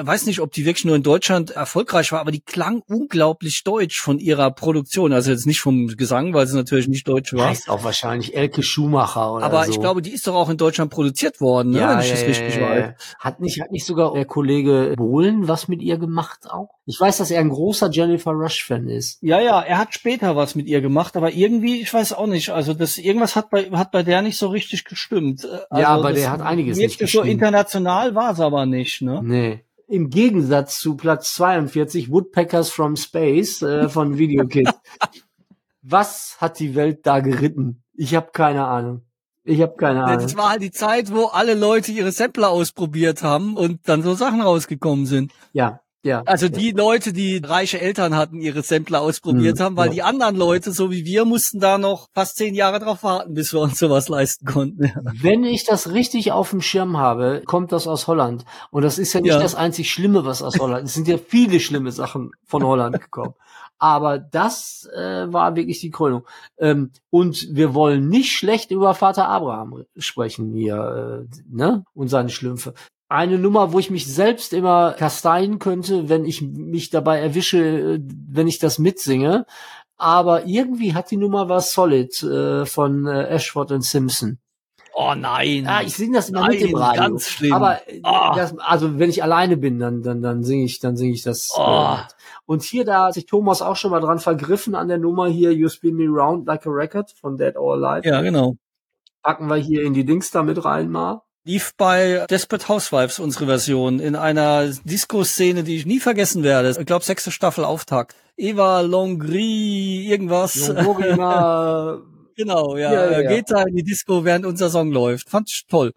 Ich 0.00 0.06
weiß 0.06 0.26
nicht, 0.26 0.40
ob 0.40 0.50
die 0.50 0.64
wirklich 0.64 0.84
nur 0.84 0.96
in 0.96 1.04
Deutschland 1.04 1.52
erfolgreich 1.52 2.10
war, 2.10 2.18
aber 2.18 2.32
die 2.32 2.40
klang 2.40 2.82
unglaublich 2.88 3.62
deutsch 3.62 4.00
von 4.00 4.18
ihrer 4.18 4.50
Produktion. 4.50 5.12
Also 5.12 5.30
jetzt 5.30 5.46
nicht 5.46 5.60
vom 5.60 5.86
Gesang, 5.86 6.34
weil 6.34 6.48
sie 6.48 6.56
natürlich 6.56 6.88
nicht 6.88 7.06
deutsch 7.06 7.32
war. 7.34 7.50
Heißt 7.50 7.70
auch 7.70 7.84
wahrscheinlich 7.84 8.36
Elke 8.36 8.64
Schumacher 8.64 9.32
oder 9.34 9.44
Aber 9.44 9.64
so. 9.64 9.70
ich 9.70 9.78
glaube, 9.78 10.02
die 10.02 10.10
ist 10.10 10.26
doch 10.26 10.34
auch 10.34 10.48
in 10.50 10.56
Deutschland 10.56 10.90
produziert 10.90 11.40
worden, 11.40 11.70
ne? 11.70 11.78
ja, 11.78 11.92
wenn 11.92 12.00
ich 12.00 12.08
ja, 12.08 12.14
das 12.16 12.24
richtig 12.26 12.56
ja, 12.56 12.60
ja, 12.60 12.68
weiß. 12.68 12.84
ja. 12.98 13.16
Hat 13.20 13.40
nicht, 13.40 13.60
hat 13.60 13.70
nicht 13.70 13.86
sogar 13.86 14.12
der 14.12 14.24
Kollege 14.24 14.94
Bohlen 14.96 15.46
was 15.46 15.68
mit 15.68 15.82
ihr 15.82 15.98
gemacht 15.98 16.50
auch? 16.50 16.70
Ich 16.86 17.00
weiß, 17.00 17.18
dass 17.18 17.30
er 17.30 17.38
ein 17.40 17.50
großer 17.50 17.90
Jennifer 17.92 18.32
Rush-Fan 18.32 18.88
ist. 18.88 19.22
Ja, 19.22 19.40
ja, 19.40 19.60
er 19.60 19.78
hat 19.78 19.94
später 19.94 20.34
was 20.34 20.56
mit 20.56 20.66
ihr 20.66 20.80
gemacht, 20.80 21.16
aber 21.16 21.32
irgendwie, 21.32 21.80
ich 21.80 21.94
weiß 21.94 22.12
auch 22.14 22.26
nicht, 22.26 22.50
also 22.50 22.74
das 22.74 22.98
irgendwas 22.98 23.36
hat 23.36 23.50
bei 23.50 23.70
hat 23.70 23.92
bei 23.92 24.02
der 24.02 24.22
nicht 24.22 24.36
so 24.36 24.48
richtig 24.48 24.84
gestimmt. 24.84 25.46
Also 25.68 25.82
Ja, 25.82 25.88
aber 25.88 26.12
der 26.12 26.30
hat 26.30 26.40
einiges 26.40 26.78
nicht 26.78 27.06
so 27.08 27.22
international 27.22 28.14
war 28.14 28.32
es 28.32 28.40
aber 28.40 28.66
nicht, 28.66 29.02
ne? 29.02 29.20
Nee. 29.22 29.64
Im 29.86 30.08
Gegensatz 30.08 30.78
zu 30.80 30.96
Platz 30.96 31.34
42 31.34 32.10
Woodpeckers 32.10 32.70
from 32.70 32.96
Space 32.96 33.60
äh, 33.62 33.88
von 33.88 34.18
Video 34.18 34.46
Kids. 34.46 34.72
Was 35.82 36.36
hat 36.40 36.58
die 36.60 36.74
Welt 36.74 37.00
da 37.04 37.20
geritten? 37.20 37.82
Ich 37.94 38.14
habe 38.14 38.30
keine 38.32 38.66
Ahnung. 38.66 39.02
Ich 39.44 39.60
habe 39.60 39.74
keine 39.76 40.04
Ahnung. 40.04 40.22
Das 40.22 40.36
war 40.36 40.50
halt 40.50 40.62
die 40.62 40.70
Zeit, 40.70 41.12
wo 41.12 41.26
alle 41.26 41.54
Leute 41.54 41.90
ihre 41.90 42.12
Sampler 42.12 42.50
ausprobiert 42.50 43.22
haben 43.22 43.56
und 43.56 43.88
dann 43.88 44.02
so 44.02 44.14
Sachen 44.14 44.42
rausgekommen 44.42 45.06
sind. 45.06 45.32
Ja, 45.52 45.80
ja. 46.02 46.22
Also 46.26 46.48
die 46.48 46.70
Leute, 46.72 47.12
die 47.12 47.38
reiche 47.44 47.80
Eltern 47.80 48.16
hatten, 48.16 48.40
ihre 48.40 48.62
Sampler 48.62 49.00
ausprobiert 49.02 49.58
Mhm, 49.58 49.62
haben, 49.62 49.76
weil 49.76 49.88
ja. 49.88 49.92
die 49.94 50.02
anderen 50.02 50.36
Leute, 50.36 50.72
so 50.72 50.90
wie 50.90 51.04
wir, 51.04 51.24
mussten 51.24 51.60
da 51.60 51.78
noch 51.78 52.08
fast 52.14 52.36
zehn 52.36 52.54
Jahre 52.54 52.78
drauf 52.80 53.02
warten, 53.02 53.34
bis 53.34 53.52
wir 53.52 53.60
uns 53.60 53.78
sowas 53.78 54.08
leisten 54.08 54.46
konnten. 54.46 54.92
Wenn 55.20 55.44
ich 55.44 55.64
das 55.64 55.92
richtig 55.92 56.32
auf 56.32 56.50
dem 56.50 56.60
Schirm 56.62 56.96
habe, 56.96 57.42
kommt 57.44 57.72
das 57.72 57.86
aus 57.86 58.06
Holland. 58.06 58.44
Und 58.70 58.82
das 58.82 58.98
ist 58.98 59.12
ja 59.12 59.20
nicht 59.20 59.32
Ja. 59.32 59.38
das 59.40 59.54
einzig 59.54 59.90
Schlimme, 59.90 60.24
was 60.24 60.42
aus 60.42 60.58
Holland. 60.58 60.86
Es 60.86 60.94
sind 60.94 61.06
ja 61.08 61.18
viele 61.18 61.60
schlimme 61.60 61.92
Sachen 61.92 62.30
von 62.46 62.64
Holland 62.64 63.00
gekommen. 63.00 63.34
Aber 63.82 64.18
das 64.18 64.86
äh, 64.94 65.32
war 65.32 65.56
wirklich 65.56 65.80
die 65.80 65.90
Krönung. 65.90 66.26
Ähm, 66.58 66.90
und 67.08 67.48
wir 67.52 67.72
wollen 67.72 68.08
nicht 68.08 68.32
schlecht 68.32 68.70
über 68.70 68.94
Vater 68.94 69.26
Abraham 69.28 69.84
sprechen 69.96 70.52
hier, 70.52 71.26
äh, 71.30 71.36
ne? 71.50 71.84
Und 71.94 72.08
seine 72.08 72.28
Schlümpfe. 72.28 72.74
Eine 73.10 73.38
Nummer, 73.38 73.72
wo 73.72 73.80
ich 73.80 73.90
mich 73.90 74.06
selbst 74.06 74.52
immer 74.52 74.92
kasteien 74.92 75.58
könnte, 75.58 76.08
wenn 76.08 76.24
ich 76.24 76.42
mich 76.42 76.90
dabei 76.90 77.18
erwische, 77.20 77.58
äh, 77.58 78.00
wenn 78.28 78.46
ich 78.46 78.58
das 78.60 78.78
mitsinge. 78.78 79.46
Aber 79.96 80.46
irgendwie 80.46 80.94
hat 80.94 81.10
die 81.10 81.16
Nummer 81.16 81.48
was 81.48 81.72
Solid 81.72 82.22
äh, 82.22 82.64
von 82.66 83.06
äh, 83.08 83.24
Ashford 83.24 83.72
und 83.72 83.82
Simpson. 83.82 84.38
Oh 84.94 85.14
nein. 85.16 85.64
Ja, 85.64 85.82
ich 85.82 85.94
singe 85.94 86.16
das 86.18 86.30
immer 86.30 86.46
mit 86.48 86.60
Nein, 86.60 86.68
im 86.70 86.74
Radio. 86.76 87.02
ganz 87.02 87.28
schlimm. 87.28 87.52
Aber 87.52 87.80
Ah. 88.04 88.34
das, 88.36 88.56
also 88.58 88.98
wenn 88.98 89.10
ich 89.10 89.22
alleine 89.22 89.56
bin, 89.56 89.78
dann 89.80 90.02
dann 90.02 90.22
dann 90.22 90.42
singe 90.44 90.64
ich, 90.64 90.78
dann 90.78 90.96
singe 90.96 91.12
ich 91.14 91.22
das. 91.22 91.50
Oh. 91.56 91.62
Äh, 91.62 91.96
mit. 91.96 92.06
und 92.46 92.62
hier 92.62 92.84
da 92.84 93.06
hat 93.06 93.14
sich 93.14 93.26
Thomas 93.26 93.60
auch 93.60 93.76
schon 93.76 93.90
mal 93.90 94.00
dran 94.00 94.18
vergriffen 94.20 94.74
an 94.76 94.88
der 94.88 94.98
Nummer 94.98 95.26
hier 95.28 95.52
You 95.52 95.68
Spin 95.68 95.96
Me 95.96 96.06
Round 96.08 96.46
Like 96.46 96.66
a 96.66 96.70
Record 96.70 97.10
von 97.12 97.36
Dead 97.36 97.56
or 97.56 97.74
Alive. 97.74 98.06
ja, 98.08 98.20
genau. 98.22 98.56
Packen 99.22 99.48
wir 99.48 99.56
hier 99.56 99.82
in 99.82 99.94
die 99.94 100.04
Dings 100.04 100.30
da 100.30 100.42
mit 100.42 100.64
rein 100.64 100.90
mal. 100.90 101.22
Lief 101.44 101.72
bei 101.76 102.26
Desperate 102.28 102.68
Housewives 102.68 103.18
unsere 103.18 103.46
Version 103.46 103.98
in 103.98 104.14
einer 104.14 104.68
Disco-Szene, 104.84 105.62
die 105.64 105.76
ich 105.76 105.86
nie 105.86 105.98
vergessen 106.00 106.42
werde. 106.42 106.76
Ich 106.78 106.86
glaube, 106.86 107.04
sechste 107.04 107.30
Staffel 107.30 107.64
Auftakt. 107.64 108.14
Eva 108.36 108.80
Longri, 108.82 110.06
irgendwas. 110.06 110.68
Longrina, 110.68 112.00
genau, 112.36 112.76
ja. 112.76 112.92
Ja, 112.92 113.10
ja, 113.10 113.20
ja. 113.22 113.28
geht 113.28 113.50
da 113.50 113.62
in 113.62 113.74
die 113.76 113.82
Disco, 113.82 114.24
während 114.24 114.44
unser 114.44 114.68
Song 114.70 114.92
läuft. 114.92 115.30
Fand 115.30 115.48
ich 115.50 115.66
toll. 115.66 115.92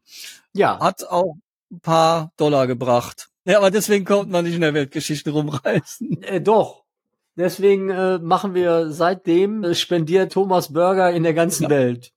ja, 0.54 0.80
Hat 0.80 1.04
auch 1.10 1.36
ein 1.72 1.80
paar 1.82 2.32
Dollar 2.38 2.66
gebracht. 2.68 3.28
Ja, 3.46 3.58
aber 3.58 3.70
deswegen 3.72 4.06
kommt 4.06 4.30
man 4.32 4.46
nicht 4.46 4.56
in 4.56 4.62
der 4.62 4.74
Weltgeschichte 4.74 5.32
rumreißen. 5.32 6.24
äh, 6.24 6.40
doch. 6.42 6.84
Deswegen 7.36 7.90
äh, 7.90 8.20
machen 8.20 8.54
wir 8.54 8.92
seitdem 8.92 9.64
äh, 9.64 9.76
spendiert 9.76 10.32
Thomas 10.34 10.72
Burger 10.72 11.12
in 11.12 11.24
der 11.24 11.34
ganzen 11.34 11.64
Ja. 11.64 11.70
Welt. 11.70 12.12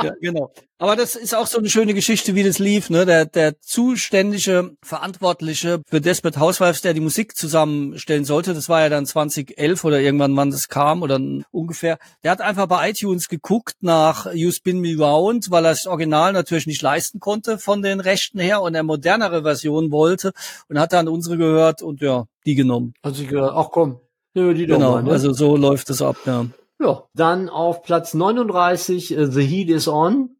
Ja, 0.00 0.14
genau. 0.20 0.52
Aber 0.78 0.94
das 0.94 1.16
ist 1.16 1.34
auch 1.34 1.48
so 1.48 1.58
eine 1.58 1.68
schöne 1.68 1.92
Geschichte, 1.92 2.36
wie 2.36 2.44
das 2.44 2.60
lief. 2.60 2.88
Ne? 2.88 3.04
Der, 3.04 3.24
der 3.26 3.60
zuständige 3.60 4.76
Verantwortliche 4.80 5.82
für 5.88 6.00
Desperate 6.00 6.38
Housewives, 6.38 6.82
der 6.82 6.94
die 6.94 7.00
Musik 7.00 7.36
zusammenstellen 7.36 8.24
sollte, 8.24 8.54
das 8.54 8.68
war 8.68 8.82
ja 8.82 8.88
dann 8.88 9.06
2011 9.06 9.82
oder 9.84 10.00
irgendwann, 10.00 10.36
wann 10.36 10.52
das 10.52 10.68
kam 10.68 11.02
oder 11.02 11.18
ungefähr. 11.50 11.98
Der 12.22 12.30
hat 12.30 12.40
einfach 12.40 12.66
bei 12.66 12.90
iTunes 12.90 13.28
geguckt 13.28 13.74
nach 13.80 14.32
You 14.32 14.52
Spin 14.52 14.78
Me 14.80 14.96
Round, 14.96 15.50
weil 15.50 15.64
er 15.64 15.70
das 15.70 15.86
Original 15.88 16.32
natürlich 16.32 16.68
nicht 16.68 16.82
leisten 16.82 17.18
konnte 17.18 17.58
von 17.58 17.82
den 17.82 17.98
Rechten 17.98 18.38
her 18.38 18.62
und 18.62 18.76
er 18.76 18.84
modernere 18.84 19.42
Version 19.42 19.90
wollte 19.90 20.32
und 20.68 20.78
hat 20.78 20.92
dann 20.92 21.08
unsere 21.08 21.36
gehört 21.38 21.82
und 21.82 22.00
ja, 22.00 22.26
die 22.46 22.54
genommen. 22.54 22.94
Also 23.02 23.22
ich 23.24 23.28
gedacht, 23.28 23.52
ach 23.54 23.70
komm, 23.72 23.98
nehmen 24.34 24.48
wir 24.48 24.54
die 24.54 24.66
doch 24.66 24.76
Genau, 24.76 24.92
mal. 24.92 25.02
Ne? 25.02 25.10
also 25.10 25.32
so 25.32 25.56
läuft 25.56 25.90
es 25.90 26.02
ab. 26.02 26.16
Ja. 26.24 26.46
Ja. 26.80 27.04
Dann 27.14 27.48
auf 27.48 27.82
Platz 27.82 28.14
39 28.14 29.16
äh, 29.16 29.26
The 29.26 29.42
Heat 29.42 29.70
is 29.70 29.88
On 29.88 30.36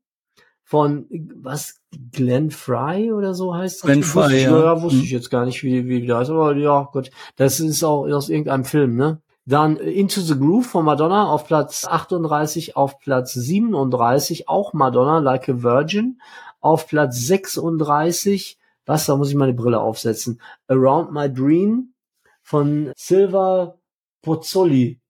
von 0.65 1.07
was 1.37 1.81
Glenn 2.13 2.51
Fry 2.51 3.13
oder 3.13 3.33
so 3.35 3.55
heißt 3.55 3.77
das? 3.77 3.87
Glenn 3.87 4.03
Wusste 4.03 4.21
Fry, 4.21 4.37
ich, 4.37 4.43
ja. 4.43 4.83
wusste 4.83 4.99
Hm. 4.99 5.05
ich 5.05 5.11
jetzt 5.11 5.31
gar 5.31 5.47
nicht, 5.47 5.63
wie, 5.63 5.87
wie 5.89 6.07
das 6.07 6.19
heißt. 6.19 6.31
Aber 6.31 6.55
ja, 6.57 6.89
gut. 6.93 7.11
Das 7.37 7.59
ist 7.61 7.83
auch 7.83 8.07
aus 8.07 8.29
irgendeinem 8.29 8.65
Film, 8.65 8.97
ne? 8.97 9.23
Dann 9.47 9.79
äh, 9.79 9.91
Into 9.91 10.21
the 10.21 10.39
Groove 10.39 10.67
von 10.67 10.85
Madonna 10.85 11.27
auf 11.27 11.47
Platz 11.47 11.87
38, 11.87 12.77
auf 12.77 12.99
Platz 12.99 13.33
37 13.33 14.49
auch 14.49 14.75
Madonna, 14.75 15.21
Like 15.21 15.49
a 15.49 15.63
Virgin. 15.63 16.21
Auf 16.61 16.87
Platz 16.87 17.21
36, 17.27 18.59
was, 18.85 19.07
da 19.07 19.17
muss 19.17 19.31
ich 19.31 19.37
meine 19.37 19.55
Brille 19.55 19.81
aufsetzen. 19.81 20.41
Around 20.67 21.13
My 21.13 21.33
Dream 21.33 21.95
von 22.43 22.93
Silver 22.97 23.79
Pozzoli. 24.23 25.01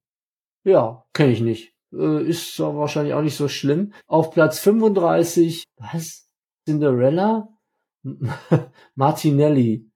Ja, 0.68 1.04
kenne 1.14 1.32
ich 1.32 1.40
nicht. 1.40 1.74
Äh, 1.92 2.22
ist 2.28 2.58
wahrscheinlich 2.60 3.14
auch 3.14 3.22
nicht 3.22 3.36
so 3.36 3.48
schlimm. 3.48 3.92
Auf 4.06 4.30
Platz 4.32 4.58
35, 4.58 5.64
was? 5.78 6.28
Cinderella? 6.66 7.48
Martinelli. 8.94 9.86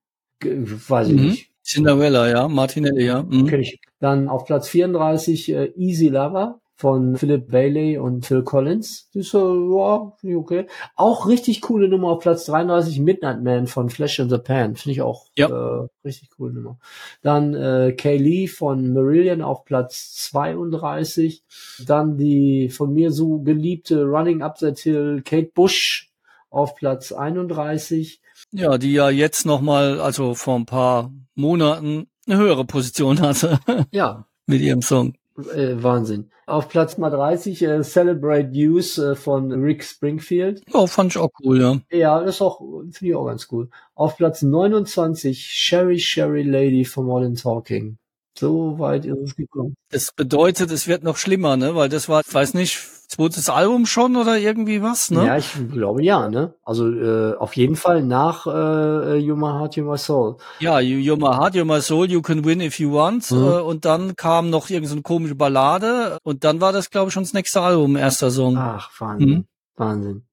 Ge- 0.41 0.63
Weiß 0.65 1.09
ich 1.09 1.15
Mhm. 1.15 1.25
nicht. 1.27 1.53
Cinderella, 1.65 2.29
ja, 2.29 2.49
Martinelli, 2.49 3.05
ja. 3.07 3.23
Mhm. 3.23 3.47
Kenn 3.47 3.61
ich. 3.61 3.81
Dann 4.01 4.29
auf 4.29 4.47
Platz 4.47 4.69
34 4.69 5.53
äh, 5.53 5.73
Easy 5.77 6.09
Lover 6.09 6.61
von 6.75 7.17
Philip 7.17 7.49
Bailey 7.51 7.99
und 7.99 8.27
Phil 8.27 8.43
Collins. 8.43 9.09
Das 9.15 9.27
ist, 9.27 9.35
äh, 9.35 9.39
ja, 9.39 10.13
okay. 10.37 10.67
Auch 10.97 11.29
richtig 11.29 11.61
coole 11.61 11.89
Nummer 11.89 12.09
auf 12.09 12.21
Platz 12.21 12.47
33 12.47 12.99
Midnight 13.01 13.43
Man 13.43 13.67
von 13.67 13.89
Flash 13.91 14.19
in 14.19 14.29
the 14.31 14.39
Pan. 14.39 14.75
Finde 14.75 14.93
ich 14.93 15.03
auch 15.03 15.27
Ja. 15.37 15.49
äh, 15.49 15.87
richtig 16.05 16.31
coole 16.31 16.55
Nummer. 16.55 16.79
Dann 17.23 17.55
äh, 17.55 17.93
Kaylee 17.97 18.49
von 18.49 18.93
Marillion 18.93 19.43
auf 19.43 19.65
Platz 19.65 20.15
32. 20.31 21.45
Dann 21.87 22.17
die 22.17 22.69
von 22.69 22.93
mir 22.93 23.13
so 23.13 23.39
geliebte 23.41 24.03
Running 24.05 24.43
Up 24.43 24.59
That 24.59 24.79
Hill 24.81 25.23
Kate 25.25 25.51
Bush 25.55 26.11
auf 26.51 26.75
Platz 26.75 27.13
31. 27.13 28.21
Ja, 28.51 28.77
die 28.77 28.93
ja 28.93 29.09
jetzt 29.09 29.47
nochmal, 29.47 30.01
also 30.01 30.35
vor 30.35 30.57
ein 30.57 30.67
paar 30.67 31.13
Monaten, 31.35 32.09
eine 32.27 32.37
höhere 32.39 32.65
Position 32.65 33.21
hatte 33.21 33.59
Ja, 33.93 34.27
mit 34.47 34.61
ihrem 34.61 34.83
Song. 34.83 35.15
Äh, 35.55 35.83
Wahnsinn. 35.83 36.31
Auf 36.47 36.69
Platz 36.69 36.99
mal 36.99 37.11
30 37.11 37.63
äh, 37.63 37.83
Celebrate 37.83 38.51
Youth 38.53 38.99
äh, 38.99 39.15
von 39.15 39.51
Rick 39.53 39.83
Springfield. 39.85 40.63
Ja, 40.73 40.87
fand 40.87 41.13
ich 41.13 41.19
auch 41.19 41.31
cool, 41.43 41.61
ja. 41.61 41.81
Ja, 41.91 42.21
das 42.21 42.37
ist 42.37 42.43
auch, 42.43 42.61
finde 42.61 42.95
ich 43.01 43.15
auch 43.15 43.27
ganz 43.27 43.49
cool. 43.51 43.69
Auf 43.95 44.17
Platz 44.17 44.43
29 44.43 45.43
Sherry 45.43 45.99
Sherry 45.99 46.43
Lady 46.43 46.85
von 46.85 47.07
Modern 47.07 47.35
Talking. 47.35 47.99
So 48.39 48.79
weit 48.79 49.05
ist 49.05 49.19
es 49.19 49.37
gekommen. 49.37 49.75
Das 49.91 50.13
bedeutet, 50.13 50.71
es 50.71 50.89
wird 50.89 51.03
noch 51.03 51.17
schlimmer, 51.17 51.57
ne? 51.57 51.75
Weil 51.75 51.89
das 51.89 52.09
war, 52.09 52.23
ich 52.27 52.33
weiß 52.33 52.55
nicht, 52.55 52.79
zweites 53.09 53.51
Album 53.51 53.85
schon 53.85 54.17
oder 54.17 54.39
irgendwie 54.39 54.83
was, 54.83 55.11
ne? 55.11 55.27
Ja, 55.27 55.37
ich 55.37 55.53
glaube 55.71 56.03
ja, 56.03 56.29
ne? 56.29 56.55
Also 56.65 56.91
äh, 56.91 57.35
auf 57.37 57.55
jeden 57.57 57.77
Fall 57.77 58.03
nach 58.03 58.47
äh, 58.47 59.19
You 59.19 59.37
My 59.37 59.49
Heart, 59.49 59.77
You 59.77 59.85
My 59.85 59.99
Soul. 59.99 60.37
Ja, 60.61 60.81
you, 60.81 60.99
You're 60.99 61.19
My 61.19 61.37
Heart, 61.37 61.55
You're 61.55 61.67
My 61.67 61.83
Soul, 61.83 62.11
You 62.11 62.23
Can 62.23 62.45
Win 62.45 62.61
If 62.61 62.79
You 62.79 62.95
Want. 62.95 63.31
Mhm. 63.31 63.37
Äh, 63.37 63.61
und 63.61 63.85
dann 63.85 64.17
kam 64.17 64.49
noch 64.49 64.71
irgendeine 64.71 64.97
so 64.97 65.03
komische 65.03 65.35
Ballade. 65.35 66.19
Und 66.23 66.45
dann 66.45 66.61
war 66.61 66.73
das, 66.73 66.91
glaube 66.91 67.09
ich, 67.09 67.15
schon 67.15 67.25
das 67.25 67.35
nächste 67.35 67.61
Album, 67.61 67.97
erster 67.97 68.31
Song. 68.31 68.57
Ach, 68.57 68.91
Wahnsinn. 68.99 69.29
Mhm. 69.29 69.45
Wahnsinn. 69.77 70.27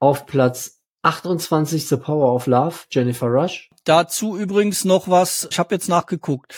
Auf 0.00 0.26
Platz 0.26 0.80
28 1.02 1.86
The 1.86 1.96
Power 1.96 2.34
of 2.34 2.46
Love, 2.46 2.74
Jennifer 2.90 3.26
Rush. 3.26 3.70
Dazu 3.84 4.36
übrigens 4.36 4.84
noch 4.84 5.08
was, 5.08 5.46
ich 5.50 5.58
habe 5.58 5.74
jetzt 5.74 5.88
nachgeguckt. 5.88 6.54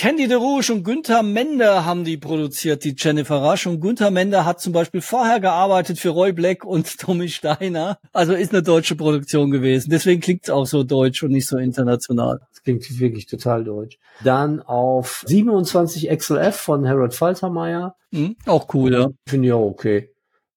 Candy 0.00 0.28
de 0.28 0.38
Rouge 0.38 0.72
und 0.72 0.82
Günther 0.82 1.22
Mende 1.22 1.84
haben 1.84 2.04
die 2.04 2.16
produziert, 2.16 2.84
die 2.84 2.94
Jennifer 2.96 3.34
Rush. 3.34 3.66
Und 3.66 3.82
Günther 3.82 4.10
Mende 4.10 4.46
hat 4.46 4.58
zum 4.58 4.72
Beispiel 4.72 5.02
vorher 5.02 5.40
gearbeitet 5.40 5.98
für 5.98 6.08
Roy 6.08 6.32
Black 6.32 6.64
und 6.64 6.98
Tommy 6.98 7.28
Steiner. 7.28 7.98
Also 8.14 8.32
ist 8.32 8.54
eine 8.54 8.62
deutsche 8.62 8.96
Produktion 8.96 9.50
gewesen. 9.50 9.90
Deswegen 9.90 10.22
klingt's 10.22 10.48
auch 10.48 10.64
so 10.64 10.84
deutsch 10.84 11.22
und 11.22 11.32
nicht 11.32 11.46
so 11.46 11.58
international. 11.58 12.40
Das 12.48 12.62
klingt 12.62 12.98
wirklich 12.98 13.26
total 13.26 13.62
deutsch. 13.62 13.98
Dann 14.24 14.62
auf 14.62 15.22
27 15.26 16.08
XLF 16.08 16.56
von 16.56 16.88
Harold 16.88 17.12
Faltermeier. 17.12 17.94
Hm? 18.10 18.36
Auch 18.46 18.72
cool, 18.72 18.94
ja. 18.94 19.10
Finde 19.26 19.48
ich 19.48 19.52
auch 19.52 19.66
okay. 19.66 20.14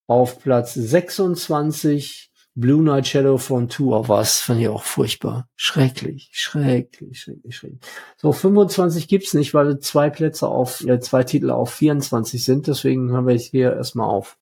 Auf 0.07 0.39
Platz 0.41 0.73
26 0.73 2.31
Blue 2.55 2.83
Night 2.83 3.07
Shadow 3.07 3.37
von 3.37 3.67
Two 3.67 3.95
of 3.95 4.09
Us. 4.09 4.39
Fand 4.39 4.61
ich 4.61 4.67
auch 4.67 4.83
furchtbar. 4.83 5.47
Schrecklich, 5.55 6.29
schrecklich, 6.33 7.19
schrecklich, 7.19 7.55
schrecklich. 7.55 7.79
So, 8.17 8.31
25 8.31 9.07
gibt's 9.07 9.33
nicht, 9.33 9.53
weil 9.53 9.79
zwei 9.79 10.09
Plätze 10.09 10.47
auf, 10.47 10.81
äh, 10.81 10.99
zwei 10.99 11.23
Titel 11.23 11.49
auf 11.49 11.73
24 11.73 12.43
sind. 12.43 12.67
Deswegen 12.67 13.09
hören 13.09 13.27
wir 13.27 13.35
hier 13.35 13.73
erstmal 13.73 14.07
auf. 14.07 14.37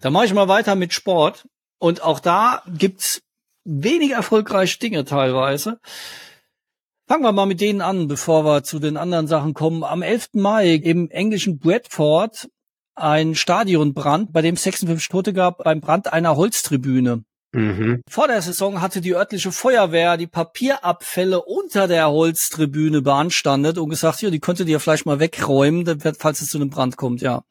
Da 0.00 0.10
mache 0.10 0.24
ich 0.24 0.34
mal 0.34 0.48
weiter 0.48 0.74
mit 0.74 0.94
Sport. 0.94 1.46
Und 1.78 2.02
auch 2.02 2.20
da 2.20 2.62
gibt's 2.66 3.20
wenig 3.64 4.12
erfolgreiche 4.12 4.78
Dinge 4.78 5.04
teilweise. 5.04 5.80
Fangen 7.08 7.22
wir 7.22 7.32
mal 7.32 7.46
mit 7.46 7.60
denen 7.60 7.82
an, 7.82 8.08
bevor 8.08 8.44
wir 8.44 8.64
zu 8.64 8.78
den 8.78 8.96
anderen 8.96 9.26
Sachen 9.26 9.54
kommen. 9.54 9.84
Am 9.84 10.02
11. 10.02 10.30
Mai 10.32 10.74
im 10.74 11.10
englischen 11.10 11.58
Bradford 11.58 12.48
ein 12.96 13.34
Stadionbrand, 13.34 14.32
bei 14.32 14.42
dem 14.42 14.54
es 14.54 14.62
56 14.62 15.08
Tote 15.08 15.32
gab, 15.32 15.64
beim 15.64 15.80
Brand 15.80 16.12
einer 16.12 16.36
Holztribüne. 16.36 17.24
Mhm. 17.56 18.02
Vor 18.08 18.28
der 18.28 18.42
Saison 18.42 18.82
hatte 18.82 19.00
die 19.00 19.14
örtliche 19.14 19.50
Feuerwehr 19.50 20.18
die 20.18 20.26
Papierabfälle 20.26 21.40
unter 21.40 21.88
der 21.88 22.10
Holztribüne 22.10 23.00
beanstandet 23.00 23.78
und 23.78 23.88
gesagt, 23.88 24.20
ja, 24.20 24.28
die 24.28 24.40
könntet 24.40 24.68
ihr 24.68 24.78
vielleicht 24.78 25.06
mal 25.06 25.20
wegräumen, 25.20 25.98
falls 26.18 26.42
es 26.42 26.50
zu 26.50 26.58
einem 26.58 26.68
Brand 26.68 26.98
kommt, 26.98 27.22
ja. 27.22 27.42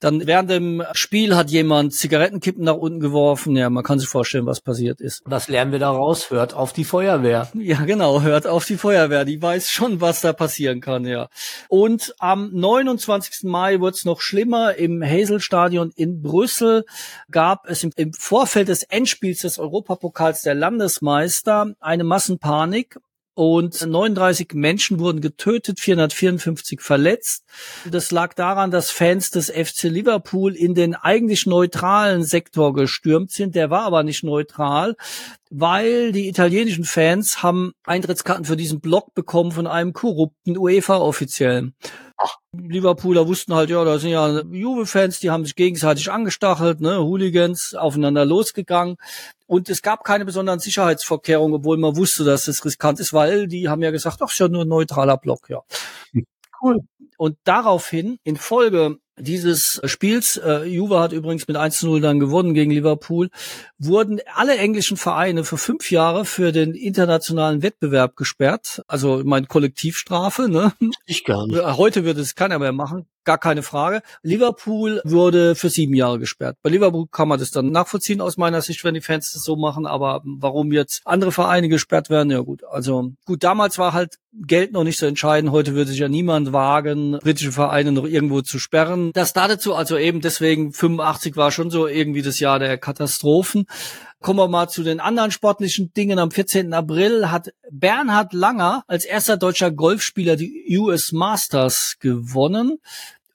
Dann 0.00 0.26
während 0.26 0.50
dem 0.50 0.84
Spiel 0.92 1.34
hat 1.34 1.50
jemand 1.50 1.94
Zigarettenkippen 1.94 2.62
nach 2.62 2.74
unten 2.74 3.00
geworfen. 3.00 3.56
Ja, 3.56 3.70
man 3.70 3.82
kann 3.82 3.98
sich 3.98 4.08
vorstellen, 4.08 4.44
was 4.44 4.60
passiert 4.60 5.00
ist. 5.00 5.22
Was 5.24 5.48
lernen 5.48 5.72
wir 5.72 5.78
daraus? 5.78 6.30
Hört 6.30 6.52
auf 6.52 6.74
die 6.74 6.84
Feuerwehr. 6.84 7.48
Ja, 7.54 7.84
genau, 7.84 8.20
hört 8.20 8.46
auf 8.46 8.66
die 8.66 8.76
Feuerwehr, 8.76 9.24
die 9.24 9.40
weiß 9.40 9.70
schon, 9.70 10.02
was 10.02 10.20
da 10.20 10.34
passieren 10.34 10.80
kann, 10.82 11.06
ja. 11.06 11.28
Und 11.68 12.14
am 12.18 12.50
29. 12.52 13.44
Mai 13.44 13.80
wurde 13.80 13.94
es 13.96 14.04
noch 14.04 14.20
schlimmer. 14.20 14.74
Im 14.74 15.02
Hazel-Stadion 15.02 15.90
in 15.96 16.20
Brüssel 16.20 16.84
gab 17.30 17.66
es 17.66 17.82
im, 17.82 17.92
im 17.96 18.12
Vorfeld 18.12 18.68
des 18.68 18.82
Endspiels 18.82 19.37
des 19.42 19.58
Europapokals 19.58 20.42
der 20.42 20.54
Landesmeister 20.54 21.74
eine 21.80 22.04
Massenpanik. 22.04 22.98
Und 23.34 23.86
39 23.86 24.54
Menschen 24.54 24.98
wurden 24.98 25.20
getötet, 25.20 25.78
454 25.78 26.80
verletzt. 26.80 27.44
Das 27.88 28.10
lag 28.10 28.34
daran, 28.34 28.72
dass 28.72 28.90
Fans 28.90 29.30
des 29.30 29.48
FC 29.48 29.84
Liverpool 29.84 30.56
in 30.56 30.74
den 30.74 30.96
eigentlich 30.96 31.46
neutralen 31.46 32.24
Sektor 32.24 32.74
gestürmt 32.74 33.30
sind. 33.30 33.54
Der 33.54 33.70
war 33.70 33.82
aber 33.82 34.02
nicht 34.02 34.24
neutral, 34.24 34.96
weil 35.50 36.12
die 36.12 36.28
italienischen 36.28 36.84
Fans 36.84 37.42
haben 37.42 37.72
Eintrittskarten 37.84 38.44
für 38.44 38.56
diesen 38.56 38.80
Block 38.80 39.14
bekommen 39.14 39.52
von 39.52 39.66
einem 39.66 39.92
korrupten 39.92 40.56
UEFA-Offiziellen. 40.56 41.74
Liverpooler 42.52 43.28
wussten 43.28 43.54
halt, 43.54 43.70
ja, 43.70 43.84
da 43.84 43.98
sind 43.98 44.10
ja 44.10 44.42
Juve-Fans, 44.42 45.20
die 45.20 45.30
haben 45.30 45.44
sich 45.44 45.54
gegenseitig 45.54 46.10
angestachelt, 46.10 46.80
ne, 46.80 46.98
Hooligans 46.98 47.74
aufeinander 47.74 48.24
losgegangen. 48.24 48.96
Und 49.46 49.68
es 49.68 49.82
gab 49.82 50.04
keine 50.04 50.24
besonderen 50.24 50.58
Sicherheitsvorkehrungen, 50.58 51.56
obwohl 51.56 51.76
man 51.76 51.96
wusste, 51.96 52.24
dass 52.24 52.48
es 52.48 52.64
riskant 52.64 53.00
ist, 53.00 53.12
weil 53.12 53.46
die 53.46 53.68
haben 53.68 53.82
ja 53.82 53.90
gesagt, 53.90 54.18
ach, 54.20 54.30
ist 54.30 54.38
ja 54.38 54.48
nur 54.48 54.62
ein 54.62 54.68
neutraler 54.68 55.16
Block, 55.16 55.48
ja. 55.48 55.62
Cool. 56.60 56.80
Und 57.16 57.38
daraufhin, 57.44 58.18
in 58.24 58.36
Folge 58.36 58.98
dieses 59.20 59.80
Spiels, 59.84 60.36
äh, 60.36 60.64
Juve 60.64 61.00
hat 61.00 61.12
übrigens 61.12 61.48
mit 61.48 61.56
1 61.56 61.82
0 61.82 62.00
dann 62.00 62.18
gewonnen 62.18 62.54
gegen 62.54 62.70
Liverpool, 62.70 63.30
wurden 63.78 64.20
alle 64.34 64.56
englischen 64.56 64.96
Vereine 64.96 65.44
für 65.44 65.58
fünf 65.58 65.90
Jahre 65.90 66.24
für 66.24 66.52
den 66.52 66.74
internationalen 66.74 67.62
Wettbewerb 67.62 68.16
gesperrt. 68.16 68.82
Also 68.86 69.22
mein 69.24 69.48
Kollektivstrafe. 69.48 70.48
Ne? 70.48 70.72
Ich 71.06 71.24
gar 71.24 71.46
nicht. 71.46 71.62
Heute 71.62 72.04
würde 72.04 72.20
es 72.20 72.34
keiner 72.34 72.58
mehr 72.58 72.72
machen, 72.72 73.06
gar 73.28 73.36
keine 73.36 73.62
Frage. 73.62 74.00
Liverpool 74.22 75.02
wurde 75.04 75.54
für 75.54 75.68
sieben 75.68 75.92
Jahre 75.92 76.18
gesperrt. 76.18 76.56
Bei 76.62 76.70
Liverpool 76.70 77.08
kann 77.10 77.28
man 77.28 77.38
das 77.38 77.50
dann 77.50 77.70
nachvollziehen 77.70 78.22
aus 78.22 78.38
meiner 78.38 78.62
Sicht, 78.62 78.84
wenn 78.84 78.94
die 78.94 79.02
Fans 79.02 79.32
das 79.32 79.42
so 79.42 79.54
machen. 79.54 79.86
Aber 79.86 80.22
warum 80.24 80.72
jetzt 80.72 81.02
andere 81.04 81.30
Vereine 81.30 81.68
gesperrt 81.68 82.08
werden, 82.08 82.30
ja 82.30 82.40
gut. 82.40 82.64
Also 82.64 83.12
gut, 83.26 83.44
damals 83.44 83.76
war 83.76 83.92
halt 83.92 84.18
Geld 84.32 84.72
noch 84.72 84.84
nicht 84.84 84.98
so 84.98 85.04
entscheidend. 85.04 85.52
Heute 85.52 85.74
würde 85.74 85.90
sich 85.90 86.00
ja 86.00 86.08
niemand 86.08 86.52
wagen, 86.54 87.18
britische 87.20 87.52
Vereine 87.52 87.92
noch 87.92 88.04
irgendwo 88.04 88.40
zu 88.40 88.58
sperren. 88.58 89.07
Das 89.12 89.32
dazu 89.32 89.74
also 89.74 89.96
eben 89.96 90.20
deswegen 90.20 90.72
85 90.72 91.36
war 91.36 91.50
schon 91.50 91.70
so 91.70 91.86
irgendwie 91.86 92.22
das 92.22 92.40
Jahr 92.40 92.58
der 92.58 92.78
Katastrophen. 92.78 93.66
Kommen 94.20 94.38
wir 94.38 94.48
mal 94.48 94.68
zu 94.68 94.82
den 94.82 95.00
anderen 95.00 95.30
sportlichen 95.30 95.92
Dingen. 95.92 96.18
Am 96.18 96.30
14. 96.30 96.72
April 96.72 97.30
hat 97.30 97.50
Bernhard 97.70 98.32
Langer 98.32 98.82
als 98.88 99.04
erster 99.04 99.36
deutscher 99.36 99.70
Golfspieler 99.70 100.36
die 100.36 100.76
US 100.78 101.12
Masters 101.12 101.96
gewonnen. 102.00 102.78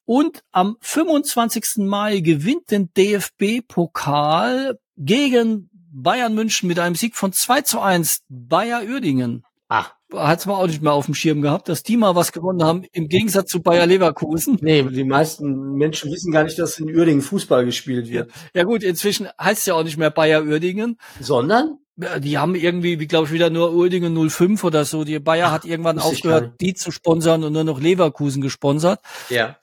Und 0.05 0.43
am 0.51 0.75
25. 0.81 1.77
Mai 1.77 2.19
gewinnt 2.19 2.71
den 2.71 2.89
DFB-Pokal 2.93 4.77
gegen 4.97 5.69
Bayern 5.91 6.33
München 6.33 6.67
mit 6.67 6.79
einem 6.79 6.95
Sieg 6.95 7.15
von 7.15 7.31
2 7.31 7.61
zu 7.61 7.79
1 7.79 8.23
Bayer 8.27 8.83
Uerdingen. 8.83 9.45
Ach. 9.75 9.95
Hat's 10.13 10.45
mal 10.45 10.53
auch 10.53 10.67
nicht 10.67 10.83
mehr 10.83 10.93
auf 10.93 11.07
dem 11.07 11.15
Schirm 11.15 11.41
gehabt, 11.41 11.67
dass 11.67 11.81
die 11.81 11.97
mal 11.97 12.13
was 12.13 12.31
gewonnen 12.31 12.61
haben, 12.63 12.83
im 12.91 13.07
Gegensatz 13.07 13.49
zu 13.49 13.63
Bayer 13.63 13.87
Leverkusen. 13.87 14.59
Nee, 14.61 14.83
die 14.83 15.03
meisten 15.03 15.73
Menschen 15.73 16.11
wissen 16.11 16.31
gar 16.31 16.43
nicht, 16.43 16.59
dass 16.59 16.77
in 16.77 16.95
Uerdingen 16.95 17.23
Fußball 17.23 17.65
gespielt 17.65 18.07
wird. 18.07 18.29
Ja 18.53 18.65
gut, 18.65 18.83
inzwischen 18.83 19.27
heißt 19.41 19.61
es 19.61 19.65
ja 19.65 19.73
auch 19.73 19.83
nicht 19.83 19.97
mehr 19.97 20.11
Bayer 20.11 20.43
Uerdingen. 20.43 20.99
Sondern? 21.19 21.79
Die 21.95 22.37
haben 22.37 22.53
irgendwie, 22.53 22.99
wie 22.99 23.07
glaube 23.07 23.25
ich, 23.25 23.33
wieder 23.33 23.49
nur 23.49 23.73
Uerdingen 23.73 24.29
05 24.29 24.63
oder 24.63 24.85
so. 24.85 25.03
Die 25.05 25.17
Bayer 25.17 25.47
Ach, 25.47 25.53
hat 25.53 25.65
irgendwann 25.65 25.97
aufgehört, 25.97 26.61
die 26.61 26.75
zu 26.75 26.91
sponsern 26.91 27.43
und 27.43 27.53
nur 27.53 27.63
noch 27.63 27.81
Leverkusen 27.81 28.43
gesponsert. 28.43 28.99
Ja. 29.29 29.57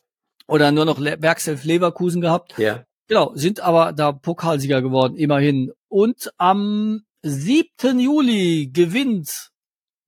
Oder 0.49 0.73
nur 0.73 0.87
noch 0.87 0.99
Le 0.99 1.19
Werkself 1.21 1.63
Leverkusen 1.63 2.21
gehabt. 2.21 2.59
Ja. 2.59 2.85
Genau, 3.07 3.31
sind 3.37 3.61
aber 3.61 3.93
da 3.93 4.11
Pokalsieger 4.11 4.83
geworden, 4.83 5.15
immerhin. 5.15 5.71
Und 5.89 6.33
am 6.37 7.03
7. 7.23 8.01
Juli 8.01 8.71
gewinnt 8.73 9.50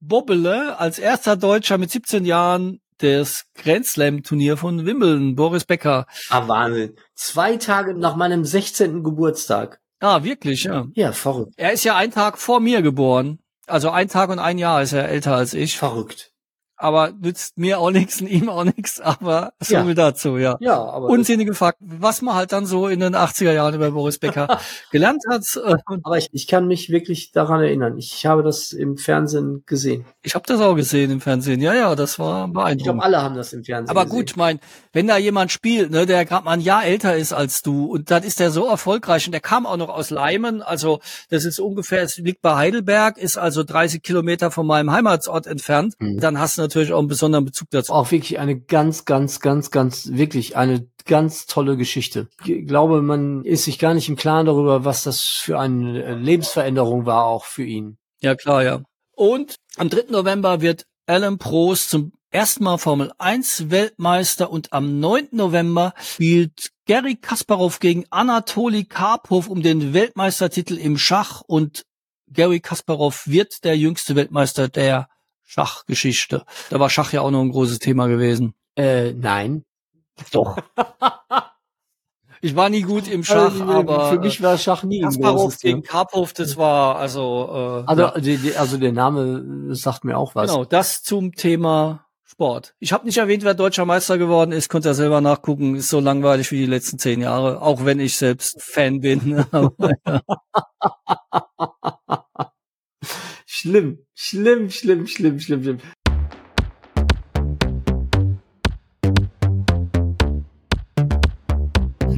Bobbele 0.02 0.78
als 0.80 0.98
erster 0.98 1.36
Deutscher 1.36 1.78
mit 1.78 1.90
17 1.90 2.24
Jahren 2.24 2.80
das 2.98 3.44
Grand 3.54 3.86
Slam 3.86 4.22
Turnier 4.24 4.56
von 4.56 4.84
Wimbledon, 4.84 5.36
Boris 5.36 5.64
Becker. 5.64 6.06
Ah, 6.28 6.46
Wahnsinn. 6.48 6.96
Zwei 7.14 7.56
Tage 7.56 7.94
nach 7.94 8.16
meinem 8.16 8.44
16. 8.44 9.04
Geburtstag. 9.04 9.80
Ah, 10.00 10.24
wirklich, 10.24 10.64
ja. 10.64 10.86
Ja, 10.94 11.12
verrückt. 11.12 11.54
Er 11.56 11.72
ist 11.72 11.84
ja 11.84 11.96
einen 11.96 12.12
Tag 12.12 12.38
vor 12.38 12.58
mir 12.58 12.82
geboren. 12.82 13.38
Also 13.68 13.90
ein 13.90 14.08
Tag 14.08 14.30
und 14.30 14.40
ein 14.40 14.58
Jahr 14.58 14.82
ist 14.82 14.92
er 14.92 15.08
älter 15.08 15.36
als 15.36 15.54
ich. 15.54 15.78
Verrückt. 15.78 16.31
Aber 16.82 17.12
nützt 17.12 17.58
mir 17.58 17.78
auch 17.78 17.90
nichts 17.90 18.20
und 18.20 18.26
ihm 18.30 18.48
auch 18.48 18.64
nichts, 18.64 19.00
aber 19.00 19.52
so 19.60 19.74
Ja. 19.74 19.84
viel 19.84 19.94
dazu, 19.94 20.36
ja. 20.36 20.56
Ja, 20.60 20.82
aber. 20.82 21.06
Unsinnige 21.08 21.54
Fakten, 21.54 21.86
was 22.00 22.22
man 22.22 22.34
halt 22.34 22.52
dann 22.52 22.66
so 22.66 22.88
in 22.88 23.00
den 23.00 23.14
80er 23.14 23.52
Jahren 23.52 23.74
über 23.74 23.90
Boris 23.92 24.18
Becker 24.18 24.58
gelernt 24.90 25.22
hat. 25.30 25.42
äh, 25.64 25.76
aber 26.02 26.18
ich, 26.18 26.28
ich 26.32 26.46
kann 26.46 26.66
mich 26.66 26.90
wirklich 26.90 27.32
daran 27.32 27.60
erinnern. 27.60 27.96
Ich 27.98 28.26
habe 28.26 28.42
das 28.42 28.72
im 28.72 28.96
Fernsehen 28.96 29.62
gesehen. 29.66 30.04
ich 30.22 30.34
habe 30.34 30.44
das 30.46 30.60
auch 30.60 30.74
gesehen 30.74 31.10
im 31.10 31.20
Fernsehen. 31.20 31.60
Ja, 31.60 31.72
ja, 31.74 31.94
das 31.94 32.18
war 32.18 32.46
Ich 32.46 32.52
glaube, 32.52 32.64
beeindruckend. 32.64 33.02
alle 33.02 33.22
haben 33.22 33.34
das 33.36 33.52
im 33.52 33.62
Fernsehen 33.64 33.90
Aber 33.96 34.04
gesehen. 34.06 34.18
gut, 34.18 34.36
mein, 34.36 34.58
wenn 34.92 35.06
da 35.06 35.16
jemand 35.18 35.52
spielt, 35.52 35.90
ne, 35.90 36.04
der 36.06 36.24
gerade 36.24 36.44
mal 36.44 36.52
ein 36.52 36.60
Jahr 36.60 36.84
älter 36.84 37.16
ist 37.16 37.32
als 37.32 37.62
du 37.62 37.86
und 37.86 38.10
dann 38.10 38.22
ist 38.24 38.40
der 38.40 38.50
so 38.50 38.66
erfolgreich 38.66 39.26
und 39.26 39.32
der 39.32 39.40
kam 39.40 39.66
auch 39.66 39.76
noch 39.76 39.88
aus 39.88 40.10
Leimen, 40.10 40.62
also 40.62 41.00
das 41.30 41.44
ist 41.44 41.60
ungefähr, 41.60 42.02
es 42.02 42.16
liegt 42.18 42.42
bei 42.42 42.56
Heidelberg, 42.56 43.18
ist 43.18 43.36
also 43.38 43.62
30 43.62 44.02
Kilometer 44.02 44.50
von 44.50 44.66
meinem 44.66 44.90
Heimatsort 44.90 45.46
entfernt, 45.46 45.94
Mhm. 45.98 46.18
dann 46.20 46.38
hast 46.38 46.58
du 46.58 46.62
natürlich 46.74 46.92
auch 46.92 46.98
einen 46.98 47.08
besonderen 47.08 47.44
Bezug 47.44 47.68
dazu. 47.70 47.92
Auch 47.92 48.10
wirklich 48.10 48.38
eine 48.38 48.58
ganz, 48.58 49.04
ganz, 49.04 49.40
ganz, 49.40 49.70
ganz, 49.70 50.08
wirklich 50.12 50.56
eine 50.56 50.88
ganz 51.04 51.46
tolle 51.46 51.76
Geschichte. 51.76 52.28
Ich 52.44 52.66
glaube, 52.66 53.02
man 53.02 53.44
ist 53.44 53.64
sich 53.64 53.78
gar 53.78 53.94
nicht 53.94 54.08
im 54.08 54.16
Klaren 54.16 54.46
darüber, 54.46 54.84
was 54.84 55.02
das 55.02 55.20
für 55.20 55.58
eine 55.58 56.14
Lebensveränderung 56.14 57.06
war, 57.06 57.24
auch 57.24 57.44
für 57.44 57.64
ihn. 57.64 57.98
Ja, 58.20 58.34
klar, 58.34 58.62
ja. 58.62 58.82
Und 59.14 59.56
am 59.76 59.88
3. 59.88 60.10
November 60.10 60.60
wird 60.60 60.86
Alan 61.06 61.38
Prost 61.38 61.90
zum 61.90 62.12
ersten 62.30 62.64
Mal 62.64 62.78
Formel 62.78 63.12
1 63.18 63.70
Weltmeister 63.70 64.50
und 64.50 64.72
am 64.72 65.00
9. 65.00 65.28
November 65.32 65.92
spielt 66.00 66.70
Gary 66.86 67.16
Kasparov 67.16 67.78
gegen 67.78 68.06
Anatoli 68.10 68.84
Karpov 68.84 69.48
um 69.48 69.62
den 69.62 69.92
Weltmeistertitel 69.92 70.78
im 70.78 70.96
Schach 70.96 71.42
und 71.42 71.82
Gary 72.32 72.60
Kasparov 72.60 73.26
wird 73.26 73.64
der 73.64 73.76
jüngste 73.76 74.16
Weltmeister 74.16 74.68
der 74.68 75.08
Schachgeschichte. 75.52 76.44
Da 76.70 76.80
war 76.80 76.88
Schach 76.88 77.12
ja 77.12 77.20
auch 77.20 77.30
noch 77.30 77.42
ein 77.42 77.50
großes 77.50 77.78
Thema 77.78 78.06
gewesen. 78.06 78.54
Äh, 78.74 79.12
nein. 79.12 79.64
Doch. 80.32 80.56
Ich 82.44 82.56
war 82.56 82.68
nie 82.70 82.82
gut 82.82 83.06
im 83.06 83.22
Schach, 83.22 83.52
Also, 83.52 83.62
aber 83.62 84.10
für 84.10 84.18
mich 84.18 84.42
war 84.42 84.58
Schach 84.58 84.82
nie 84.82 84.98
ein 84.98 85.10
Kasparov 85.10 85.42
großes 85.42 85.60
gegen 85.60 85.82
Thema. 85.84 85.92
Karpov, 85.92 86.32
das 86.32 86.56
war 86.56 86.96
also 86.96 87.84
äh, 87.86 87.88
Also, 87.88 88.02
ja. 88.02 88.18
die, 88.18 88.36
die, 88.36 88.56
also 88.56 88.78
der 88.78 88.90
Name 88.90 89.72
sagt 89.76 90.02
mir 90.02 90.18
auch 90.18 90.34
was. 90.34 90.50
Genau, 90.50 90.64
das 90.64 91.04
zum 91.04 91.34
Thema 91.36 92.04
Sport. 92.24 92.74
Ich 92.80 92.92
habe 92.92 93.06
nicht 93.06 93.18
erwähnt, 93.18 93.44
wer 93.44 93.54
deutscher 93.54 93.84
Meister 93.84 94.18
geworden 94.18 94.50
ist, 94.50 94.70
könnt 94.70 94.86
ihr 94.86 94.94
selber 94.94 95.20
nachgucken. 95.20 95.76
Ist 95.76 95.88
so 95.88 96.00
langweilig 96.00 96.50
wie 96.50 96.56
die 96.56 96.66
letzten 96.66 96.98
zehn 96.98 97.20
Jahre, 97.20 97.62
auch 97.62 97.84
wenn 97.84 98.00
ich 98.00 98.16
selbst 98.16 98.60
Fan 98.60 98.98
bin. 98.98 99.44
Aber, 99.52 99.72
ja. 100.04 100.22
Schlimm, 103.54 103.98
schlimm, 104.14 104.70
schlimm, 104.70 105.06
schlimm, 105.06 105.38
schlimm, 105.38 105.62
schlimm. 105.62 105.78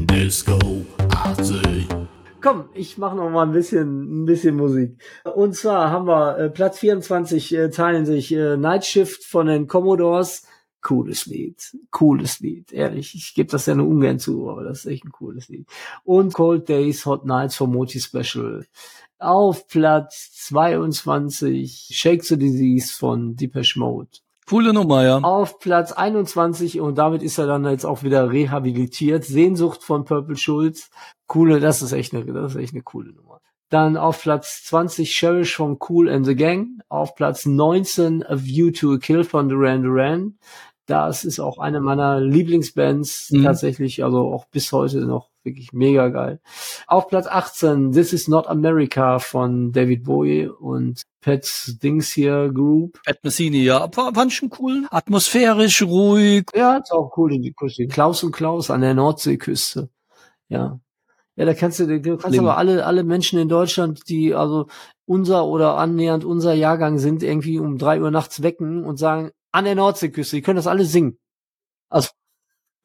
Disco 0.07 0.57
Arty. 1.11 1.89
Komm, 2.41 2.69
ich 2.73 2.99
mache 2.99 3.17
noch 3.17 3.31
mal 3.31 3.43
ein 3.43 3.51
bisschen, 3.51 4.23
ein 4.23 4.27
bisschen 4.27 4.55
Musik. 4.55 5.03
Und 5.25 5.57
zwar 5.57 5.91
haben 5.91 6.07
wir 6.07 6.39
äh, 6.39 6.51
Platz 6.51 6.79
24 6.79 7.53
äh, 7.53 7.69
teilen 7.71 8.07
sich 8.07 8.33
äh, 8.33 8.57
Night 8.57 8.85
Shift 8.85 9.25
von 9.25 9.49
den 9.49 9.67
Commodores. 9.67 10.47
Cooles 10.83 11.25
Lied, 11.27 11.77
cooles 11.91 12.41
Lied, 12.41 12.71
ehrlich. 12.71 13.15
Ich 13.15 13.33
gebe 13.35 13.51
das 13.51 13.65
ja 13.65 13.75
nur 13.75 13.89
ungern 13.89 14.19
zu, 14.19 14.51
aber 14.51 14.65
das 14.65 14.81
ist 14.81 14.87
echt 14.87 15.05
ein 15.07 15.13
cooles 15.13 15.49
Lied. 15.49 15.67
Und 16.05 16.35
Cold 16.35 16.69
Days, 16.69 17.07
Hot 17.07 17.25
Nights 17.25 17.57
von 17.57 17.73
Moti 17.73 17.99
Special. 17.99 18.67
Auf 19.19 19.69
Platz 19.69 20.33
22 20.49 21.89
Shake 21.93 22.25
the 22.25 22.37
Disease 22.37 22.93
von 22.93 23.37
Depeche 23.37 23.79
Mode. 23.79 24.11
Coole 24.47 24.75
Nummer, 24.75 25.03
ja. 25.05 25.19
Auf 25.19 25.59
Platz 25.59 25.93
21 25.93 26.81
und 26.81 26.99
damit 26.99 27.23
ist 27.23 27.39
er 27.39 27.47
dann 27.47 27.65
jetzt 27.65 27.87
auch 27.87 28.03
wieder 28.03 28.31
rehabilitiert. 28.31 29.25
Sehnsucht 29.25 29.83
von 29.83 30.05
Purple 30.05 30.37
Schulz. 30.37 30.91
Coole, 31.27 31.61
das 31.61 31.81
ist 31.81 31.93
echt 31.93 32.15
eine, 32.15 32.27
das 32.27 32.55
ist 32.55 32.61
echt 32.61 32.75
eine 32.75 32.83
coole 32.83 33.13
Nummer. 33.13 33.41
Dann 33.71 33.97
auf 33.97 34.23
Platz 34.23 34.65
20 34.65 35.11
Cherish 35.11 35.57
von 35.57 35.79
Cool 35.89 36.11
and 36.11 36.27
the 36.27 36.37
Gang. 36.37 36.81
Auf 36.89 37.15
Platz 37.15 37.47
19 37.47 38.23
A 38.25 38.37
View 38.37 38.71
to 38.71 38.93
a 38.93 38.99
Kill 38.99 39.25
von 39.25 39.49
Duran 39.49 39.83
Duran. 39.83 40.39
Das 40.87 41.25
ist 41.25 41.41
auch 41.41 41.59
eine 41.59 41.81
meiner 41.81 42.21
Lieblingsbands 42.21 43.31
Mhm. 43.31 43.43
tatsächlich, 43.45 44.05
also 44.05 44.19
auch 44.33 44.45
bis 44.47 44.71
heute 44.73 45.01
noch 45.07 45.31
wirklich 45.43 45.73
mega 45.73 46.09
geil. 46.09 46.41
Auf 46.87 47.09
Platz 47.09 47.27
18 47.27 47.93
This 47.93 48.13
is 48.13 48.29
Not 48.29 48.47
America 48.49 49.19
von 49.19 49.73
David 49.73 50.05
Bowie 50.05 50.47
und 50.49 51.03
Pets 51.21 51.79
Dings 51.83 52.11
hier 52.11 52.51
Group. 52.53 53.01
Pat 53.05 53.19
Messini, 53.23 53.63
ja. 53.63 53.89
Fand 53.93 54.27
ich 54.33 54.37
schon 54.37 54.51
cool. 54.59 54.87
Atmosphärisch, 54.91 55.83
ruhig. 55.83 56.45
Ja, 56.55 56.77
ist 56.77 56.93
auch 56.93 57.17
cool 57.17 57.35
in 57.35 57.43
die 57.43 57.53
Küste. 57.53 57.87
Klaus 57.87 58.23
und 58.23 58.33
Klaus 58.33 58.71
an 58.71 58.81
der 58.83 58.95
Nordseeküste. 58.95 59.89
Ja. 60.49 60.81
Ja, 61.37 61.45
da 61.47 61.55
kannst 61.55 61.81
du, 61.81 61.87
du 62.01 62.17
kannst 62.17 62.29
Schlimm. 62.37 62.47
aber 62.47 62.57
alle, 62.59 62.87
alle 62.87 63.03
Menschen 63.05 63.39
in 63.41 63.49
Deutschland, 63.49 64.09
die 64.09 64.35
also 64.35 64.67
unser 65.05 65.47
oder 65.47 65.77
annähernd 65.79 66.25
unser 66.25 66.55
Jahrgang 66.55 66.99
sind, 66.99 67.23
irgendwie 67.23 67.59
um 67.59 67.77
drei 67.77 68.01
Uhr 68.01 68.11
nachts 68.11 68.43
wecken 68.43 68.85
und 68.85 68.99
sagen, 68.99 69.31
an 69.55 69.65
der 69.65 69.77
Nordseeküste, 69.77 70.37
die 70.37 70.43
können 70.43 70.57
das 70.57 70.67
alle 70.67 70.85
singen. 70.85 71.17
Also, 71.89 72.11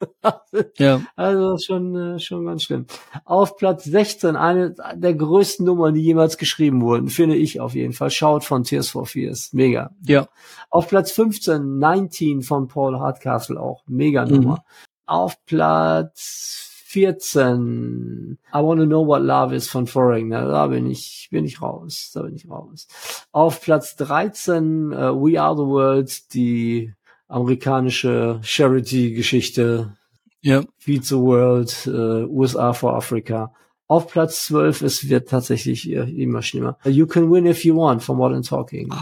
Ja. 0.78 1.02
also 1.16 1.58
schon, 1.58 1.96
äh, 1.96 2.18
schon 2.20 2.46
ganz 2.46 2.62
schlimm. 2.62 2.86
Auf 3.24 3.56
Platz 3.56 3.84
16, 3.84 4.36
eine 4.36 4.74
der 4.94 5.14
größten 5.14 5.66
Nummern, 5.66 5.94
die 5.94 6.00
jemals 6.00 6.38
geschrieben 6.38 6.80
wurden, 6.80 7.08
finde 7.08 7.36
ich 7.36 7.60
auf 7.60 7.74
jeden 7.74 7.92
Fall. 7.92 8.10
Schaut 8.10 8.44
von 8.44 8.62
Tears 8.64 8.88
for 8.90 9.04
Fears. 9.04 9.52
Mega. 9.52 9.90
Ja. 10.06 10.28
Auf 10.70 10.88
Platz 10.88 11.10
15, 11.12 11.78
19 11.78 12.42
von 12.42 12.68
Paul 12.68 12.98
Hardcastle 13.00 13.60
auch. 13.60 13.82
Mega 13.88 14.24
Mhm. 14.24 14.30
Nummer. 14.30 14.64
Auf 15.06 15.44
Platz 15.44 16.69
14, 16.92 18.38
I 18.52 18.60
Wanna 18.60 18.84
Know 18.84 19.06
What 19.06 19.22
Love 19.22 19.54
Is 19.54 19.68
von 19.68 19.86
Foreigner. 19.86 20.46
Da 20.46 20.66
bin 20.66 20.90
ich, 20.90 21.28
bin 21.30 21.44
ich 21.44 21.62
raus. 21.62 22.10
Da 22.12 22.22
bin 22.22 22.34
ich 22.34 22.50
raus. 22.50 22.88
Auf 23.30 23.60
Platz 23.60 23.94
13, 23.94 24.92
äh, 24.92 24.96
We 25.14 25.40
Are 25.40 25.56
the 25.56 25.62
World, 25.62 26.34
die 26.34 26.92
amerikanische 27.28 28.40
Charity-Geschichte. 28.42 29.96
Ja. 30.40 30.64
Feed 30.78 31.04
the 31.04 31.16
World, 31.16 31.86
äh, 31.86 32.24
USA 32.24 32.72
for 32.72 32.96
Africa. 32.96 33.54
Auf 33.86 34.08
Platz 34.08 34.46
12, 34.46 34.82
es 34.82 35.08
wird 35.08 35.28
tatsächlich 35.28 35.88
immer 35.88 36.42
schlimmer. 36.42 36.76
You 36.84 37.06
Can 37.06 37.30
Win 37.30 37.46
If 37.46 37.64
You 37.64 37.76
Want 37.76 38.02
von 38.02 38.16
Modern 38.16 38.42
Talking. 38.42 38.92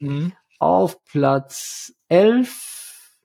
Mhm. 0.00 0.32
Auf 0.58 1.04
Platz 1.04 1.94
11, 2.08 3.18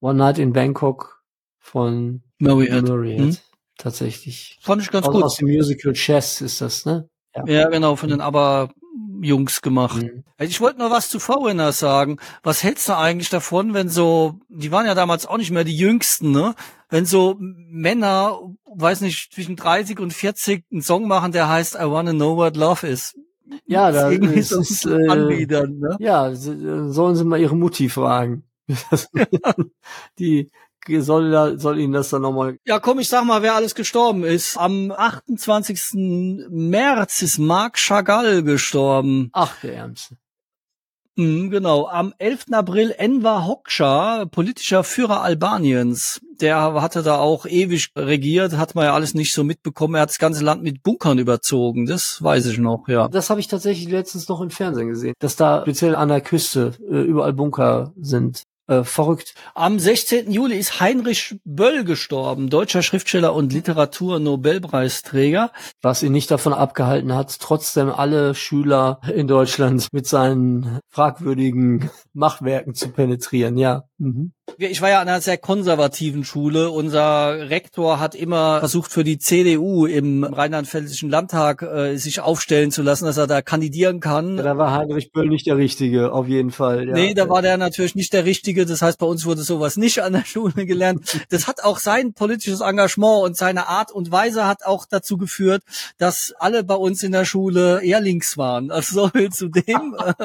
One 0.00 0.18
Night 0.18 0.38
in 0.38 0.52
Bangkok 0.52 1.24
von 1.58 2.22
Murray 2.40 2.82
Murray. 2.82 3.18
Mhm. 3.18 3.36
Tatsächlich. 3.76 4.58
Fand 4.60 4.82
ich 4.82 4.90
ganz 4.90 5.06
Aus, 5.06 5.14
gut. 5.14 5.22
aus 5.24 5.36
dem 5.36 5.48
Musical 5.48 5.92
Chess 5.92 6.40
ist 6.40 6.60
das, 6.60 6.84
ne? 6.84 7.08
Ja, 7.46 7.68
genau, 7.68 7.96
von 7.96 8.10
den 8.10 8.20
Aber-Jungs 8.20 9.62
gemacht. 9.62 10.02
Mhm. 10.02 10.24
Ich 10.38 10.60
wollte 10.60 10.80
noch 10.80 10.90
was 10.90 11.08
zu 11.08 11.18
Foreigners 11.20 11.78
sagen. 11.78 12.18
Was 12.42 12.62
hältst 12.62 12.88
du 12.88 12.96
eigentlich 12.96 13.30
davon, 13.30 13.72
wenn 13.72 13.88
so, 13.88 14.40
die 14.48 14.72
waren 14.72 14.86
ja 14.86 14.94
damals 14.94 15.26
auch 15.26 15.38
nicht 15.38 15.50
mehr 15.50 15.64
die 15.64 15.76
Jüngsten, 15.76 16.32
ne? 16.32 16.54
Wenn 16.88 17.06
so 17.06 17.36
Männer, 17.38 18.40
weiß 18.64 19.00
nicht, 19.02 19.32
zwischen 19.32 19.56
30 19.56 20.00
und 20.00 20.12
40 20.12 20.64
einen 20.70 20.82
Song 20.82 21.06
machen, 21.06 21.32
der 21.32 21.48
heißt 21.48 21.76
I 21.76 21.84
Wanna 21.84 22.12
Know 22.12 22.36
What 22.36 22.56
Love 22.56 22.86
Is. 22.86 23.14
Ja, 23.66 23.90
da 23.90 24.10
irgendwie 24.10 24.38
ist, 24.40 24.52
ist, 24.52 24.86
äh, 24.86 25.08
Anbietern, 25.08 25.78
ne? 25.78 25.96
ja, 25.98 26.34
sollen 26.34 27.16
sie 27.16 27.24
mal 27.24 27.40
ihre 27.40 27.56
Mutti 27.56 27.88
fragen. 27.88 28.44
Die 30.18 30.50
soll, 31.00 31.58
soll 31.58 31.78
ihnen 31.78 31.92
das 31.92 32.10
dann 32.10 32.22
nochmal 32.22 32.58
Ja, 32.64 32.78
komm, 32.78 32.98
ich 32.98 33.08
sag 33.08 33.24
mal, 33.24 33.42
wer 33.42 33.54
alles 33.54 33.74
gestorben 33.74 34.24
ist. 34.24 34.56
Am 34.56 34.92
28. 34.92 36.48
März 36.50 37.22
ist 37.22 37.38
Marc 37.38 37.78
Chagall 37.78 38.42
gestorben. 38.42 39.30
Ach, 39.32 39.60
der 39.60 39.74
Ärmste. 39.74 40.16
Mhm, 41.20 41.50
genau. 41.50 41.86
Am 41.86 42.14
11. 42.16 42.46
April 42.52 42.94
Enver 42.96 43.46
Hoxha, 43.46 44.24
politischer 44.24 44.84
Führer 44.84 45.22
Albaniens. 45.22 46.20
Der 46.40 46.72
hatte 46.80 47.02
da 47.02 47.18
auch 47.18 47.44
ewig 47.44 47.90
regiert, 47.94 48.56
hat 48.56 48.74
man 48.74 48.86
ja 48.86 48.94
alles 48.94 49.12
nicht 49.12 49.34
so 49.34 49.44
mitbekommen. 49.44 49.96
Er 49.96 50.02
hat 50.02 50.08
das 50.08 50.18
ganze 50.18 50.42
Land 50.42 50.62
mit 50.62 50.82
Bunkern 50.82 51.18
überzogen. 51.18 51.84
Das 51.84 52.22
weiß 52.22 52.46
ich 52.46 52.58
noch, 52.58 52.88
ja. 52.88 53.08
Das 53.08 53.28
habe 53.28 53.40
ich 53.40 53.48
tatsächlich 53.48 53.90
letztens 53.90 54.28
noch 54.28 54.40
im 54.40 54.48
Fernsehen 54.48 54.88
gesehen, 54.88 55.12
dass 55.18 55.36
da 55.36 55.60
speziell 55.62 55.94
an 55.94 56.08
der 56.08 56.22
Küste 56.22 56.72
äh, 56.90 57.02
überall 57.02 57.34
Bunker 57.34 57.92
sind. 58.00 58.44
Äh, 58.70 58.84
verrückt. 58.84 59.34
Am 59.56 59.80
16. 59.80 60.30
Juli 60.30 60.56
ist 60.56 60.78
Heinrich 60.78 61.40
Böll 61.44 61.82
gestorben, 61.82 62.50
deutscher 62.50 62.82
Schriftsteller 62.82 63.34
und 63.34 63.52
Literatur-Nobelpreisträger. 63.52 65.50
Was 65.82 66.04
ihn 66.04 66.12
nicht 66.12 66.30
davon 66.30 66.52
abgehalten 66.52 67.12
hat, 67.12 67.40
trotzdem 67.40 67.90
alle 67.90 68.36
Schüler 68.36 69.00
in 69.12 69.26
Deutschland 69.26 69.88
mit 69.90 70.06
seinen 70.06 70.78
fragwürdigen 70.88 71.90
Machwerken 72.12 72.74
zu 72.74 72.90
penetrieren. 72.90 73.58
Ja. 73.58 73.89
Mhm. 74.00 74.32
Ich 74.56 74.80
war 74.80 74.88
ja 74.88 75.00
an 75.00 75.08
einer 75.08 75.20
sehr 75.20 75.36
konservativen 75.36 76.24
Schule. 76.24 76.70
Unser 76.70 77.50
Rektor 77.50 78.00
hat 78.00 78.14
immer 78.14 78.58
versucht, 78.60 78.90
für 78.90 79.04
die 79.04 79.18
CDU 79.18 79.86
im 79.86 80.24
rheinland-pfälzischen 80.24 81.10
Landtag 81.10 81.62
äh, 81.62 81.96
sich 81.96 82.20
aufstellen 82.20 82.70
zu 82.70 82.82
lassen, 82.82 83.04
dass 83.04 83.18
er 83.18 83.26
da 83.26 83.42
kandidieren 83.42 84.00
kann. 84.00 84.36
Ja, 84.38 84.42
da 84.42 84.58
war 84.58 84.72
Heinrich 84.72 85.12
Böll 85.12 85.28
nicht 85.28 85.46
der 85.46 85.58
Richtige, 85.58 86.12
auf 86.12 86.28
jeden 86.28 86.50
Fall. 86.50 86.88
Ja. 86.88 86.94
Nee, 86.94 87.14
da 87.14 87.28
war 87.28 87.42
der 87.42 87.58
natürlich 87.58 87.94
nicht 87.94 88.12
der 88.12 88.24
Richtige. 88.24 88.64
Das 88.64 88.80
heißt, 88.80 88.98
bei 88.98 89.06
uns 89.06 89.26
wurde 89.26 89.42
sowas 89.42 89.76
nicht 89.76 90.02
an 90.02 90.14
der 90.14 90.24
Schule 90.24 90.66
gelernt. 90.66 91.20
Das 91.28 91.46
hat 91.46 91.62
auch 91.62 91.78
sein 91.78 92.14
politisches 92.14 92.60
Engagement 92.60 93.22
und 93.24 93.36
seine 93.36 93.68
Art 93.68 93.92
und 93.92 94.10
Weise 94.10 94.46
hat 94.46 94.64
auch 94.64 94.86
dazu 94.88 95.18
geführt, 95.18 95.62
dass 95.98 96.32
alle 96.38 96.64
bei 96.64 96.74
uns 96.74 97.02
in 97.02 97.12
der 97.12 97.26
Schule 97.26 97.82
eher 97.82 98.00
links 98.00 98.38
waren. 98.38 98.70
Also 98.70 99.10
zu 99.30 99.48
dem, 99.48 99.94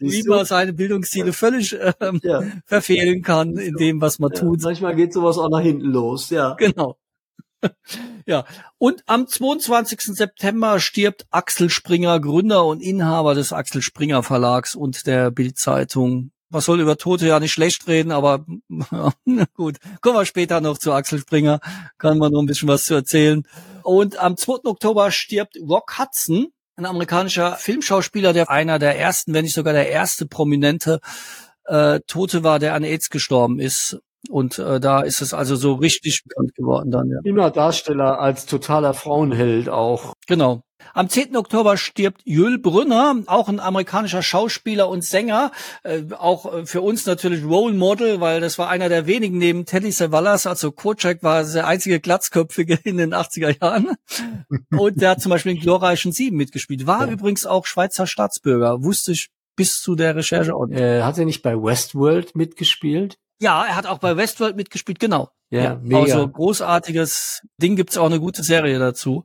äh, 0.00 0.22
man 0.26 0.44
seine 0.44 0.72
Bildungsziele 0.74 1.32
völlig 1.32 1.76
ähm, 2.00 2.20
ja. 2.22 2.42
verfehlen 2.66 3.13
kann 3.22 3.56
in 3.56 3.74
dem, 3.76 4.00
was 4.00 4.18
man 4.18 4.30
Ja. 4.32 4.40
tut. 4.40 4.62
Manchmal 4.62 4.94
geht 4.96 5.12
sowas 5.12 5.38
auch 5.38 5.48
nach 5.50 5.60
hinten 5.60 5.86
los, 5.86 6.30
ja. 6.30 6.54
Genau. 6.54 6.96
Ja, 8.26 8.44
und 8.78 9.02
am 9.06 9.26
22. 9.26 10.14
September 10.14 10.80
stirbt 10.80 11.26
Axel 11.30 11.70
Springer, 11.70 12.20
Gründer 12.20 12.64
und 12.66 12.80
Inhaber 12.82 13.34
des 13.34 13.52
Axel 13.52 13.80
Springer 13.82 14.22
Verlags 14.22 14.74
und 14.74 15.06
der 15.06 15.30
Bildzeitung. 15.30 16.30
Man 16.50 16.60
soll 16.60 16.80
über 16.80 16.96
Tote 16.98 17.26
ja 17.26 17.40
nicht 17.40 17.52
schlecht 17.52 17.86
reden, 17.88 18.12
aber 18.12 18.44
gut, 19.54 19.76
kommen 20.02 20.16
wir 20.16 20.24
später 20.26 20.60
noch 20.60 20.78
zu 20.78 20.92
Axel 20.92 21.18
Springer, 21.20 21.60
kann 21.98 22.18
man 22.18 22.32
noch 22.32 22.40
ein 22.40 22.46
bisschen 22.46 22.68
was 22.68 22.84
zu 22.84 22.94
erzählen. 22.94 23.42
Und 23.82 24.18
am 24.18 24.36
2. 24.36 24.64
Oktober 24.64 25.10
stirbt 25.10 25.56
Rock 25.66 25.98
Hudson, 25.98 26.48
ein 26.76 26.86
amerikanischer 26.86 27.56
Filmschauspieler, 27.56 28.32
der 28.32 28.50
einer 28.50 28.78
der 28.78 28.98
ersten, 28.98 29.32
wenn 29.32 29.44
nicht 29.44 29.54
sogar 29.54 29.72
der 29.72 29.88
erste 29.90 30.26
prominente 30.26 31.00
äh, 31.66 32.00
Tote 32.06 32.42
war, 32.44 32.58
der 32.58 32.74
an 32.74 32.84
AIDS 32.84 33.10
gestorben 33.10 33.58
ist. 33.60 33.98
Und 34.30 34.58
äh, 34.58 34.80
da 34.80 35.02
ist 35.02 35.20
es 35.20 35.34
also 35.34 35.54
so 35.54 35.74
richtig 35.74 36.22
bekannt 36.26 36.54
geworden 36.54 36.90
dann, 36.90 37.10
ja. 37.10 37.18
Immer 37.24 37.50
Darsteller 37.50 38.18
als 38.20 38.46
totaler 38.46 38.94
Frauenheld 38.94 39.68
auch. 39.68 40.14
Genau. 40.26 40.62
Am 40.94 41.08
10. 41.08 41.36
Oktober 41.36 41.76
stirbt 41.76 42.20
Jules 42.24 42.60
Brünner, 42.62 43.16
auch 43.26 43.48
ein 43.48 43.60
amerikanischer 43.60 44.22
Schauspieler 44.22 44.88
und 44.88 45.02
Sänger, 45.04 45.50
äh, 45.82 46.02
auch 46.18 46.52
äh, 46.52 46.66
für 46.66 46.80
uns 46.82 47.04
natürlich 47.06 47.44
Role 47.44 47.74
Model, 47.74 48.20
weil 48.20 48.40
das 48.40 48.58
war 48.58 48.68
einer 48.68 48.88
der 48.88 49.06
wenigen 49.06 49.36
neben 49.38 49.66
Telly 49.66 49.92
Savalas, 49.92 50.46
also 50.46 50.72
Kocak 50.72 51.22
war 51.22 51.44
der 51.44 51.66
einzige 51.66 52.00
Glatzköpfige 52.00 52.78
in 52.84 52.96
den 52.98 53.14
80er 53.14 53.58
Jahren. 53.60 53.94
Und 54.76 55.00
der 55.02 55.10
hat 55.10 55.20
zum 55.22 55.30
Beispiel 55.30 55.52
in 55.52 55.60
Glorreichen 55.60 56.12
Sieben 56.12 56.36
mitgespielt. 56.36 56.86
War 56.86 57.06
Ja. 57.06 57.12
übrigens 57.12 57.44
auch 57.46 57.66
Schweizer 57.66 58.06
Staatsbürger, 58.06 58.82
wusste 58.82 59.12
ich 59.12 59.28
bis 59.56 59.80
zu 59.80 59.94
der 59.94 60.16
Recherche 60.16 60.52
nicht. 60.66 60.80
Äh, 60.80 61.02
hat 61.02 61.18
er 61.18 61.24
nicht 61.24 61.42
bei 61.42 61.54
Westworld 61.54 62.36
mitgespielt? 62.36 63.18
Ja, 63.40 63.64
er 63.64 63.76
hat 63.76 63.86
auch 63.86 63.98
bei 63.98 64.16
Westworld 64.16 64.56
mitgespielt, 64.56 64.98
genau. 64.98 65.30
Ja, 65.50 65.78
mega. 65.82 66.00
Also 66.00 66.28
großartiges 66.28 67.42
Ding 67.60 67.76
gibt's 67.76 67.96
auch 67.96 68.06
eine 68.06 68.20
gute 68.20 68.42
Serie 68.42 68.78
dazu, 68.78 69.24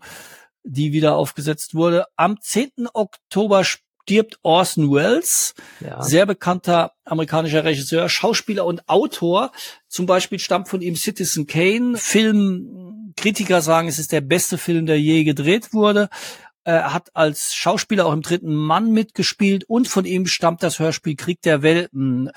die 0.63 0.91
wieder 0.91 1.15
aufgesetzt 1.15 1.73
wurde. 1.73 2.05
Am 2.15 2.39
10. 2.39 2.87
Oktober 2.93 3.63
stirbt 3.63 4.39
Orson 4.41 4.91
Welles, 4.91 5.53
ja. 5.79 6.01
sehr 6.01 6.25
bekannter 6.25 6.93
amerikanischer 7.05 7.63
Regisseur, 7.63 8.09
Schauspieler 8.09 8.65
und 8.65 8.87
Autor. 8.89 9.51
Zum 9.87 10.05
Beispiel 10.05 10.39
stammt 10.39 10.67
von 10.67 10.81
ihm 10.81 10.95
Citizen 10.95 11.47
Kane. 11.47 11.97
Filmkritiker 11.97 13.61
sagen, 13.61 13.87
es 13.87 13.99
ist 13.99 14.11
der 14.11 14.21
beste 14.21 14.57
Film, 14.57 14.85
der 14.85 14.99
je 14.99 15.23
gedreht 15.23 15.73
wurde. 15.73 16.09
Er 16.69 16.93
hat 16.93 17.15
als 17.15 17.55
Schauspieler 17.55 18.05
auch 18.05 18.13
im 18.13 18.21
dritten 18.21 18.53
Mann 18.53 18.91
mitgespielt 18.91 19.63
und 19.67 19.87
von 19.87 20.05
ihm 20.05 20.27
stammt 20.27 20.61
das 20.61 20.77
Hörspiel 20.77 21.15
Krieg 21.15 21.41
der 21.41 21.63
Welten, 21.63 22.29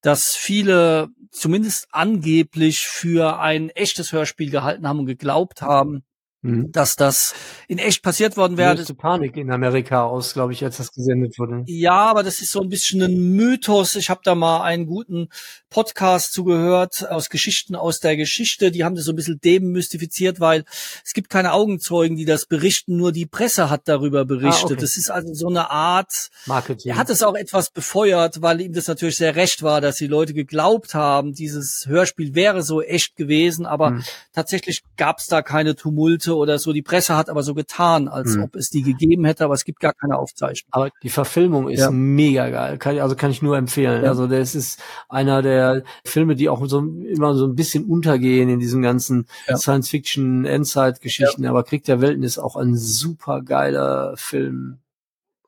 das 0.00 0.34
viele 0.34 1.08
zumindest 1.30 1.88
angeblich 1.90 2.86
für 2.86 3.38
ein 3.40 3.68
echtes 3.68 4.10
Hörspiel 4.12 4.50
gehalten 4.50 4.88
haben 4.88 5.00
und 5.00 5.06
geglaubt 5.06 5.60
haben, 5.60 6.02
Mhm. 6.44 6.72
dass 6.72 6.94
das 6.94 7.34
in 7.68 7.78
echt 7.78 8.02
passiert 8.02 8.36
worden 8.36 8.58
wäre. 8.58 8.74
Löste 8.74 8.94
Panik 8.94 9.36
in 9.38 9.50
Amerika 9.50 10.04
aus, 10.04 10.34
glaube 10.34 10.52
ich, 10.52 10.62
als 10.62 10.76
das 10.76 10.92
gesendet 10.92 11.38
wurde. 11.38 11.62
Ja, 11.66 12.04
aber 12.04 12.22
das 12.22 12.42
ist 12.42 12.50
so 12.50 12.60
ein 12.60 12.68
bisschen 12.68 13.00
ein 13.02 13.32
Mythos. 13.34 13.96
Ich 13.96 14.10
habe 14.10 14.20
da 14.22 14.34
mal 14.34 14.60
einen 14.62 14.84
guten 14.84 15.28
Podcast 15.74 16.32
zugehört 16.32 17.04
aus 17.10 17.30
Geschichten 17.30 17.74
aus 17.74 17.98
der 17.98 18.16
Geschichte. 18.16 18.70
Die 18.70 18.84
haben 18.84 18.94
das 18.94 19.06
so 19.06 19.12
ein 19.12 19.16
bisschen 19.16 19.40
demystifiziert, 19.40 20.38
weil 20.38 20.64
es 21.04 21.12
gibt 21.14 21.30
keine 21.30 21.52
Augenzeugen, 21.52 22.16
die 22.16 22.24
das 22.24 22.46
berichten. 22.46 22.96
Nur 22.96 23.10
die 23.10 23.26
Presse 23.26 23.70
hat 23.70 23.88
darüber 23.88 24.24
berichtet. 24.24 24.64
okay. 24.70 24.76
Das 24.80 24.96
ist 24.96 25.10
also 25.10 25.34
so 25.34 25.48
eine 25.48 25.70
Art. 25.72 26.28
Marketing. 26.46 26.92
Er 26.92 26.96
hat 26.96 27.10
es 27.10 27.24
auch 27.24 27.34
etwas 27.34 27.70
befeuert, 27.70 28.40
weil 28.40 28.60
ihm 28.60 28.72
das 28.72 28.86
natürlich 28.86 29.16
sehr 29.16 29.34
recht 29.34 29.64
war, 29.64 29.80
dass 29.80 29.96
die 29.96 30.06
Leute 30.06 30.32
geglaubt 30.32 30.94
haben, 30.94 31.32
dieses 31.32 31.86
Hörspiel 31.88 32.36
wäre 32.36 32.62
so 32.62 32.80
echt 32.80 33.16
gewesen. 33.16 33.66
Aber 33.66 33.88
Hm. 33.88 34.04
tatsächlich 34.32 34.82
gab 34.96 35.18
es 35.18 35.26
da 35.26 35.42
keine 35.42 35.74
Tumulte 35.74 36.36
oder 36.36 36.60
so. 36.60 36.72
Die 36.72 36.82
Presse 36.82 37.16
hat 37.16 37.28
aber 37.28 37.42
so 37.42 37.52
getan, 37.52 38.06
als 38.06 38.34
Hm. 38.34 38.44
ob 38.44 38.54
es 38.54 38.70
die 38.70 38.82
gegeben 38.82 39.24
hätte, 39.24 39.44
aber 39.44 39.54
es 39.54 39.64
gibt 39.64 39.80
gar 39.80 39.92
keine 39.92 40.18
Aufzeichnung. 40.18 40.68
Aber 40.70 40.90
die 41.02 41.10
Verfilmung 41.10 41.68
ist 41.68 41.80
Ja. 41.80 41.90
mega 41.90 42.48
geil. 42.50 42.78
Kann, 42.78 42.96
also 43.00 43.16
kann 43.16 43.32
ich 43.32 43.42
nur 43.42 43.56
empfehlen. 43.56 44.04
Ja. 44.04 44.10
Also 44.10 44.28
das 44.28 44.54
ist 44.54 44.78
einer 45.08 45.42
der 45.42 45.63
Filme, 46.04 46.34
die 46.34 46.48
auch 46.48 46.64
so 46.66 46.80
immer 46.80 47.34
so 47.34 47.46
ein 47.46 47.54
bisschen 47.54 47.84
untergehen 47.84 48.48
in 48.48 48.60
diesen 48.60 48.82
ganzen 48.82 49.26
Ja. 49.46 49.56
Science-Fiction, 49.56 50.44
Endzeit-Geschichten. 50.44 51.46
Aber 51.46 51.64
Krieg 51.64 51.84
der 51.84 52.00
Welten 52.00 52.22
ist 52.22 52.38
auch 52.38 52.56
ein 52.56 52.76
super 52.76 53.42
geiler 53.42 54.14
Film. 54.16 54.78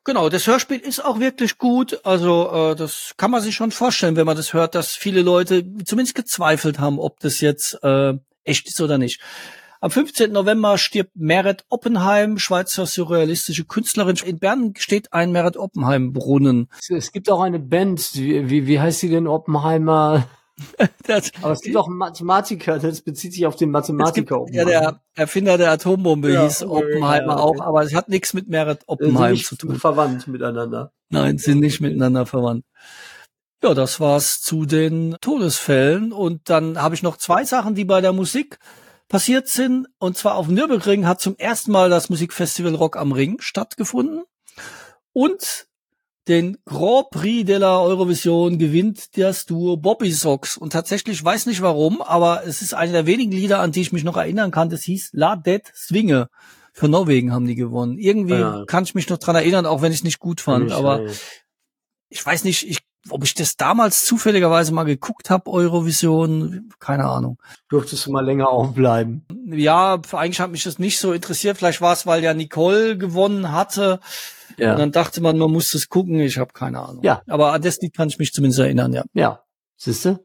Genau, 0.04 0.28
das 0.28 0.46
Hörspiel 0.46 0.78
ist 0.78 1.04
auch 1.04 1.18
wirklich 1.18 1.58
gut. 1.58 2.00
Also 2.04 2.50
äh, 2.52 2.76
das 2.76 3.14
kann 3.16 3.32
man 3.32 3.42
sich 3.42 3.56
schon 3.56 3.72
vorstellen, 3.72 4.14
wenn 4.14 4.26
man 4.26 4.36
das 4.36 4.52
hört, 4.52 4.76
dass 4.76 4.92
viele 4.92 5.22
Leute 5.22 5.64
zumindest 5.84 6.14
gezweifelt 6.14 6.78
haben, 6.78 7.00
ob 7.00 7.18
das 7.18 7.40
jetzt 7.40 7.82
äh, 7.82 8.14
echt 8.44 8.68
ist 8.68 8.80
oder 8.80 8.98
nicht. 8.98 9.20
Am 9.80 9.90
15. 9.90 10.32
November 10.32 10.78
stirbt 10.78 11.12
Meret 11.14 11.64
Oppenheim, 11.68 12.38
Schweizer 12.38 12.86
surrealistische 12.86 13.64
Künstlerin. 13.64 14.16
In 14.24 14.38
Bern 14.38 14.74
steht 14.78 15.12
ein 15.12 15.32
Meret 15.32 15.56
Oppenheim 15.56 16.12
Brunnen. 16.12 16.68
Es, 16.88 17.12
gibt 17.12 17.30
auch 17.30 17.40
eine 17.40 17.58
Band, 17.58 18.10
wie, 18.14 18.48
wie, 18.48 18.66
wie 18.66 18.80
heißt 18.80 19.00
sie 19.00 19.10
denn? 19.10 19.26
Oppenheimer. 19.26 20.26
Das, 21.06 21.32
Aber 21.42 21.52
es 21.52 21.60
gibt 21.60 21.76
auch 21.76 21.86
einen 21.86 21.98
Mathematiker, 21.98 22.78
das 22.78 23.02
bezieht 23.02 23.34
sich 23.34 23.44
auf 23.44 23.56
den 23.56 23.74
es 23.74 23.84
gibt, 24.14 24.30
Mathematiker. 24.30 24.46
ja, 24.50 24.64
der 24.64 25.00
Erfinder 25.14 25.58
der 25.58 25.70
Atombombe 25.70 26.32
Ja, 26.32 26.44
hieß 26.44 26.62
Oppenheimer 26.62 27.34
ja, 27.36 27.42
okay. 27.44 27.60
auch, 27.60 27.64
aber 27.66 27.82
es 27.82 27.94
hat 27.94 28.08
nichts 28.08 28.32
mit 28.32 28.48
Meret 28.48 28.82
Oppenheim 28.86 29.14
Oppenheim 29.16 29.32
nicht 29.32 29.46
zu 29.46 29.56
tun. 29.56 29.76
verwandt 29.76 30.26
miteinander. 30.28 30.92
Nein, 31.10 31.36
sind 31.36 31.60
nicht 31.60 31.82
miteinander 31.82 32.24
verwandt. 32.24 32.64
Ja, 33.62 33.74
das 33.74 34.00
war's 34.00 34.40
zu 34.40 34.64
den 34.64 35.16
Todesfällen. 35.20 36.10
Und 36.12 36.48
dann 36.48 36.80
habe 36.80 36.94
ich 36.94 37.02
noch 37.02 37.18
zwei 37.18 37.44
Sachen, 37.44 37.74
die 37.74 37.84
bei 37.84 38.00
der 38.00 38.14
Musik 38.14 38.58
passiert 39.09 39.48
sind. 39.48 39.86
Und 39.98 40.16
zwar 40.16 40.36
auf 40.36 40.48
Nürburgring 40.48 41.07
hat 41.07 41.20
zum 41.20 41.36
ersten 41.36 41.72
Mal 41.72 41.90
das 41.90 42.11
Musikfestival 42.11 42.74
Rock 42.74 42.96
am 42.96 43.12
Ring 43.12 43.40
stattgefunden. 43.40 44.24
Und 45.12 45.66
den 46.28 46.59
Grand 46.64 47.11
Prix 47.11 47.46
de 47.46 47.59
la 47.59 47.80
Eurovision 47.80 48.59
gewinnt 48.59 49.16
das 49.16 49.46
Duo 49.46 49.76
Bobby 49.76 50.11
Socks. 50.11 50.57
Und 50.57 50.72
tatsächlich 50.72 51.24
weiß 51.24 51.46
nicht 51.46 51.62
warum, 51.62 52.02
aber 52.02 52.44
es 52.44 52.62
ist 52.62 52.74
eine 52.74 52.92
der 52.92 53.07
wenigen 53.07 53.30
Lieder, 53.32 53.61
an 53.61 53.72
die 53.72 53.80
ich 53.80 53.92
mich 53.92 54.02
noch 54.02 54.16
erinnern 54.16 54.50
kann. 54.50 54.68
Das 54.68 54.82
hieß 54.82 55.11
La 55.12 55.36
Det 55.36 55.72
Swinge. 55.74 56.28
Für 56.72 56.88
Norwegen 56.88 57.32
haben 57.32 57.46
die 57.46 57.54
gewonnen. 57.54 57.96
Irgendwie 57.96 58.34
ja. 58.34 58.64
kann 58.66 58.84
ich 58.84 58.94
mich 58.94 59.09
noch 59.09 59.18
dran 59.18 59.36
erinnern, 59.36 59.64
auch 59.64 59.80
wenn 59.80 59.92
ich 59.92 60.00
es 60.00 60.04
nicht 60.04 60.18
gut 60.18 60.40
fand. 60.40 60.72
aber 60.72 61.07
ich 62.09 62.24
weiß 62.24 62.44
nicht, 62.44 62.68
ich, 62.68 62.80
ob 63.11 63.24
ich 63.24 63.34
das 63.34 63.57
damals 63.57 64.04
zufälligerweise 64.04 64.72
mal 64.72 64.84
geguckt 64.84 65.30
habe, 65.30 65.50
Eurovision, 65.50 66.70
keine 66.80 67.04
Ahnung. 67.04 67.38
Durftest 67.68 68.07
du 68.07 68.12
mal 68.12 68.24
länger 68.24 68.48
aufbleiben? 68.48 69.24
Ja, 69.46 70.00
eigentlich 70.12 70.40
hat 70.40 70.50
mich 70.50 70.64
das 70.64 70.78
nicht 70.78 70.98
so 70.98 71.12
interessiert. 71.12 71.57
Vielleicht 71.59 71.80
war 71.80 71.92
es, 71.92 72.07
weil 72.07 72.22
ja 72.22 72.34
Nicole 72.34 72.96
gewonnen 72.96 73.52
hatte. 73.52 74.00
Ja. 74.57 74.72
Und 74.72 74.78
dann 74.78 74.92
dachte 74.92 75.20
man, 75.20 75.38
man 75.38 75.50
muss 75.50 75.70
das 75.70 75.88
gucken. 75.88 76.20
Ich 76.20 76.38
habe 76.38 76.52
keine 76.52 76.80
Ahnung. 76.80 77.02
Ja. 77.02 77.22
Aber 77.26 77.52
an 77.52 77.62
das 77.62 77.78
Lied 77.78 77.94
kann 77.94 78.09
ich 78.09 78.18
mich 78.18 78.32
zumindest 78.32 78.61
erinnern, 78.61 78.92
ja. 78.92 79.04
Ja. 79.12 79.42
Siehste? 79.76 80.24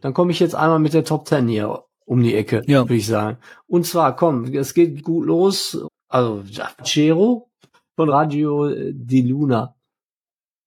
Dann 0.00 0.12
komme 0.12 0.32
ich 0.32 0.40
jetzt 0.40 0.54
einmal 0.54 0.80
mit 0.80 0.92
der 0.92 1.04
Top 1.04 1.24
Ten 1.24 1.46
hier 1.46 1.84
um 2.04 2.22
die 2.22 2.34
Ecke, 2.34 2.62
ja. 2.66 2.80
würde 2.80 2.96
ich 2.96 3.06
sagen. 3.06 3.38
Und 3.66 3.86
zwar, 3.86 4.16
komm, 4.16 4.52
es 4.54 4.74
geht 4.74 5.02
gut 5.02 5.26
los. 5.26 5.78
Also, 6.08 6.42
Cero 6.82 7.48
von 7.94 8.10
Radio 8.10 8.70
di 8.90 9.22
Luna. 9.22 9.76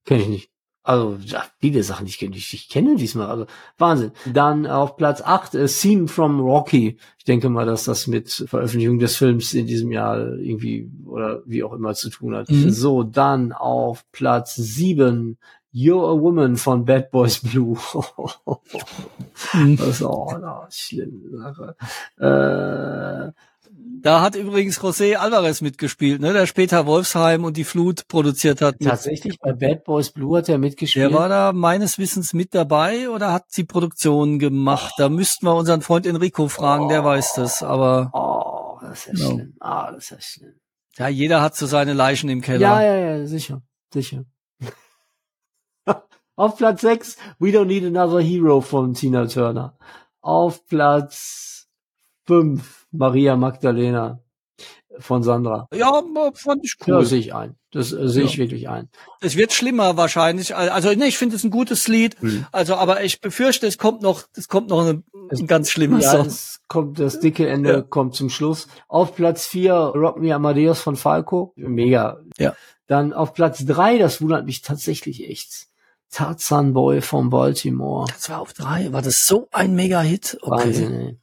Kenne 0.06 0.22
ich 0.22 0.30
nicht. 0.30 0.50
Also, 0.84 1.18
ja, 1.26 1.44
viele 1.60 1.82
Sachen, 1.82 2.06
die 2.06 2.12
ich 2.12 2.20
kenne. 2.20 2.36
Ich, 2.36 2.54
ich 2.54 2.70
kenne 2.70 2.96
diesmal. 2.96 3.28
Also, 3.28 3.48
Wahnsinn. 3.80 4.12
Dann 4.32 4.68
auf 4.68 4.98
Platz 4.98 5.20
8, 5.20 5.56
äh, 5.56 5.68
Scene 5.68 6.08
from 6.08 6.40
Rocky. 6.40 7.00
Ich 7.18 7.24
denke 7.24 7.50
mal, 7.50 7.66
dass 7.66 7.86
das 7.86 8.06
mit 8.06 8.30
Veröffentlichung 8.30 9.00
des 9.00 9.16
Films 9.16 9.56
in 9.56 9.66
diesem 9.66 9.92
Jahr 9.92 10.20
irgendwie 10.38 10.92
oder 11.08 11.42
wie 11.48 11.64
auch 11.64 11.74
immer 11.74 11.96
zu 11.96 12.12
tun 12.12 12.36
hat. 12.36 12.52
Mhm. 12.52 12.70
So, 12.70 13.02
dann 13.02 13.52
auf 13.52 14.06
Platz 14.12 14.54
7, 14.56 15.40
You're 15.74 16.08
a 16.08 16.22
Woman 16.22 16.56
von 16.56 16.86
Bad 16.86 17.10
Boys 17.10 17.40
Blue. 17.40 17.78
das 19.78 19.88
ist 19.88 20.04
auch 20.04 20.34
eine 20.34 20.68
schlimme 20.70 21.30
Sache. 21.32 21.76
Äh, 22.18 23.32
da 24.02 24.22
hat 24.22 24.36
übrigens 24.36 24.80
José 24.80 25.16
Alvarez 25.16 25.62
mitgespielt, 25.62 26.22
ne, 26.22 26.34
der 26.34 26.48
später 26.48 26.86
Wolfsheim 26.86 27.44
und 27.44 27.58
die 27.58 27.64
Flut 27.64 28.08
produziert 28.08 28.62
hat. 28.62 28.76
Tatsächlich, 28.82 29.40
bei 29.40 29.54
Bad 29.54 29.84
Boys 29.84 30.12
Blue 30.12 30.38
hat 30.38 30.50
er 30.50 30.58
mitgespielt. 30.58 31.12
Der 31.12 31.18
war 31.18 31.30
da 31.30 31.54
meines 31.54 31.98
Wissens 31.98 32.34
mit 32.34 32.54
dabei 32.54 33.10
oder 33.10 33.32
hat 33.34 33.46
die 33.56 33.64
Produktion 33.64 34.40
gemacht? 34.40 34.94
Oh. 34.98 35.02
Da 35.02 35.10
müssten 35.10 35.46
wir 35.46 35.56
unseren 35.56 35.82
Freund 35.82 36.06
Enrico 36.06 36.48
fragen, 36.48 36.86
oh. 36.86 36.90
der 36.90 37.04
weiß 37.04 37.34
das, 37.34 37.64
aber. 37.64 38.12
Oh, 38.14 38.80
das 38.86 39.08
ist 39.08 39.20
ja 39.20 39.26
no. 39.26 39.36
schlimm. 39.36 39.54
Ah, 39.60 39.92
das 39.92 40.04
ist 40.04 40.10
ja 40.12 40.22
schlimm. 40.22 40.60
Ja, 40.98 41.08
jeder 41.10 41.42
hat 41.42 41.56
so 41.56 41.66
seine 41.66 41.94
Leichen 41.94 42.30
im 42.30 42.42
Keller. 42.42 42.62
Ja, 42.62 42.82
ja, 42.82 42.96
ja, 42.96 43.26
sicher, 43.26 43.62
sicher. 43.94 44.24
Auf 46.36 46.58
Platz 46.58 46.82
6, 46.82 47.18
We 47.40 47.50
Don't 47.50 47.66
Need 47.66 47.86
Another 47.86 48.22
Hero 48.22 48.62
von 48.62 48.94
Tina 48.94 49.26
Turner. 49.26 49.78
Auf 50.22 50.66
Platz 50.68 51.68
5, 52.28 52.85
Maria 52.98 53.36
Magdalena 53.36 54.20
von 55.00 55.24
Sandra. 55.24 55.68
Ja, 55.74 56.02
fand 56.34 56.64
ich 56.64 56.76
cool. 56.86 56.94
Ja, 56.94 57.04
sehe 57.04 57.20
ich 57.20 57.34
ein. 57.34 57.56
Das 57.72 57.92
äh, 57.92 58.08
sehe 58.08 58.24
ich 58.24 58.38
wirklich 58.38 58.70
ein. 58.70 58.90
Es 59.22 59.36
wird 59.36 59.54
schlimmer 59.54 59.98
wahrscheinlich. 59.98 60.56
Also 60.56 60.94
ne, 60.94 61.08
ich 61.08 61.18
finde 61.18 61.36
es 61.36 61.44
ein 61.44 61.52
gutes 61.52 61.88
Lied. 61.88 62.16
Hm. 62.22 62.46
Also, 62.52 62.76
aber 62.76 63.04
ich 63.04 63.22
befürchte, 63.22 63.68
es 63.68 63.78
kommt 63.78 64.02
noch, 64.02 64.24
es 64.36 64.48
kommt 64.48 64.70
noch 64.70 64.86
ein, 64.86 65.04
ein 65.30 65.48
ganz 65.48 65.70
schlimmes 65.70 66.06
ja, 66.06 66.12
Song. 66.12 66.28
Es 66.28 66.62
kommt 66.68 67.00
das 67.00 67.20
dicke 67.20 67.48
Ende 67.48 67.72
ja. 67.72 67.82
kommt 67.82 68.16
zum 68.16 68.30
Schluss. 68.30 68.68
Auf 68.88 69.16
Platz 69.16 69.46
4 69.48 69.74
Rock 69.74 70.20
Me 70.20 70.34
Amadeus 70.34 70.80
von 70.80 70.96
Falco. 70.96 71.54
Mega. 71.56 72.22
Ja. 72.38 72.56
Dann 72.88 73.14
auf 73.14 73.34
Platz 73.34 73.66
3, 73.66 73.98
das 73.98 74.22
wundert 74.22 74.46
mich 74.46 74.62
tatsächlich 74.62 75.28
echt. 75.30 75.68
Tarzan 76.12 76.74
Boy 76.74 77.02
von 77.02 77.30
Baltimore. 77.30 78.06
Das 78.08 78.30
war 78.30 78.40
auf 78.40 78.54
drei. 78.54 78.94
War 78.94 79.02
das 79.02 79.26
so 79.26 79.50
ein 79.52 79.76
Mega-Hit? 79.76 80.38
Okay. 80.42 80.64
Wahnsinn, 80.64 81.20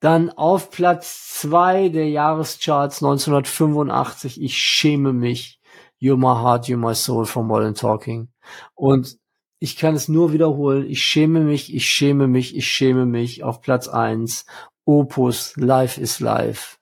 Dann 0.00 0.30
auf 0.30 0.70
Platz 0.70 1.38
zwei 1.40 1.88
der 1.88 2.08
Jahrescharts 2.08 3.02
1985. 3.02 4.40
Ich 4.40 4.56
schäme 4.56 5.12
mich. 5.12 5.60
You're 6.00 6.16
my 6.16 6.40
heart, 6.42 6.66
you're 6.66 6.76
my 6.76 6.94
soul 6.94 7.24
von 7.24 7.46
Modern 7.46 7.74
Talking. 7.74 8.28
Und 8.74 9.18
ich 9.58 9.76
kann 9.76 9.94
es 9.94 10.08
nur 10.08 10.32
wiederholen. 10.32 10.86
Ich 10.86 11.02
schäme 11.02 11.40
mich, 11.40 11.74
ich 11.74 11.88
schäme 11.88 12.28
mich, 12.28 12.54
ich 12.54 12.68
schäme 12.68 13.06
mich. 13.06 13.42
Auf 13.42 13.62
Platz 13.62 13.88
eins. 13.88 14.44
Opus, 14.84 15.56
Life 15.56 16.00
is 16.00 16.20
Life. 16.20 16.76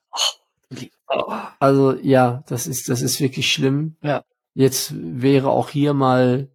Also 1.59 1.93
ja, 2.01 2.43
das 2.47 2.67
ist, 2.67 2.89
das 2.89 3.01
ist 3.01 3.19
wirklich 3.19 3.51
schlimm. 3.51 3.95
Ja. 4.01 4.23
Jetzt 4.53 4.93
wäre 4.95 5.49
auch 5.49 5.69
hier 5.69 5.93
mal 5.93 6.49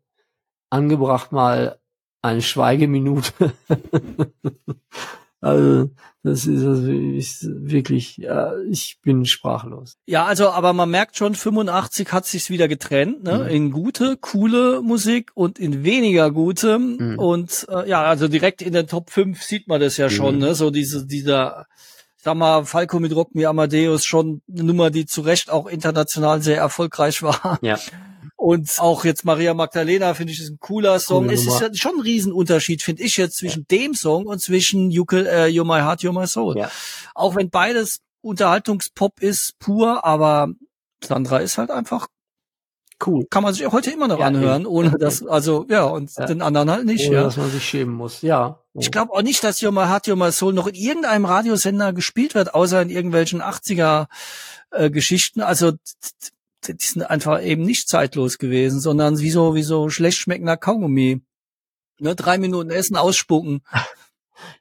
angebracht 0.71 1.33
mal 1.33 1.81
eine 2.23 2.43
Schweigeminute. 2.43 3.53
also 5.41 5.91
das 6.23 6.47
ist, 6.47 6.63
ist 6.63 7.47
wirklich, 7.49 8.19
ja, 8.19 8.53
ich 8.69 8.99
bin 9.03 9.25
sprachlos. 9.25 9.97
Ja, 10.07 10.27
also 10.27 10.51
aber 10.51 10.75
man 10.75 10.91
merkt 10.91 11.17
schon, 11.17 11.35
85 11.35 12.13
hat 12.13 12.27
sich's 12.27 12.51
wieder 12.51 12.69
getrennt, 12.69 13.25
ne? 13.25 13.39
Mhm. 13.39 13.47
In 13.49 13.71
gute, 13.71 14.19
coole 14.19 14.83
Musik 14.83 15.31
und 15.35 15.59
in 15.59 15.83
weniger 15.83 16.31
gute. 16.31 16.79
Mhm. 16.79 17.19
Und 17.19 17.67
äh, 17.71 17.89
ja, 17.89 18.03
also 18.03 18.29
direkt 18.29 18.61
in 18.61 18.75
den 18.75 18.87
Top 18.87 19.11
5 19.11 19.43
sieht 19.43 19.67
man 19.67 19.81
das 19.81 19.97
ja 19.97 20.07
mhm. 20.07 20.11
schon, 20.11 20.39
ne? 20.39 20.55
So 20.55 20.71
diese, 20.71 21.07
dieser 21.07 21.67
ich 22.19 22.25
sag 22.25 22.37
mal, 22.37 22.67
Falco 22.67 23.01
mit 23.01 23.17
Rock 23.17 23.35
Me 23.35 23.49
Amadeus 23.49 24.05
schon 24.05 24.43
eine 24.53 24.65
Nummer, 24.65 24.91
die 24.91 25.07
zu 25.07 25.23
Recht 25.23 25.49
auch 25.49 25.67
international 25.67 26.43
sehr 26.43 26.59
erfolgreich 26.59 27.23
war. 27.23 27.59
Ja. 27.63 27.79
Und 28.41 28.79
auch 28.79 29.05
jetzt 29.05 29.27
Maria 29.27 29.53
Magdalena 29.53 30.15
finde 30.15 30.33
ich 30.33 30.41
ist 30.41 30.49
ein 30.49 30.61
cooler 30.61 30.99
Song. 30.99 31.25
Coole 31.25 31.35
es 31.35 31.45
Nummer. 31.45 31.57
ist 31.57 31.61
ja 31.61 31.75
schon 31.75 31.97
ein 31.97 32.01
Riesenunterschied, 32.01 32.81
finde 32.81 33.03
ich 33.03 33.19
jetzt 33.19 33.37
zwischen 33.37 33.67
ja. 33.71 33.79
dem 33.79 33.93
Song 33.93 34.25
und 34.25 34.41
zwischen 34.41 34.91
you, 34.91 35.05
äh, 35.13 35.49
You're 35.49 35.67
My 35.67 35.81
Heart, 35.81 36.01
You're 36.01 36.19
My 36.19 36.27
Soul. 36.27 36.57
Ja. 36.57 36.71
Auch 37.15 37.37
wenn 37.37 37.51
beides 37.51 38.01
Unterhaltungspop 38.23 39.21
ist, 39.21 39.59
pur, 39.59 40.07
aber 40.07 40.49
Sandra 41.05 41.41
ist 41.41 41.59
halt 41.59 41.71
einfach 41.71 42.09
cool. 43.07 43.27
Kann 43.29 43.43
man 43.43 43.53
sich 43.53 43.67
auch 43.67 43.75
heute 43.75 43.91
immer 43.91 44.09
noch 44.09 44.21
ja, 44.21 44.25
anhören, 44.25 44.65
ohne 44.65 44.93
dass, 44.93 45.23
also 45.27 45.67
ja, 45.69 45.85
und 45.85 46.11
ja. 46.17 46.25
den 46.25 46.41
anderen 46.41 46.71
halt 46.71 46.87
nicht. 46.87 47.09
Ohne, 47.09 47.17
ja. 47.17 47.23
dass 47.25 47.37
man 47.37 47.51
sich 47.51 47.63
schämen 47.63 47.95
muss, 47.95 48.23
ja. 48.23 48.59
Oh. 48.73 48.81
Ich 48.81 48.91
glaube 48.91 49.13
auch 49.13 49.23
nicht, 49.23 49.45
dass 49.45 49.61
You're 49.61 49.71
My 49.71 49.85
Heart, 49.85 50.07
You're 50.07 50.17
My 50.17 50.33
Soul 50.33 50.55
noch 50.55 50.67
in 50.67 50.77
irgendeinem 50.77 51.27
Radiosender 51.27 51.93
gespielt 51.93 52.35
wird, 52.35 52.55
außer 52.55 52.81
in 52.81 52.89
irgendwelchen 52.89 53.43
80er 53.43 54.07
äh, 54.71 54.89
Geschichten. 54.89 55.43
Also 55.43 55.73
die 56.67 56.77
sind 56.79 57.03
einfach 57.03 57.43
eben 57.43 57.63
nicht 57.63 57.89
zeitlos 57.89 58.39
gewesen, 58.39 58.81
sondern 58.81 59.19
wie 59.19 59.31
so, 59.31 59.55
wie 59.55 59.63
so 59.63 59.89
schlecht 59.89 60.19
schmeckender 60.19 60.57
Kaugummi. 60.57 61.23
Ne, 61.99 62.15
drei 62.15 62.39
Minuten 62.39 62.71
essen, 62.71 62.97
ausspucken. 62.97 63.63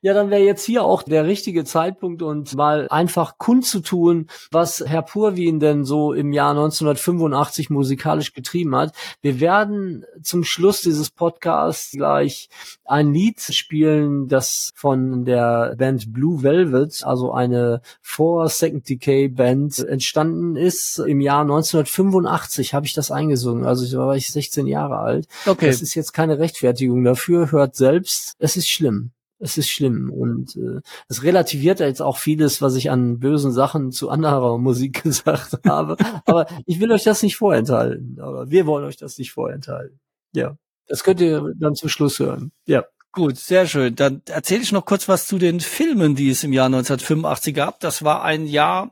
Ja, 0.01 0.13
dann 0.13 0.29
wäre 0.29 0.41
jetzt 0.41 0.65
hier 0.65 0.83
auch 0.83 1.03
der 1.03 1.25
richtige 1.25 1.65
Zeitpunkt 1.65 2.21
und 2.21 2.55
mal 2.55 2.87
einfach 2.89 3.37
kundzutun, 3.37 4.27
was 4.51 4.83
Herr 4.85 5.01
Purwin 5.01 5.59
denn 5.59 5.85
so 5.85 6.13
im 6.13 6.31
Jahr 6.31 6.51
1985 6.51 7.69
musikalisch 7.69 8.33
getrieben 8.33 8.75
hat. 8.75 8.93
Wir 9.21 9.39
werden 9.39 10.05
zum 10.21 10.43
Schluss 10.43 10.81
dieses 10.81 11.09
Podcasts 11.11 11.91
gleich 11.91 12.49
ein 12.85 13.13
Lied 13.13 13.39
spielen, 13.41 14.27
das 14.27 14.71
von 14.75 15.25
der 15.25 15.75
Band 15.77 16.13
Blue 16.13 16.43
Velvet, 16.43 17.03
also 17.03 17.31
eine 17.31 17.81
vor 18.01 18.49
Second 18.49 18.87
Decay 18.89 19.27
Band 19.27 19.79
entstanden 19.79 20.55
ist. 20.55 20.99
Im 20.99 21.21
Jahr 21.21 21.41
1985 21.41 22.73
habe 22.73 22.85
ich 22.85 22.93
das 22.93 23.11
eingesungen, 23.11 23.65
also 23.65 23.85
da 23.89 24.05
war 24.05 24.15
ich 24.15 24.31
16 24.31 24.67
Jahre 24.67 24.97
alt. 24.97 25.27
Okay. 25.45 25.67
Das 25.67 25.81
ist 25.81 25.95
jetzt 25.95 26.13
keine 26.13 26.39
Rechtfertigung 26.39 27.03
dafür, 27.03 27.51
hört 27.51 27.75
selbst, 27.75 28.35
es 28.39 28.57
ist 28.57 28.69
schlimm 28.69 29.11
es 29.39 29.57
ist 29.57 29.69
schlimm 29.69 30.11
und 30.11 30.55
äh, 30.57 30.81
es 31.07 31.23
relativiert 31.23 31.79
jetzt 31.79 32.01
auch 32.01 32.17
vieles, 32.17 32.61
was 32.61 32.75
ich 32.75 32.91
an 32.91 33.19
bösen 33.19 33.51
Sachen 33.51 33.91
zu 33.91 34.09
anderer 34.09 34.57
Musik 34.59 35.03
gesagt 35.03 35.65
habe. 35.65 35.97
Aber 36.25 36.47
ich 36.65 36.79
will 36.79 36.91
euch 36.91 37.03
das 37.03 37.23
nicht 37.23 37.37
vorenthalten. 37.37 38.17
Aber 38.19 38.49
wir 38.49 38.65
wollen 38.65 38.85
euch 38.85 38.97
das 38.97 39.17
nicht 39.17 39.31
vorenthalten. 39.31 39.99
Ja, 40.33 40.57
das 40.87 41.03
könnt 41.03 41.21
ihr 41.21 41.53
dann 41.57 41.75
zum 41.75 41.89
Schluss 41.89 42.19
hören. 42.19 42.51
Ja. 42.65 42.85
Gut, 43.11 43.37
sehr 43.37 43.65
schön. 43.65 43.95
Dann 43.95 44.21
erzähle 44.27 44.61
ich 44.61 44.71
noch 44.71 44.85
kurz 44.85 45.07
was 45.07 45.25
zu 45.25 45.39
den 45.39 45.61
Filmen, 45.61 46.13
die 46.13 46.29
es 46.29 46.43
im 46.43 46.53
Jahr 46.53 46.67
1985 46.67 47.55
gab. 47.55 47.79
Das 47.79 48.03
war 48.03 48.23
ein 48.23 48.45
Jahr, 48.45 48.91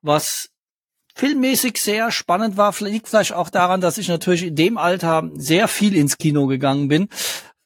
was 0.00 0.48
filmmäßig 1.14 1.76
sehr 1.76 2.10
spannend 2.10 2.56
war. 2.56 2.74
Liegt 2.80 3.08
vielleicht 3.08 3.34
auch 3.34 3.50
daran, 3.50 3.82
dass 3.82 3.98
ich 3.98 4.08
natürlich 4.08 4.44
in 4.44 4.56
dem 4.56 4.78
Alter 4.78 5.30
sehr 5.34 5.68
viel 5.68 5.94
ins 5.94 6.16
Kino 6.16 6.46
gegangen 6.46 6.88
bin 6.88 7.08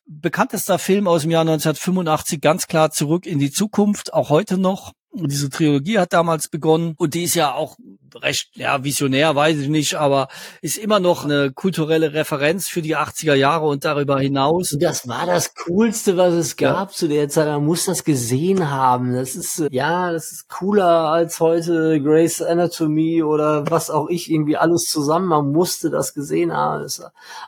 bekanntester 0.06 0.78
Film 0.78 1.08
aus 1.08 1.22
dem 1.22 1.30
Jahr 1.30 1.42
1985, 1.42 2.40
ganz 2.40 2.66
klar 2.66 2.90
zurück 2.90 3.26
in 3.26 3.38
die 3.38 3.50
Zukunft, 3.50 4.14
auch 4.14 4.30
heute 4.30 4.58
noch. 4.58 4.92
Und 5.10 5.32
diese 5.32 5.50
Trilogie 5.50 5.98
hat 5.98 6.12
damals 6.12 6.48
begonnen 6.48 6.94
und 6.98 7.14
die 7.14 7.24
ist 7.24 7.34
ja 7.34 7.54
auch 7.54 7.76
recht, 8.14 8.50
ja, 8.54 8.82
visionär, 8.84 9.34
weiß 9.34 9.58
ich 9.58 9.68
nicht, 9.68 9.94
aber 9.94 10.28
ist 10.62 10.78
immer 10.78 11.00
noch 11.00 11.24
eine 11.24 11.52
kulturelle 11.52 12.12
Referenz 12.12 12.68
für 12.68 12.82
die 12.82 12.96
80er 12.96 13.34
Jahre 13.34 13.66
und 13.66 13.84
darüber 13.84 14.18
hinaus. 14.18 14.76
Das 14.78 15.08
war 15.08 15.26
das 15.26 15.54
Coolste, 15.54 16.16
was 16.16 16.34
es 16.34 16.56
gab 16.56 16.90
ja. 16.90 16.94
zu 16.94 17.08
der 17.08 17.28
Zeit. 17.28 17.46
Man 17.46 17.64
muss 17.64 17.84
das 17.86 18.04
gesehen 18.04 18.70
haben. 18.70 19.14
Das 19.14 19.36
ist, 19.36 19.66
ja, 19.70 20.12
das 20.12 20.32
ist 20.32 20.48
cooler 20.48 21.10
als 21.10 21.40
heute 21.40 22.00
Grace 22.00 22.42
Anatomy 22.42 23.22
oder 23.22 23.68
was 23.70 23.90
auch 23.90 24.08
ich, 24.08 24.30
irgendwie 24.30 24.56
alles 24.56 24.84
zusammen. 24.84 25.26
Man 25.26 25.52
musste 25.52 25.90
das 25.90 26.14
gesehen 26.14 26.52
haben. 26.52 26.82
Das 26.82 27.02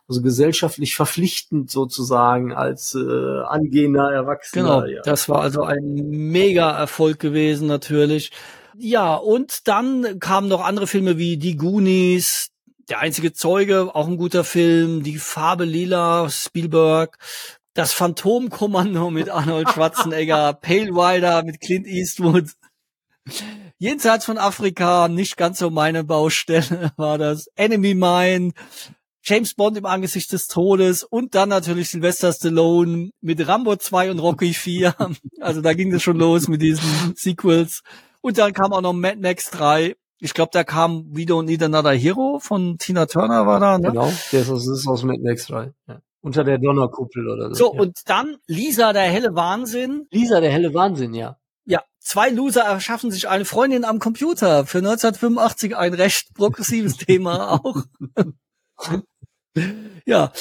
also 0.08 0.22
gesellschaftlich 0.22 0.96
verpflichtend 0.96 1.70
sozusagen 1.70 2.52
als 2.52 2.94
äh, 2.94 3.40
angehender 3.46 4.10
Erwachsener. 4.12 4.82
Genau, 4.82 4.86
ja. 4.86 5.02
das 5.02 5.28
war 5.28 5.40
also 5.40 5.62
ein 5.62 6.08
mega 6.08 6.70
Erfolg 6.70 7.18
gewesen 7.18 7.68
natürlich. 7.68 8.32
Ja, 8.80 9.16
und 9.16 9.66
dann 9.66 10.20
kamen 10.20 10.46
noch 10.46 10.64
andere 10.64 10.86
Filme 10.86 11.18
wie 11.18 11.36
Die 11.36 11.56
Goonies, 11.56 12.50
Der 12.88 13.00
einzige 13.00 13.32
Zeuge, 13.32 13.92
auch 13.92 14.06
ein 14.06 14.16
guter 14.16 14.44
Film, 14.44 15.02
Die 15.02 15.18
Farbe 15.18 15.64
Lila, 15.64 16.30
Spielberg, 16.30 17.18
Das 17.74 17.92
Phantomkommando 17.92 19.10
mit 19.10 19.30
Arnold 19.30 19.68
Schwarzenegger, 19.74 20.52
Pale 20.52 20.90
Rider 20.90 21.42
mit 21.42 21.60
Clint 21.60 21.88
Eastwood. 21.88 22.52
Jenseits 23.78 24.24
von 24.24 24.38
Afrika, 24.38 25.08
nicht 25.08 25.36
ganz 25.36 25.58
so 25.58 25.70
meine 25.70 26.04
Baustelle 26.04 26.92
war 26.96 27.18
das. 27.18 27.48
Enemy 27.56 27.94
Mine, 27.94 28.52
James 29.24 29.54
Bond 29.54 29.76
im 29.76 29.86
Angesicht 29.86 30.30
des 30.32 30.46
Todes 30.46 31.02
und 31.02 31.34
dann 31.34 31.48
natürlich 31.48 31.90
Sylvester 31.90 32.32
Stallone 32.32 33.10
mit 33.20 33.44
Rambo 33.46 33.74
2 33.74 34.12
und 34.12 34.20
Rocky 34.20 34.54
4. 34.54 34.94
Also 35.40 35.62
da 35.62 35.74
ging 35.74 35.92
es 35.92 36.02
schon 36.04 36.16
los 36.16 36.46
mit 36.46 36.62
diesen 36.62 37.16
Sequels. 37.16 37.82
Und 38.20 38.38
dann 38.38 38.52
kam 38.52 38.72
auch 38.72 38.80
noch 38.80 38.92
Mad 38.92 39.16
Max 39.20 39.50
3. 39.50 39.96
Ich 40.20 40.34
glaube, 40.34 40.50
da 40.52 40.64
kam 40.64 41.06
We 41.16 41.22
Don't 41.22 41.44
Need 41.44 41.62
Another 41.62 41.92
Hero 41.92 42.38
von 42.40 42.76
Tina 42.78 43.06
Turner 43.06 43.46
war 43.46 43.60
da, 43.60 43.78
ne? 43.78 43.90
Genau, 43.90 44.12
das 44.32 44.48
ist 44.48 44.88
aus 44.88 45.04
Mad 45.04 45.20
Max 45.22 45.46
3. 45.46 45.72
Ja. 45.86 46.00
Unter 46.20 46.42
der 46.42 46.58
Donnerkuppel 46.58 47.28
oder 47.28 47.48
so. 47.50 47.54
So, 47.54 47.74
ja. 47.74 47.80
und 47.80 48.00
dann 48.06 48.36
Lisa, 48.46 48.92
der 48.92 49.02
helle 49.02 49.34
Wahnsinn. 49.34 50.06
Lisa, 50.10 50.40
der 50.40 50.50
helle 50.50 50.74
Wahnsinn, 50.74 51.14
ja. 51.14 51.36
Ja, 51.64 51.84
zwei 52.00 52.30
Loser 52.30 52.62
erschaffen 52.62 53.12
sich 53.12 53.28
eine 53.28 53.44
Freundin 53.44 53.84
am 53.84 54.00
Computer. 54.00 54.66
Für 54.66 54.78
1985 54.78 55.76
ein 55.76 55.94
recht 55.94 56.34
progressives 56.34 56.96
Thema 56.98 57.52
auch. 57.52 57.82
ja, 60.04 60.32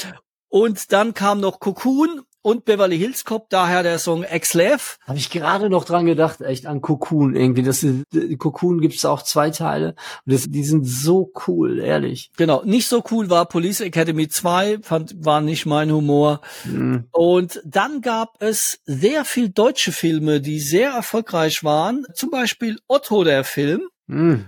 und 0.49 0.91
dann 0.91 1.13
kam 1.13 1.39
noch 1.39 1.59
Cocoon 1.59 2.21
und 2.47 2.63
Beverly 2.63 2.97
Hills 2.97 3.25
Cop, 3.25 3.49
daher 3.49 3.83
der 3.83 3.99
Song 3.99 4.23
Ex-Lev. 4.23 4.99
Habe 5.05 5.17
ich 5.17 5.29
gerade 5.29 5.69
noch 5.69 5.83
dran 5.83 6.05
gedacht, 6.05 6.39
echt 6.39 6.65
an 6.65 6.79
Cocoon 6.79 7.35
irgendwie. 7.35 7.61
Das 7.61 7.83
ist, 7.83 8.05
Cocoon 8.37 8.79
gibt 8.79 8.95
es 8.95 9.03
auch 9.03 9.21
zwei 9.21 9.49
Teile 9.49 9.95
und 10.25 10.33
das, 10.33 10.45
die 10.47 10.63
sind 10.63 10.85
so 10.85 11.29
cool, 11.45 11.77
ehrlich. 11.77 12.31
Genau, 12.37 12.63
nicht 12.63 12.87
so 12.87 13.03
cool 13.11 13.29
war 13.29 13.47
Police 13.47 13.81
Academy 13.81 14.29
2, 14.29 14.79
fand, 14.81 15.25
war 15.25 15.41
nicht 15.41 15.65
mein 15.65 15.91
Humor. 15.91 16.39
Mhm. 16.63 17.09
Und 17.11 17.61
dann 17.65 17.99
gab 17.99 18.41
es 18.41 18.79
sehr 18.85 19.25
viel 19.25 19.49
deutsche 19.49 19.91
Filme, 19.91 20.39
die 20.39 20.61
sehr 20.61 20.91
erfolgreich 20.91 21.65
waren. 21.65 22.05
Zum 22.13 22.29
Beispiel 22.29 22.79
Otto, 22.87 23.25
der 23.25 23.43
Film. 23.43 23.89
Mhm. 24.05 24.45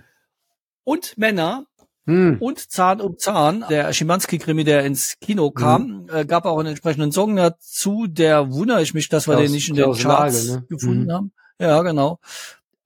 Und 0.85 1.17
Männer, 1.17 1.65
hm. 2.09 2.37
Und 2.39 2.71
Zahn 2.71 3.01
um 3.01 3.19
Zahn, 3.19 3.63
der 3.69 3.93
Schimanski-Krimi, 3.93 4.63
der 4.63 4.83
ins 4.83 5.19
Kino 5.21 5.51
kam, 5.51 6.07
hm. 6.09 6.09
äh, 6.11 6.25
gab 6.25 6.45
auch 6.45 6.57
einen 6.57 6.69
entsprechenden 6.69 7.11
Song 7.11 7.35
dazu, 7.35 8.07
der 8.07 8.51
wundere 8.51 8.81
ich 8.81 8.95
mich, 8.95 9.09
dass 9.09 9.27
wir 9.27 9.35
Klaus, 9.35 9.45
den 9.45 9.51
nicht 9.51 9.69
in 9.69 9.75
den 9.75 9.93
Charts 9.93 10.47
Lage, 10.47 10.59
ne? 10.61 10.65
gefunden 10.69 11.03
hm. 11.03 11.13
haben. 11.13 11.31
Ja, 11.59 11.83
genau. 11.83 12.17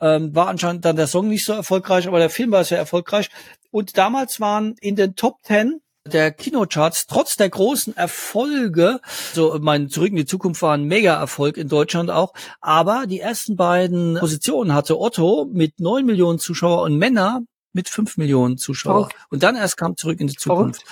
Ähm, 0.02 0.36
war 0.36 0.50
anscheinend 0.50 0.84
dann 0.84 0.98
der 0.98 1.08
Song 1.08 1.30
nicht 1.30 1.46
so 1.46 1.54
erfolgreich, 1.54 2.06
aber 2.06 2.20
der 2.20 2.30
Film 2.30 2.52
war 2.52 2.66
sehr 2.66 2.78
erfolgreich. 2.78 3.30
Und 3.72 3.98
damals 3.98 4.42
waren 4.42 4.76
in 4.82 4.98
den 4.98 5.16
Top 5.16 5.42
Ten 5.44 5.80
der 6.06 6.34
Kinocharts 6.34 7.08
trotz 7.08 7.38
der 7.38 7.50
großen 7.50 7.96
Erfolge, 7.96 9.00
so 9.34 9.58
mein 9.62 9.88
Zurück 9.88 10.10
in 10.10 10.18
die 10.18 10.26
Zukunft 10.26 10.62
war 10.62 10.74
ein 10.74 10.84
Mega-Erfolg 10.84 11.56
in 11.56 11.70
Deutschland 11.70 12.12
auch, 12.12 12.34
aber 12.60 13.06
die 13.08 13.22
ersten 13.22 13.56
beiden 13.56 14.18
Positionen 14.20 14.74
hatte 14.74 15.00
Otto 15.00 15.48
mit 15.50 15.80
neun 15.80 16.06
Millionen 16.06 16.40
Zuschauer 16.40 16.82
und 16.82 16.98
Männer 16.98 17.44
mit 17.74 17.90
fünf 17.90 18.18
Millionen 18.18 18.58
Zuschauern. 18.58 19.10
Verrückt. 19.10 19.16
Und 19.30 19.44
dann 19.44 19.56
erst 19.56 19.78
kam 19.78 19.98
zurück 19.98 20.20
in 20.20 20.28
die 20.28 20.36
Zukunft. 20.36 20.84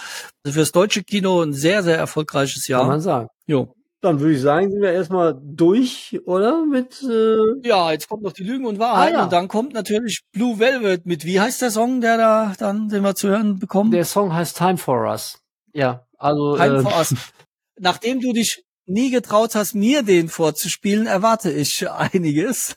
Also 0.43 0.55
fürs 0.55 0.71
deutsche 0.71 1.03
Kino 1.03 1.41
ein 1.41 1.53
sehr, 1.53 1.83
sehr 1.83 1.97
erfolgreiches 1.97 2.67
Jahr. 2.67 2.81
Kann 2.81 2.89
man 2.89 3.01
sagen. 3.01 3.29
Jo. 3.45 3.73
Dann 4.01 4.19
würde 4.19 4.33
ich 4.33 4.41
sagen, 4.41 4.71
sind 4.71 4.81
wir 4.81 4.91
erstmal 4.91 5.39
durch, 5.39 6.19
oder? 6.25 6.65
Mit 6.65 7.03
äh 7.03 7.37
Ja, 7.63 7.91
jetzt 7.91 8.09
kommt 8.09 8.23
noch 8.23 8.33
die 8.33 8.43
Lügen 8.43 8.65
und 8.65 8.79
Wahrheiten 8.79 9.15
ah, 9.15 9.19
ja. 9.19 9.23
und 9.25 9.31
dann 9.31 9.47
kommt 9.47 9.73
natürlich 9.73 10.21
Blue 10.31 10.57
Velvet 10.57 11.05
mit 11.05 11.23
wie 11.23 11.39
heißt 11.39 11.61
der 11.61 11.69
Song, 11.69 12.01
der 12.01 12.17
da 12.17 12.53
dann, 12.57 12.89
den 12.89 13.03
wir 13.03 13.13
zu 13.13 13.29
hören 13.29 13.59
bekommen? 13.59 13.91
Der 13.91 14.05
Song 14.05 14.33
heißt 14.33 14.57
Time 14.57 14.77
for 14.77 15.07
Us. 15.07 15.39
Ja, 15.73 16.07
also 16.17 16.57
Time 16.57 16.77
äh, 16.77 16.81
for 16.81 16.97
Us. 16.97 17.13
Nachdem 17.79 18.21
du 18.21 18.33
dich 18.33 18.63
nie 18.87 19.11
getraut 19.11 19.53
hast, 19.53 19.75
mir 19.75 20.01
den 20.01 20.29
vorzuspielen, 20.29 21.05
erwarte 21.05 21.51
ich 21.51 21.87
einiges. 21.89 22.75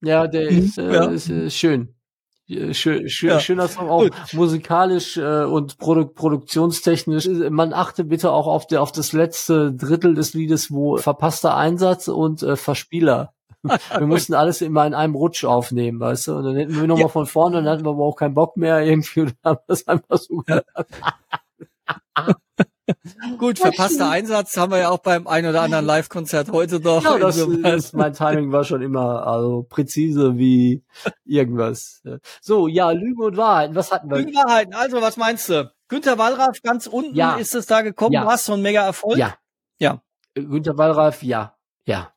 Ja, 0.00 0.26
der 0.26 0.48
ist, 0.48 0.78
äh, 0.78 0.92
ja. 0.92 1.04
ist 1.06 1.28
äh, 1.28 1.50
schön. 1.50 1.94
Schön, 2.48 3.08
schön, 3.10 3.30
ja. 3.30 3.40
Schöner 3.40 3.68
Song, 3.68 3.90
auch 3.90 4.08
musikalisch 4.32 5.18
äh, 5.18 5.44
und 5.44 5.76
Produ 5.76 6.06
produktionstechnisch. 6.06 7.28
Man 7.50 7.74
achte 7.74 8.04
bitte 8.04 8.30
auch 8.30 8.46
auf, 8.46 8.66
der, 8.66 8.80
auf 8.80 8.90
das 8.90 9.12
letzte 9.12 9.74
Drittel 9.74 10.14
des 10.14 10.32
Liedes, 10.32 10.70
wo 10.70 10.96
verpasster 10.96 11.54
Einsatz 11.56 12.08
und 12.08 12.42
äh, 12.42 12.56
Verspieler. 12.56 13.34
wir 13.62 14.06
mussten 14.06 14.32
alles 14.32 14.62
immer 14.62 14.86
in 14.86 14.94
einem 14.94 15.14
Rutsch 15.14 15.44
aufnehmen, 15.44 16.00
weißt 16.00 16.28
du? 16.28 16.36
Und 16.36 16.44
dann 16.44 16.56
hätten 16.56 16.74
wir 16.80 16.86
nochmal 16.86 17.02
ja. 17.02 17.08
von 17.08 17.26
vorne, 17.26 17.56
dann 17.56 17.68
hatten 17.68 17.84
wir 17.84 17.90
aber 17.90 18.04
auch 18.04 18.16
keinen 18.16 18.34
Bock 18.34 18.56
mehr 18.56 18.80
irgendwie 18.80 19.20
und 19.22 19.34
haben 19.44 19.60
es 19.66 19.86
einfach 19.86 20.16
so 20.16 20.42
ja. 20.48 20.62
Gut, 23.38 23.58
verpasster 23.58 24.10
Einsatz 24.10 24.56
haben 24.56 24.72
wir 24.72 24.78
ja 24.78 24.90
auch 24.90 24.98
beim 24.98 25.26
ein 25.26 25.46
oder 25.46 25.62
anderen 25.62 25.84
Live-Konzert 25.84 26.50
heute 26.50 26.80
noch. 26.80 27.04
Ja, 27.04 27.18
das, 27.18 27.46
das, 27.62 27.92
mein 27.92 28.12
Timing 28.12 28.52
war 28.52 28.64
schon 28.64 28.82
immer 28.82 29.26
also 29.26 29.66
präzise 29.68 30.36
wie 30.36 30.84
irgendwas. 31.24 32.02
So, 32.40 32.68
ja, 32.68 32.90
Lügen 32.90 33.22
und 33.22 33.36
Wahrheiten, 33.36 33.74
was 33.74 33.92
hatten 33.92 34.10
wir? 34.10 34.18
Lügen 34.18 34.30
und 34.30 34.36
Wahrheiten, 34.36 34.74
also 34.74 35.02
was 35.02 35.16
meinst 35.16 35.48
du? 35.48 35.72
Günter 35.88 36.18
Wallraff 36.18 36.60
ganz 36.62 36.86
unten 36.86 37.14
ja. 37.14 37.36
ist 37.36 37.54
es 37.54 37.66
da 37.66 37.82
gekommen, 37.82 38.12
ja. 38.12 38.26
was 38.26 38.44
so 38.44 38.54
ein 38.54 38.62
mega 38.62 38.84
Erfolg? 38.84 39.16
Ja. 39.16 39.34
Ja. 39.78 40.02
Günter 40.34 40.76
Wallraff, 40.76 41.22
ja. 41.22 41.56
Ja. 41.84 42.12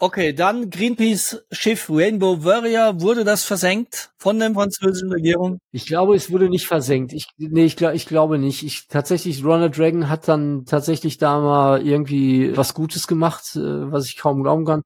Okay, 0.00 0.32
dann 0.32 0.70
Greenpeace-Schiff 0.70 1.90
Rainbow 1.90 2.44
Warrior, 2.44 3.00
wurde 3.00 3.24
das 3.24 3.42
versenkt 3.42 4.10
von 4.16 4.38
der 4.38 4.52
französischen 4.52 5.10
Regierung? 5.10 5.58
Ich 5.72 5.86
glaube, 5.86 6.14
es 6.14 6.30
wurde 6.30 6.48
nicht 6.48 6.68
versenkt. 6.68 7.12
Ich, 7.12 7.26
nee, 7.36 7.64
ich, 7.64 7.80
ich 7.80 8.06
glaube 8.06 8.38
nicht. 8.38 8.62
Ich, 8.62 8.86
tatsächlich, 8.86 9.44
Ronald 9.44 9.76
Reagan 9.76 10.08
hat 10.08 10.28
dann 10.28 10.64
tatsächlich 10.66 11.18
da 11.18 11.40
mal 11.40 11.84
irgendwie 11.84 12.56
was 12.56 12.74
Gutes 12.74 13.08
gemacht, 13.08 13.56
äh, 13.56 13.90
was 13.90 14.06
ich 14.06 14.16
kaum 14.16 14.44
glauben 14.44 14.64
kann. 14.64 14.82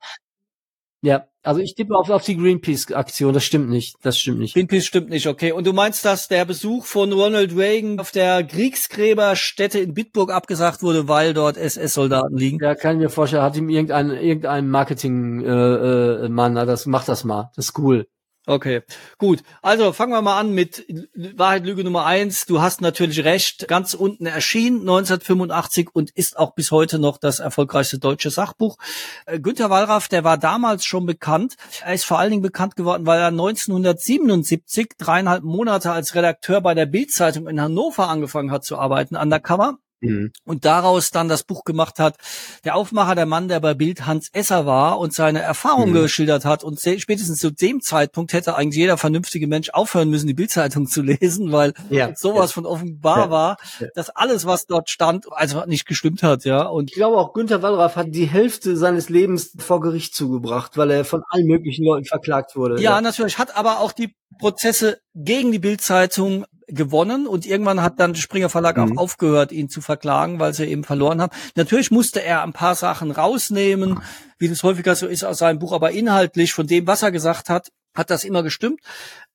Ja, 1.04 1.26
also 1.42 1.60
ich 1.60 1.74
tippe 1.74 1.96
auf, 1.96 2.08
auf 2.10 2.22
die 2.22 2.36
Greenpeace-Aktion, 2.36 3.34
das 3.34 3.42
stimmt 3.42 3.68
nicht, 3.68 3.96
das 4.02 4.16
stimmt 4.16 4.38
nicht. 4.38 4.54
Greenpeace 4.54 4.86
stimmt 4.86 5.10
nicht, 5.10 5.26
okay. 5.26 5.50
Und 5.50 5.66
du 5.66 5.72
meinst, 5.72 6.04
dass 6.04 6.28
der 6.28 6.44
Besuch 6.44 6.86
von 6.86 7.12
Ronald 7.12 7.56
Reagan 7.56 7.98
auf 7.98 8.12
der 8.12 8.44
Kriegsgräberstätte 8.44 9.80
in 9.80 9.94
Bitburg 9.94 10.30
abgesagt 10.30 10.82
wurde, 10.82 11.08
weil 11.08 11.34
dort 11.34 11.56
SS-Soldaten 11.56 12.36
liegen? 12.36 12.58
Ja, 12.62 12.76
kann 12.76 12.96
ich 12.96 13.02
mir 13.02 13.08
vorstellen, 13.08 13.42
hat 13.42 13.56
ihm 13.56 13.68
irgendein, 13.68 14.10
irgendein 14.10 14.68
Marketing-Mann, 14.68 15.44
äh, 15.44 16.26
äh, 16.26 16.28
Mann, 16.28 16.54
das 16.54 16.86
macht 16.86 17.08
das 17.08 17.24
mal, 17.24 17.50
das 17.56 17.66
ist 17.66 17.78
cool. 17.80 18.06
Okay, 18.44 18.82
gut. 19.18 19.44
Also 19.62 19.92
fangen 19.92 20.10
wir 20.10 20.20
mal 20.20 20.40
an 20.40 20.50
mit 20.50 20.84
Wahrheit 21.14 21.64
Lüge 21.64 21.84
Nummer 21.84 22.06
eins. 22.06 22.44
Du 22.44 22.60
hast 22.60 22.80
natürlich 22.80 23.22
recht. 23.22 23.68
Ganz 23.68 23.94
unten 23.94 24.26
erschienen 24.26 24.80
1985 24.80 25.90
und 25.92 26.10
ist 26.10 26.36
auch 26.36 26.52
bis 26.56 26.72
heute 26.72 26.98
noch 26.98 27.18
das 27.18 27.38
erfolgreichste 27.38 28.00
deutsche 28.00 28.30
Sachbuch. 28.30 28.78
Äh, 29.26 29.38
Günter 29.38 29.70
Wallraff, 29.70 30.08
der 30.08 30.24
war 30.24 30.38
damals 30.38 30.84
schon 30.84 31.06
bekannt. 31.06 31.54
Er 31.84 31.94
ist 31.94 32.04
vor 32.04 32.18
allen 32.18 32.30
Dingen 32.30 32.42
bekannt 32.42 32.74
geworden, 32.74 33.06
weil 33.06 33.20
er 33.20 33.28
1977 33.28 34.94
dreieinhalb 34.98 35.44
Monate 35.44 35.92
als 35.92 36.16
Redakteur 36.16 36.60
bei 36.60 36.74
der 36.74 36.86
Bildzeitung 36.86 37.46
in 37.46 37.60
Hannover 37.60 38.08
angefangen 38.08 38.50
hat 38.50 38.64
zu 38.64 38.76
arbeiten, 38.76 39.14
undercover. 39.14 39.78
Mhm. 40.02 40.32
Und 40.44 40.64
daraus 40.64 41.10
dann 41.10 41.28
das 41.28 41.44
Buch 41.44 41.64
gemacht 41.64 41.98
hat, 41.98 42.16
der 42.64 42.76
Aufmacher, 42.76 43.14
der 43.14 43.26
Mann, 43.26 43.48
der 43.48 43.60
bei 43.60 43.74
Bild 43.74 44.06
Hans 44.06 44.28
Esser 44.32 44.66
war 44.66 44.98
und 44.98 45.14
seine 45.14 45.40
Erfahrungen 45.40 45.92
mhm. 45.92 46.02
geschildert 46.02 46.44
hat. 46.44 46.64
Und 46.64 46.80
spätestens 46.80 47.38
zu 47.38 47.50
dem 47.50 47.80
Zeitpunkt 47.80 48.32
hätte 48.32 48.56
eigentlich 48.56 48.78
jeder 48.78 48.98
vernünftige 48.98 49.46
Mensch 49.46 49.70
aufhören 49.70 50.10
müssen, 50.10 50.26
die 50.26 50.34
Bildzeitung 50.34 50.86
zu 50.86 51.02
lesen, 51.02 51.52
weil 51.52 51.72
ja, 51.90 52.14
sowas 52.14 52.50
ja. 52.50 52.54
von 52.54 52.66
offenbar 52.66 53.18
ja, 53.18 53.30
war, 53.30 53.56
dass 53.94 54.10
alles, 54.10 54.44
was 54.44 54.66
dort 54.66 54.90
stand, 54.90 55.26
also 55.30 55.64
nicht 55.66 55.86
gestimmt 55.86 56.22
hat, 56.22 56.44
ja. 56.44 56.62
Und 56.62 56.90
ich 56.90 56.96
glaube 56.96 57.16
auch 57.16 57.32
Günther 57.32 57.62
Wallraff 57.62 57.96
hat 57.96 58.08
die 58.10 58.26
Hälfte 58.26 58.76
seines 58.76 59.08
Lebens 59.08 59.52
vor 59.58 59.80
Gericht 59.80 60.14
zugebracht, 60.14 60.76
weil 60.76 60.90
er 60.90 61.04
von 61.04 61.22
allen 61.28 61.46
möglichen 61.46 61.84
Leuten 61.84 62.04
verklagt 62.04 62.56
wurde. 62.56 62.80
Ja, 62.80 63.00
natürlich, 63.00 63.38
hat 63.38 63.56
aber 63.56 63.80
auch 63.80 63.92
die 63.92 64.14
Prozesse 64.38 64.98
gegen 65.14 65.52
die 65.52 65.58
Bildzeitung 65.58 66.44
gewonnen 66.66 67.26
und 67.26 67.46
irgendwann 67.46 67.82
hat 67.82 68.00
dann 68.00 68.14
Springer 68.14 68.48
Verlag 68.48 68.76
mhm. 68.76 68.98
auch 68.98 69.02
aufgehört, 69.02 69.52
ihn 69.52 69.68
zu 69.68 69.80
verklagen, 69.80 70.38
weil 70.38 70.54
sie 70.54 70.66
eben 70.66 70.84
verloren 70.84 71.20
haben. 71.20 71.32
Natürlich 71.56 71.90
musste 71.90 72.22
er 72.22 72.42
ein 72.42 72.52
paar 72.52 72.74
Sachen 72.74 73.10
rausnehmen, 73.10 74.00
wie 74.38 74.48
das 74.48 74.62
häufiger 74.62 74.94
so 74.94 75.06
ist 75.06 75.24
aus 75.24 75.38
seinem 75.38 75.58
Buch, 75.58 75.72
aber 75.72 75.92
inhaltlich 75.92 76.52
von 76.52 76.66
dem, 76.66 76.86
was 76.86 77.02
er 77.02 77.12
gesagt 77.12 77.48
hat, 77.48 77.68
hat 77.94 78.10
das 78.10 78.24
immer 78.24 78.42
gestimmt. 78.42 78.80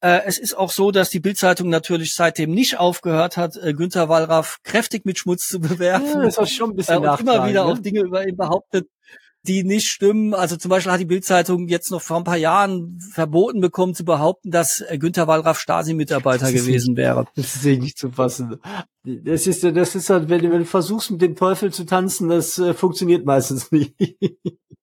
Äh, 0.01 0.21
es 0.25 0.37
ist 0.37 0.57
auch 0.57 0.71
so, 0.71 0.91
dass 0.91 1.09
die 1.09 1.19
Bildzeitung 1.19 1.69
natürlich 1.69 2.15
seitdem 2.15 2.51
nicht 2.51 2.79
aufgehört 2.79 3.37
hat, 3.37 3.55
äh, 3.57 3.73
Günther 3.73 4.09
Wallraff 4.09 4.57
kräftig 4.63 5.05
mit 5.05 5.17
Schmutz 5.17 5.47
zu 5.47 5.59
bewerfen. 5.61 6.21
Ja, 6.21 6.23
das 6.23 6.37
ist 6.37 6.53
schon 6.53 6.71
ein 6.71 6.75
bisschen 6.75 7.03
äh, 7.03 7.07
und 7.07 7.19
immer 7.19 7.47
wieder 7.47 7.65
ne? 7.65 7.71
auch 7.71 7.77
Dinge 7.77 8.01
über 8.01 8.27
ihn 8.27 8.37
behauptet, 8.37 8.87
die 9.47 9.63
nicht 9.63 9.87
stimmen. 9.87 10.33
Also 10.33 10.57
zum 10.57 10.69
Beispiel 10.69 10.91
hat 10.91 10.99
die 10.99 11.05
Bildzeitung 11.05 11.67
jetzt 11.67 11.91
noch 11.91 12.01
vor 12.01 12.17
ein 12.17 12.23
paar 12.23 12.37
Jahren 12.37 12.99
verboten 13.13 13.61
bekommen 13.61 13.95
zu 13.95 14.05
behaupten, 14.05 14.51
dass 14.51 14.81
äh, 14.81 14.97
Günther 14.97 15.27
Wallraff 15.27 15.59
Stasi-Mitarbeiter 15.59 16.51
gewesen 16.51 16.93
nicht, 16.93 16.97
wäre. 16.97 17.25
Das 17.35 17.55
ist 17.55 17.65
nicht 17.65 17.97
zu 17.97 18.11
fassen. 18.11 18.57
Das 19.03 19.47
ist, 19.47 19.63
das 19.63 19.95
ist 19.95 20.09
halt, 20.09 20.29
wenn, 20.29 20.43
wenn 20.43 20.59
du 20.59 20.65
versuchst, 20.65 21.11
mit 21.11 21.21
dem 21.21 21.35
Teufel 21.35 21.71
zu 21.71 21.85
tanzen, 21.85 22.29
das 22.29 22.57
äh, 22.59 22.73
funktioniert 22.73 23.25
meistens 23.25 23.71
nicht. 23.71 23.95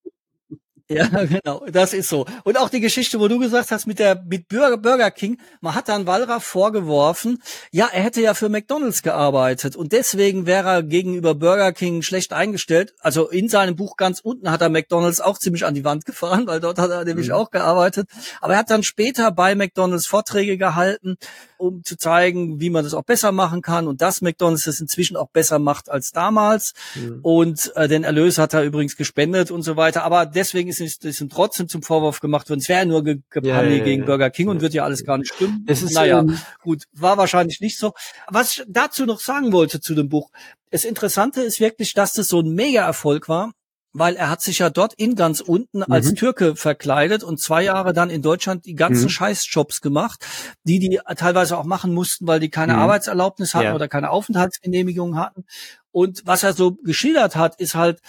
Ja, 0.91 1.07
genau, 1.24 1.64
das 1.72 1.95
ist 1.95 2.11
so. 2.11 2.26
Und 2.45 2.59
auch 2.59 2.68
die 2.68 2.80
Geschichte, 2.80 3.18
wo 3.18 3.26
du 3.26 3.39
gesagt 3.39 3.70
hast 3.70 3.87
mit 3.87 3.99
der 3.99 4.22
mit 4.26 4.49
Burger, 4.49 5.11
King, 5.11 5.39
man 5.62 5.74
hat 5.74 5.89
dann 5.89 6.07
Wallraff 6.07 6.45
vorgeworfen, 6.45 7.43
ja, 7.70 7.89
er 7.91 8.03
hätte 8.03 8.20
ja 8.20 8.35
für 8.35 8.51
McDonald's 8.51 9.03
gearbeitet 9.03 9.76
und 9.76 9.93
deswegen 9.93 10.45
wäre 10.45 10.68
er 10.68 10.82
gegenüber 10.82 11.35
Burger 11.35 11.72
King 11.72 12.03
schlecht 12.03 12.35
eingestellt. 12.35 12.95
Also 13.01 13.30
in 13.30 13.49
seinem 13.49 13.76
Buch 13.76 13.97
ganz 13.97 14.20
unten 14.20 14.51
hat 14.51 14.61
er 14.61 14.68
McDonald's 14.68 15.22
auch 15.22 15.39
ziemlich 15.39 15.64
an 15.64 15.74
die 15.74 15.85
Wand 15.85 16.05
gefahren, 16.05 16.47
weil 16.47 16.61
dort 16.61 16.78
hat 16.78 16.91
er 16.91 17.05
nämlich 17.05 17.28
mhm. 17.28 17.35
auch 17.35 17.51
gearbeitet. 17.51 18.09
Aber 18.43 18.53
er 18.53 18.59
hat 18.59 18.70
dann 18.70 18.82
später 18.82 19.30
bei 19.30 19.55
McDonald's 19.55 20.07
Vorträge 20.07 20.59
gehalten, 20.59 21.16
um 21.64 21.84
zu 21.84 21.96
zeigen, 21.96 22.60
wie 22.60 22.70
man 22.70 22.84
das 22.84 22.94
auch 22.94 23.02
besser 23.02 23.32
machen 23.32 23.62
kann 23.62 23.86
und 23.86 24.02
dass 24.02 24.20
McDonald's 24.20 24.64
das 24.64 24.80
inzwischen 24.80 25.16
auch 25.16 25.28
besser 25.28 25.58
macht 25.58 25.90
als 25.90 26.12
damals. 26.12 26.74
Mhm. 26.94 27.20
Und 27.22 27.72
äh, 27.76 27.88
den 27.88 28.04
Erlös 28.04 28.38
hat 28.38 28.54
er 28.54 28.62
übrigens 28.62 28.96
gespendet 28.96 29.50
und 29.50 29.62
so 29.62 29.76
weiter. 29.76 30.04
Aber 30.04 30.26
deswegen 30.26 30.68
ist, 30.68 30.80
ist 30.80 31.20
ihm 31.20 31.28
trotzdem 31.28 31.68
zum 31.68 31.82
Vorwurf 31.82 32.20
gemacht 32.20 32.48
worden, 32.50 32.60
es 32.60 32.68
wäre 32.68 32.86
nur 32.86 33.02
Gepanne 33.02 33.48
ja, 33.48 33.62
ja, 33.62 33.84
gegen 33.84 34.04
Burger 34.04 34.30
King 34.30 34.48
und 34.48 34.60
wird 34.60 34.74
ja 34.74 34.84
alles 34.84 35.04
gar 35.04 35.18
nicht 35.18 35.32
stimmen. 35.34 35.64
Es 35.66 35.82
ist, 35.82 35.94
naja, 35.94 36.20
ähm, 36.20 36.38
gut, 36.62 36.84
war 36.92 37.16
wahrscheinlich 37.16 37.60
nicht 37.60 37.78
so. 37.78 37.92
Was 38.28 38.52
ich 38.52 38.64
dazu 38.68 39.06
noch 39.06 39.20
sagen 39.20 39.52
wollte 39.52 39.80
zu 39.80 39.94
dem 39.94 40.08
Buch, 40.08 40.30
das 40.70 40.84
Interessante 40.84 41.40
ist 41.42 41.60
wirklich, 41.60 41.94
dass 41.94 42.12
das 42.14 42.28
so 42.28 42.40
ein 42.40 42.54
Mega-Erfolg 42.54 43.28
war 43.28 43.52
weil 43.95 44.16
er 44.16 44.28
hat 44.28 44.42
sich 44.42 44.59
ja 44.59 44.68
dort 44.68 44.92
in 44.95 45.14
ganz 45.14 45.40
unten 45.40 45.82
als 45.84 46.11
mhm. 46.11 46.16
Türke 46.16 46.57
verkleidet 46.57 47.22
und 47.22 47.40
zwei 47.40 47.62
Jahre 47.62 47.92
dann 47.92 48.11
in 48.11 48.20
Deutschland 48.20 48.66
die 48.66 48.74
ganzen 48.74 49.05
mhm. 49.05 49.11
Scheißjobs 49.11 49.80
gemacht, 49.80 50.26
die 50.64 50.80
die 50.80 51.01
teilweise 51.16 51.57
auch 51.57 51.64
machen 51.64 51.95
mussten, 51.95 52.26
weil 52.26 52.40
die 52.40 52.51
keine 52.51 52.74
mhm. 52.74 52.80
Arbeitserlaubnis 52.80 53.55
hatten 53.55 53.66
ja. 53.66 53.74
oder 53.74 53.88
keine 53.88 54.11
Aufenthaltsgenehmigung 54.11 55.16
hatten. 55.16 55.45
Und 55.92 56.22
was 56.26 56.42
er 56.42 56.55
so 56.55 56.72
geschildert 56.72 57.36
hat, 57.36 57.61
ist 57.61 57.76
halt, 57.76 58.01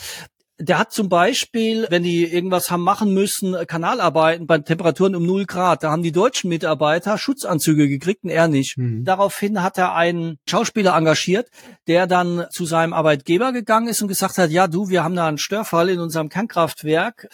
der 0.58 0.80
hat 0.80 0.93
zum 0.93 1.10
Beispiel, 1.10 1.86
wenn 1.89 2.03
die 2.03 2.24
irgendwas 2.24 2.72
haben 2.72 2.82
machen 2.82 3.14
müssen, 3.14 3.56
Kanalarbeiten 3.68 4.47
bei 4.47 4.58
Temperaturen 4.60 5.16
um 5.16 5.26
0 5.26 5.45
Grad, 5.45 5.84
da 5.84 5.91
haben 5.91 6.01
die 6.01 6.14
deutschen 6.14 6.49
Mitarbeiter 6.49 7.18
Schutzanzüge 7.18 7.89
gekriegt 7.89 8.24
und 8.24 8.30
er 8.30 8.47
nicht. 8.47 8.78
Mhm. 8.78 9.03
Daraufhin 9.03 9.62
hat 9.62 9.78
er 9.78 9.95
einen 9.95 10.38
Schauspieler 10.47 10.95
engagiert, 10.95 11.49
der 11.88 12.08
dann 12.08 12.45
zu 12.51 12.66
seinem 12.66 12.93
Arbeitgeber 12.93 13.51
gegangen 13.51 13.89
ist 13.89 14.01
und 14.01 14.08
gesagt 14.08 14.38
hat, 14.38 14.49
ja 14.49 14.68
du, 14.68 14.88
wir 14.88 15.03
haben 15.03 15.16
da 15.16 15.28
einen 15.28 15.38
Störfall 15.38 15.89
in 15.89 15.99
unserem 15.99 16.30
Kernkraftwerk 16.30 17.28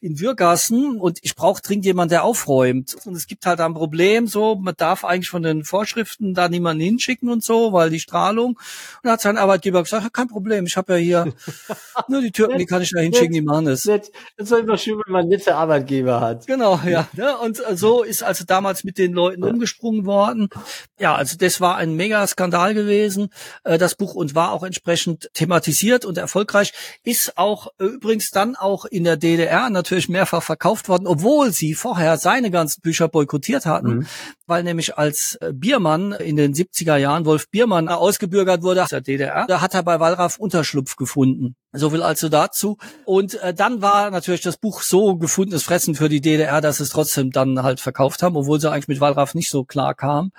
in 0.00 0.20
Würgassen 0.20 1.00
und 1.00 1.18
ich 1.22 1.34
brauche 1.34 1.60
dringend 1.60 1.84
jemanden, 1.84 2.10
der 2.10 2.22
aufräumt. 2.22 2.96
Und 3.04 3.16
es 3.16 3.26
gibt 3.26 3.44
halt 3.44 3.60
ein 3.60 3.74
Problem, 3.74 4.28
so, 4.28 4.54
man 4.54 4.74
darf 4.76 5.04
eigentlich 5.04 5.30
von 5.30 5.42
den 5.42 5.64
Vorschriften 5.64 6.32
da 6.32 6.48
niemanden 6.48 6.84
hinschicken 6.84 7.28
und 7.28 7.42
so, 7.42 7.72
weil 7.72 7.90
die 7.90 7.98
Strahlung. 7.98 8.58
Und 9.02 9.10
hat 9.10 9.20
sein 9.20 9.36
Arbeitgeber 9.36 9.82
gesagt, 9.82 10.14
kein 10.14 10.28
Problem, 10.28 10.66
ich 10.66 10.76
habe 10.76 10.92
ja 10.92 10.98
hier 10.98 11.32
nur 12.08 12.20
die 12.20 12.30
Türken, 12.30 12.67
kann 12.68 12.82
ich 12.82 12.92
da 12.92 13.00
hinschicken, 13.00 13.32
die 13.32 13.42
machen 13.42 13.66
es. 13.66 13.82
Das 13.82 14.10
ist 14.36 14.52
immer 14.52 14.78
schön, 14.78 15.00
wenn 15.04 15.12
man 15.12 15.28
nette 15.28 15.54
Arbeitgeber 15.54 16.20
hat. 16.20 16.46
Genau, 16.46 16.80
ja. 16.86 17.08
Ne? 17.14 17.36
Und 17.38 17.60
äh, 17.66 17.76
so 17.76 18.02
ist 18.02 18.22
also 18.22 18.44
damals 18.44 18.84
mit 18.84 18.98
den 18.98 19.12
Leuten 19.12 19.42
umgesprungen 19.42 20.06
worden. 20.06 20.48
Ja, 20.98 21.14
also 21.14 21.36
das 21.36 21.60
war 21.60 21.76
ein 21.76 21.94
mega 21.94 22.26
Skandal 22.26 22.74
gewesen, 22.74 23.30
äh, 23.64 23.78
das 23.78 23.94
Buch 23.94 24.14
und 24.14 24.34
war 24.34 24.52
auch 24.52 24.62
entsprechend 24.62 25.30
thematisiert 25.34 26.04
und 26.04 26.18
erfolgreich. 26.18 26.72
Ist 27.02 27.36
auch 27.36 27.68
äh, 27.78 27.84
übrigens 27.84 28.30
dann 28.30 28.56
auch 28.56 28.84
in 28.84 29.04
der 29.04 29.16
DDR 29.16 29.70
natürlich 29.70 30.08
mehrfach 30.08 30.42
verkauft 30.42 30.88
worden, 30.88 31.06
obwohl 31.06 31.52
sie 31.52 31.74
vorher 31.74 32.18
seine 32.18 32.50
ganzen 32.50 32.82
Bücher 32.82 33.08
boykottiert 33.08 33.66
hatten, 33.66 33.88
mhm. 33.88 34.06
weil 34.46 34.62
nämlich 34.62 34.98
als 34.98 35.38
Biermann 35.52 36.12
in 36.12 36.36
den 36.36 36.54
70er 36.54 36.96
Jahren, 36.96 37.24
Wolf 37.24 37.48
Biermann, 37.50 37.88
ausgebürgert 37.88 38.62
wurde 38.62 38.82
aus 38.82 38.90
der 38.90 39.00
DDR, 39.00 39.46
da 39.46 39.60
hat 39.60 39.74
er 39.74 39.82
bei 39.82 40.00
Wallraff 40.00 40.38
Unterschlupf 40.38 40.96
gefunden. 40.96 41.56
So 41.78 41.90
viel 41.90 42.02
also 42.02 42.28
dazu. 42.28 42.78
Und 43.04 43.40
äh, 43.42 43.54
dann 43.54 43.82
war 43.82 44.10
natürlich 44.10 44.40
das 44.40 44.56
Buch 44.56 44.82
so 44.82 45.16
gefundenes 45.16 45.62
Fressen 45.62 45.94
für 45.94 46.08
die 46.08 46.20
DDR, 46.20 46.60
dass 46.60 46.80
es 46.80 46.90
trotzdem 46.90 47.30
dann 47.30 47.62
halt 47.62 47.80
verkauft 47.80 48.22
haben, 48.22 48.36
obwohl 48.36 48.60
sie 48.60 48.70
eigentlich 48.70 48.88
mit 48.88 49.00
Wallraff 49.00 49.34
nicht 49.34 49.50
so 49.50 49.64
klar 49.64 49.94
kam. 49.94 50.32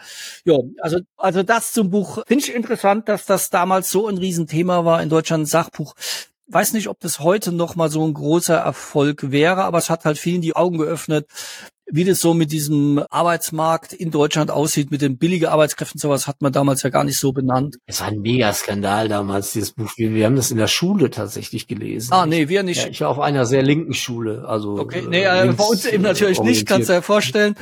Ja, 0.45 0.57
also 0.81 0.99
also 1.17 1.43
das 1.43 1.73
zum 1.73 1.89
Buch 1.89 2.19
finde 2.27 2.43
ich 2.43 2.53
interessant, 2.53 3.09
dass 3.09 3.25
das 3.25 3.49
damals 3.49 3.89
so 3.89 4.07
ein 4.07 4.17
Riesenthema 4.17 4.85
war 4.85 5.01
in 5.01 5.09
Deutschland, 5.09 5.43
ein 5.43 5.45
Sachbuch 5.45 5.95
weiß 6.49 6.73
nicht, 6.73 6.87
ob 6.89 6.99
das 6.99 7.19
heute 7.19 7.51
noch 7.51 7.75
mal 7.75 7.89
so 7.89 8.05
ein 8.05 8.13
großer 8.13 8.57
Erfolg 8.57 9.31
wäre, 9.31 9.63
aber 9.63 9.77
es 9.77 9.89
hat 9.89 10.05
halt 10.05 10.17
vielen 10.17 10.41
die 10.41 10.55
Augen 10.55 10.79
geöffnet, 10.79 11.27
wie 11.91 12.03
das 12.03 12.19
so 12.19 12.33
mit 12.33 12.51
diesem 12.51 13.03
Arbeitsmarkt 13.09 13.93
in 13.93 14.11
Deutschland 14.11 14.51
aussieht, 14.51 14.91
mit 14.91 15.01
den 15.01 15.17
billigen 15.17 15.47
Arbeitskräften, 15.47 15.99
sowas 15.99 16.27
hat 16.27 16.41
man 16.41 16.51
damals 16.51 16.83
ja 16.83 16.89
gar 16.89 17.03
nicht 17.03 17.17
so 17.17 17.31
benannt. 17.31 17.77
Es 17.85 18.01
war 18.01 18.07
ein 18.07 18.19
Megaskandal 18.19 19.07
damals, 19.07 19.53
dieses 19.53 19.71
Buch. 19.71 19.91
Wir, 19.97 20.25
haben 20.25 20.35
das 20.35 20.51
in 20.51 20.57
der 20.57 20.67
Schule 20.67 21.09
tatsächlich 21.09 21.67
gelesen. 21.67 22.13
Ah, 22.13 22.25
nee, 22.25 22.47
wir 22.47 22.63
nicht. 22.63 22.83
Ja, 22.83 22.89
ich 22.89 23.01
war 23.01 23.09
auf 23.09 23.19
einer 23.19 23.45
sehr 23.45 23.63
linken 23.63 23.93
Schule, 23.93 24.45
also. 24.47 24.79
Okay, 24.79 25.03
nee, 25.09 25.23
äh, 25.23 25.51
bei 25.55 25.63
uns 25.63 25.85
eben 25.85 26.03
natürlich 26.03 26.41
nicht, 26.41 26.67
kannst 26.67 26.89
du 26.89 26.93
dir 26.93 27.01
vorstellen. 27.01 27.55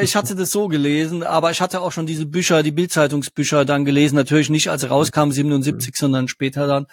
Ich 0.00 0.16
hatte 0.16 0.34
das 0.34 0.50
so 0.50 0.68
gelesen, 0.68 1.22
aber 1.22 1.50
ich 1.50 1.60
hatte 1.60 1.80
auch 1.80 1.92
schon 1.92 2.06
diese 2.06 2.26
Bücher, 2.26 2.62
die 2.62 2.70
Bildzeitungsbücher 2.70 3.64
dann 3.64 3.84
gelesen, 3.84 4.16
natürlich 4.16 4.50
nicht 4.50 4.68
als 4.68 4.88
rauskam 4.90 5.30
77, 5.30 5.88
mhm. 5.88 5.94
sondern 5.94 6.28
später 6.28 6.66
dann. 6.66 6.86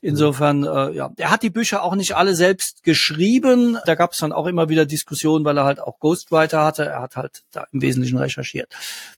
Insofern, 0.00 0.64
äh, 0.64 0.92
ja, 0.92 1.10
er 1.16 1.30
hat 1.30 1.42
die 1.42 1.50
Bücher 1.50 1.82
auch 1.82 1.94
nicht 1.94 2.16
alle 2.16 2.34
selbst 2.34 2.82
geschrieben. 2.82 3.78
Da 3.86 3.94
gab 3.94 4.12
es 4.12 4.18
dann 4.18 4.32
auch 4.32 4.46
immer 4.46 4.68
wieder 4.68 4.86
Diskussionen, 4.86 5.44
weil 5.44 5.58
er 5.58 5.64
halt 5.64 5.80
auch 5.80 5.98
Ghostwriter 5.98 6.64
hatte. 6.64 6.84
Er 6.84 7.02
hat 7.02 7.16
halt 7.16 7.42
da 7.52 7.66
im 7.72 7.82
Wesentlichen 7.82 8.18
recherchiert. 8.18 8.72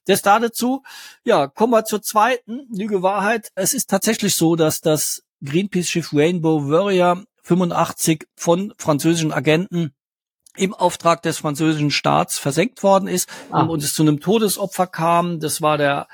Das 0.07 0.23
da 0.23 0.39
dazu. 0.39 0.83
Ja, 1.25 1.47
kommen 1.47 1.73
wir 1.73 1.85
zur 1.85 2.03
zweiten 2.03 2.67
Lüge 2.73 3.03
Wahrheit. 3.03 3.51
Es 3.55 3.75
ist 3.75 3.91
tatsächlich 3.91 4.35
so, 4.35 4.57
dass 4.57 4.81
das 4.81 5.23
Greenpeace-Schiff 5.45 6.13
Rainbow 6.13 6.69
Warrior 6.71 7.25
85 7.43 8.27
von 8.35 8.73
französischen 8.79 9.33
Agenten 9.33 9.93
im 10.57 10.75
Auftrag 10.75 11.23
des 11.23 11.39
französischen 11.39 11.91
Staats 11.91 12.39
versenkt 12.39 12.83
worden 12.83 13.09
ist 13.09 13.29
ah. 13.51 13.63
und 13.63 13.83
es 13.83 13.95
zu 13.95 14.03
einem 14.03 14.21
Todesopfer 14.21 14.87
kam. 14.87 15.41
Das 15.41 15.63
war 15.63 15.79
der 15.79 16.09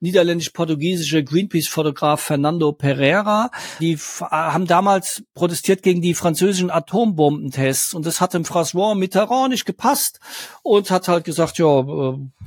niederländisch-portugiesische 0.00 1.24
Greenpeace-Fotograf 1.24 2.20
Fernando 2.20 2.72
Pereira. 2.72 3.50
Die 3.80 3.96
haben 4.20 4.66
damals 4.66 5.24
protestiert 5.34 5.82
gegen 5.82 6.02
die 6.02 6.14
französischen 6.14 6.70
Atombombentests 6.70 7.94
und 7.94 8.04
das 8.04 8.20
hat 8.20 8.34
dem 8.34 8.44
François 8.44 8.94
Mitterrand 8.94 9.50
nicht 9.50 9.64
gepasst 9.64 10.20
und 10.62 10.90
hat 10.90 11.08
halt 11.08 11.24
gesagt, 11.24 11.58
ja, 11.58 11.66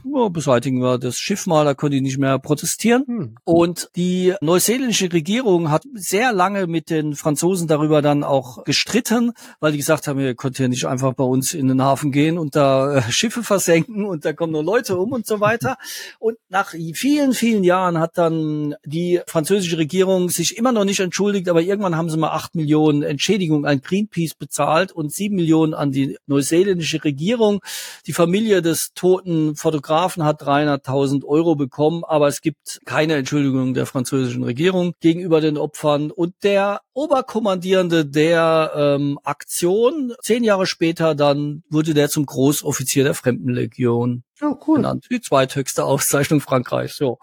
äh, 0.05 0.29
beseitigen 0.29 0.81
wir 0.81 0.97
das 0.97 1.17
Schiff 1.17 1.47
mal, 1.47 1.65
da 1.65 1.73
können 1.73 1.91
die 1.91 2.01
nicht 2.01 2.17
mehr 2.17 2.39
protestieren. 2.39 3.03
Hm. 3.05 3.35
Und 3.43 3.89
die 3.95 4.33
neuseeländische 4.41 5.11
Regierung 5.11 5.71
hat 5.71 5.83
sehr 5.93 6.33
lange 6.33 6.67
mit 6.67 6.89
den 6.89 7.15
Franzosen 7.15 7.67
darüber 7.67 8.01
dann 8.01 8.23
auch 8.23 8.63
gestritten, 8.63 9.33
weil 9.59 9.71
die 9.71 9.77
gesagt 9.77 10.07
haben, 10.07 10.19
ihr 10.19 10.35
könnt 10.35 10.59
ja 10.59 10.67
nicht 10.67 10.85
einfach 10.85 11.13
bei 11.13 11.23
uns 11.23 11.53
in 11.53 11.67
den 11.67 11.81
Hafen 11.81 12.11
gehen 12.11 12.37
und 12.37 12.55
da 12.55 12.97
äh, 12.97 13.01
Schiffe 13.11 13.43
versenken 13.43 14.05
und 14.05 14.25
da 14.25 14.33
kommen 14.33 14.53
nur 14.53 14.63
Leute 14.63 14.97
um 14.97 15.11
und 15.11 15.25
so 15.25 15.39
weiter. 15.39 15.77
Und 16.19 16.37
nach 16.49 16.73
vielen, 16.93 17.33
vielen 17.33 17.63
Jahren 17.63 17.99
hat 17.99 18.17
dann 18.17 18.75
die 18.85 19.21
französische 19.27 19.77
Regierung 19.77 20.29
sich 20.29 20.57
immer 20.57 20.71
noch 20.71 20.83
nicht 20.83 20.99
entschuldigt, 20.99 21.47
aber 21.49 21.61
irgendwann 21.61 21.95
haben 21.95 22.09
sie 22.09 22.17
mal 22.17 22.31
acht 22.31 22.55
Millionen 22.55 23.03
Entschädigung 23.03 23.65
an 23.65 23.81
Greenpeace 23.81 24.33
bezahlt 24.33 24.91
und 24.91 25.13
sieben 25.13 25.35
Millionen 25.35 25.73
an 25.73 25.91
die 25.91 26.17
neuseeländische 26.25 27.03
Regierung. 27.03 27.61
Die 28.07 28.13
Familie 28.13 28.61
des 28.61 28.93
toten 28.93 29.55
Fotografen 29.55 29.86
hat 29.89 30.41
300.000 30.41 31.23
Euro 31.25 31.55
bekommen, 31.55 32.03
aber 32.05 32.27
es 32.27 32.41
gibt 32.41 32.79
keine 32.85 33.15
Entschuldigung 33.15 33.73
der 33.73 33.85
französischen 33.85 34.43
Regierung 34.43 34.93
gegenüber 34.99 35.41
den 35.41 35.57
Opfern. 35.57 36.11
Und 36.11 36.35
der 36.43 36.81
Oberkommandierende 36.93 38.05
der 38.05 38.71
ähm, 38.75 39.19
Aktion, 39.23 40.13
zehn 40.21 40.43
Jahre 40.43 40.65
später 40.65 41.15
dann, 41.15 41.63
wurde 41.69 41.93
der 41.93 42.09
zum 42.09 42.25
Großoffizier 42.25 43.03
der 43.03 43.13
Fremdenlegion. 43.13 44.23
Oh, 44.41 44.55
cool. 44.67 44.77
Genannt. 44.77 45.07
Die 45.09 45.19
zweithöchste 45.19 45.83
Auszeichnung 45.83 46.41
Frankreichs. 46.41 46.97
So. 46.97 47.17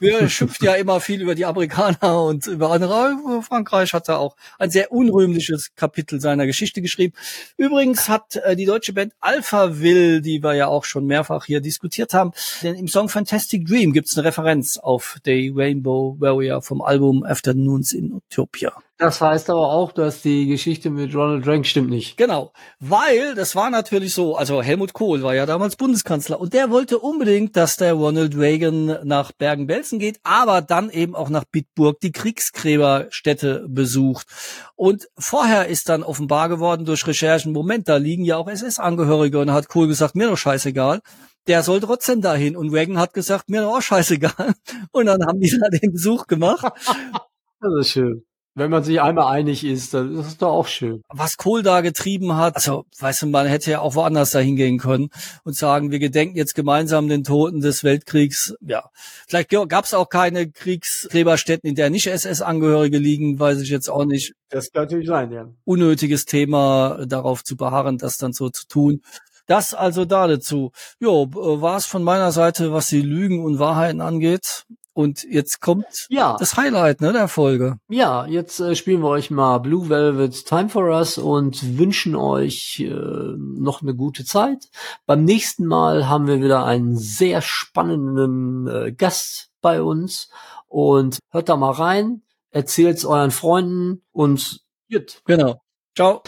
Wir 0.00 0.28
schimpfen 0.28 0.66
ja 0.66 0.74
immer 0.74 1.00
viel 1.00 1.22
über 1.22 1.34
die 1.34 1.46
Amerikaner 1.46 2.22
und 2.22 2.46
über 2.46 2.70
andere. 2.70 3.16
Frankreich 3.42 3.94
hat 3.94 4.08
da 4.08 4.16
auch 4.16 4.36
ein 4.58 4.70
sehr 4.70 4.92
unrühmliches 4.92 5.74
Kapitel 5.76 6.20
seiner 6.20 6.46
Geschichte 6.46 6.82
geschrieben. 6.82 7.14
Übrigens 7.56 8.08
hat 8.08 8.36
äh, 8.36 8.54
die 8.54 8.66
deutsche 8.66 8.92
Band 8.92 9.14
Alpha 9.20 9.80
Will, 9.80 10.20
die 10.20 10.42
wir 10.42 10.54
ja 10.54 10.66
auch 10.66 10.84
schon 10.84 11.06
mehrfach 11.06 11.46
hier 11.46 11.60
diskutiert 11.60 12.12
haben, 12.12 12.32
denn 12.62 12.74
im 12.74 12.88
Song 12.88 13.08
Fantastic 13.08 13.66
Dream 13.66 13.92
gibt 13.92 14.08
es 14.08 14.18
eine 14.18 14.26
Referenz 14.26 14.76
auf 14.76 15.18
The 15.24 15.52
Rainbow 15.54 16.16
Warrior 16.18 16.60
vom 16.60 16.82
Album 16.82 17.24
Afternoons 17.24 17.92
in 17.92 18.12
Utopia. 18.12 18.72
Das 18.98 19.20
heißt 19.20 19.48
aber 19.48 19.70
auch, 19.70 19.92
dass 19.92 20.22
die 20.22 20.48
Geschichte 20.48 20.90
mit 20.90 21.14
Ronald 21.14 21.46
Reagan 21.46 21.62
stimmt 21.62 21.88
nicht. 21.88 22.16
Genau, 22.16 22.52
weil 22.80 23.36
das 23.36 23.54
war 23.54 23.70
natürlich 23.70 24.12
so, 24.12 24.34
also 24.34 24.60
Helmut 24.60 24.92
Kohl 24.92 25.22
war 25.22 25.36
ja 25.36 25.46
damals 25.46 25.76
Bundeskanzler 25.76 26.40
und 26.40 26.52
der 26.52 26.70
wollte 26.70 26.98
unbedingt, 26.98 27.56
dass 27.56 27.76
der 27.76 27.92
Ronald 27.92 28.36
Reagan 28.36 28.98
nach 29.04 29.30
Bergen-Belsen 29.30 30.00
geht, 30.00 30.18
aber 30.24 30.62
dann 30.62 30.90
eben 30.90 31.14
auch 31.14 31.28
nach 31.28 31.44
Bitburg 31.44 32.00
die 32.00 32.10
Kriegsgräberstätte 32.10 33.66
besucht. 33.68 34.26
Und 34.74 35.08
vorher 35.16 35.68
ist 35.68 35.88
dann 35.88 36.02
offenbar 36.02 36.48
geworden 36.48 36.84
durch 36.84 37.06
Recherchen, 37.06 37.52
Moment, 37.52 37.88
da 37.88 37.98
liegen 37.98 38.24
ja 38.24 38.36
auch 38.36 38.48
SS-Angehörige 38.48 39.38
und 39.38 39.52
hat 39.52 39.68
Kohl 39.68 39.86
gesagt, 39.86 40.16
mir 40.16 40.28
doch 40.28 40.38
scheißegal 40.38 41.00
der 41.46 41.62
soll 41.62 41.80
trotzdem 41.80 42.20
dahin. 42.20 42.56
Und 42.56 42.74
Reagan 42.74 42.98
hat 42.98 43.14
gesagt, 43.14 43.48
mir 43.48 43.62
doch 43.62 43.78
auch 43.78 43.80
scheißegal. 43.80 44.52
Und 44.92 45.06
dann 45.06 45.24
haben 45.24 45.40
die 45.40 45.48
da 45.58 45.68
den 45.70 45.92
Besuch 45.92 46.26
gemacht. 46.26 46.66
Das 47.60 47.72
ist 47.80 47.90
schön. 47.90 48.27
Wenn 48.58 48.70
man 48.70 48.82
sich 48.82 49.00
einmal 49.00 49.32
einig 49.32 49.64
ist, 49.64 49.94
dann 49.94 50.18
ist 50.18 50.26
es 50.26 50.36
doch 50.38 50.50
auch 50.50 50.66
schön. 50.66 51.02
Was 51.08 51.36
Kohl 51.36 51.62
da 51.62 51.80
getrieben 51.80 52.36
hat, 52.36 52.56
also, 52.56 52.86
weißt 52.98 53.22
du, 53.22 53.26
man 53.28 53.46
hätte 53.46 53.70
ja 53.70 53.80
auch 53.80 53.94
woanders 53.94 54.30
dahin 54.30 54.56
gehen 54.56 54.78
können 54.78 55.10
und 55.44 55.54
sagen, 55.54 55.92
wir 55.92 56.00
gedenken 56.00 56.36
jetzt 56.36 56.56
gemeinsam 56.56 57.08
den 57.08 57.22
Toten 57.22 57.60
des 57.60 57.84
Weltkriegs. 57.84 58.56
Ja, 58.60 58.90
vielleicht 59.28 59.50
gab 59.50 59.84
es 59.84 59.94
auch 59.94 60.08
keine 60.08 60.50
Kriegsgräberstätten, 60.50 61.68
in 61.68 61.76
der 61.76 61.88
nicht 61.88 62.08
SS-Angehörige 62.08 62.98
liegen, 62.98 63.38
weiß 63.38 63.60
ich 63.60 63.70
jetzt 63.70 63.88
auch 63.88 64.04
nicht. 64.04 64.34
Das 64.48 64.72
kann 64.72 64.82
natürlich 64.82 65.06
sein, 65.06 65.30
ja. 65.30 65.46
Unnötiges 65.64 66.24
Thema, 66.24 67.06
darauf 67.06 67.44
zu 67.44 67.56
beharren, 67.56 67.96
das 67.96 68.16
dann 68.16 68.32
so 68.32 68.50
zu 68.50 68.66
tun. 68.66 69.02
Das 69.46 69.72
also 69.72 70.04
da 70.04 70.26
dazu. 70.26 70.72
Jo, 71.00 71.28
war 71.32 71.78
es 71.78 71.86
von 71.86 72.02
meiner 72.02 72.32
Seite, 72.32 72.72
was 72.72 72.88
die 72.88 73.00
Lügen 73.00 73.42
und 73.42 73.58
Wahrheiten 73.58 74.02
angeht. 74.02 74.66
Und 74.98 75.22
jetzt 75.30 75.60
kommt 75.60 76.08
ja. 76.08 76.36
das 76.40 76.56
Highlight 76.56 77.00
ne, 77.00 77.12
der 77.12 77.28
Folge. 77.28 77.78
Ja, 77.88 78.26
jetzt 78.26 78.58
äh, 78.58 78.74
spielen 78.74 79.00
wir 79.00 79.10
euch 79.10 79.30
mal 79.30 79.58
Blue 79.58 79.88
Velvet 79.88 80.44
Time 80.44 80.68
for 80.68 80.86
Us 80.86 81.18
und 81.18 81.78
wünschen 81.78 82.16
euch 82.16 82.80
äh, 82.80 82.88
noch 82.90 83.80
eine 83.80 83.94
gute 83.94 84.24
Zeit. 84.24 84.68
Beim 85.06 85.22
nächsten 85.22 85.66
Mal 85.66 86.08
haben 86.08 86.26
wir 86.26 86.42
wieder 86.42 86.64
einen 86.64 86.96
sehr 86.96 87.42
spannenden 87.42 88.66
äh, 88.66 88.90
Gast 88.90 89.50
bei 89.60 89.82
uns 89.82 90.30
und 90.66 91.20
hört 91.30 91.48
da 91.48 91.54
mal 91.54 91.70
rein, 91.70 92.22
erzählt's 92.50 93.04
euren 93.04 93.30
Freunden 93.30 94.02
und 94.10 94.62
gut. 94.90 95.22
Genau. 95.26 95.60
Ciao. 95.94 96.24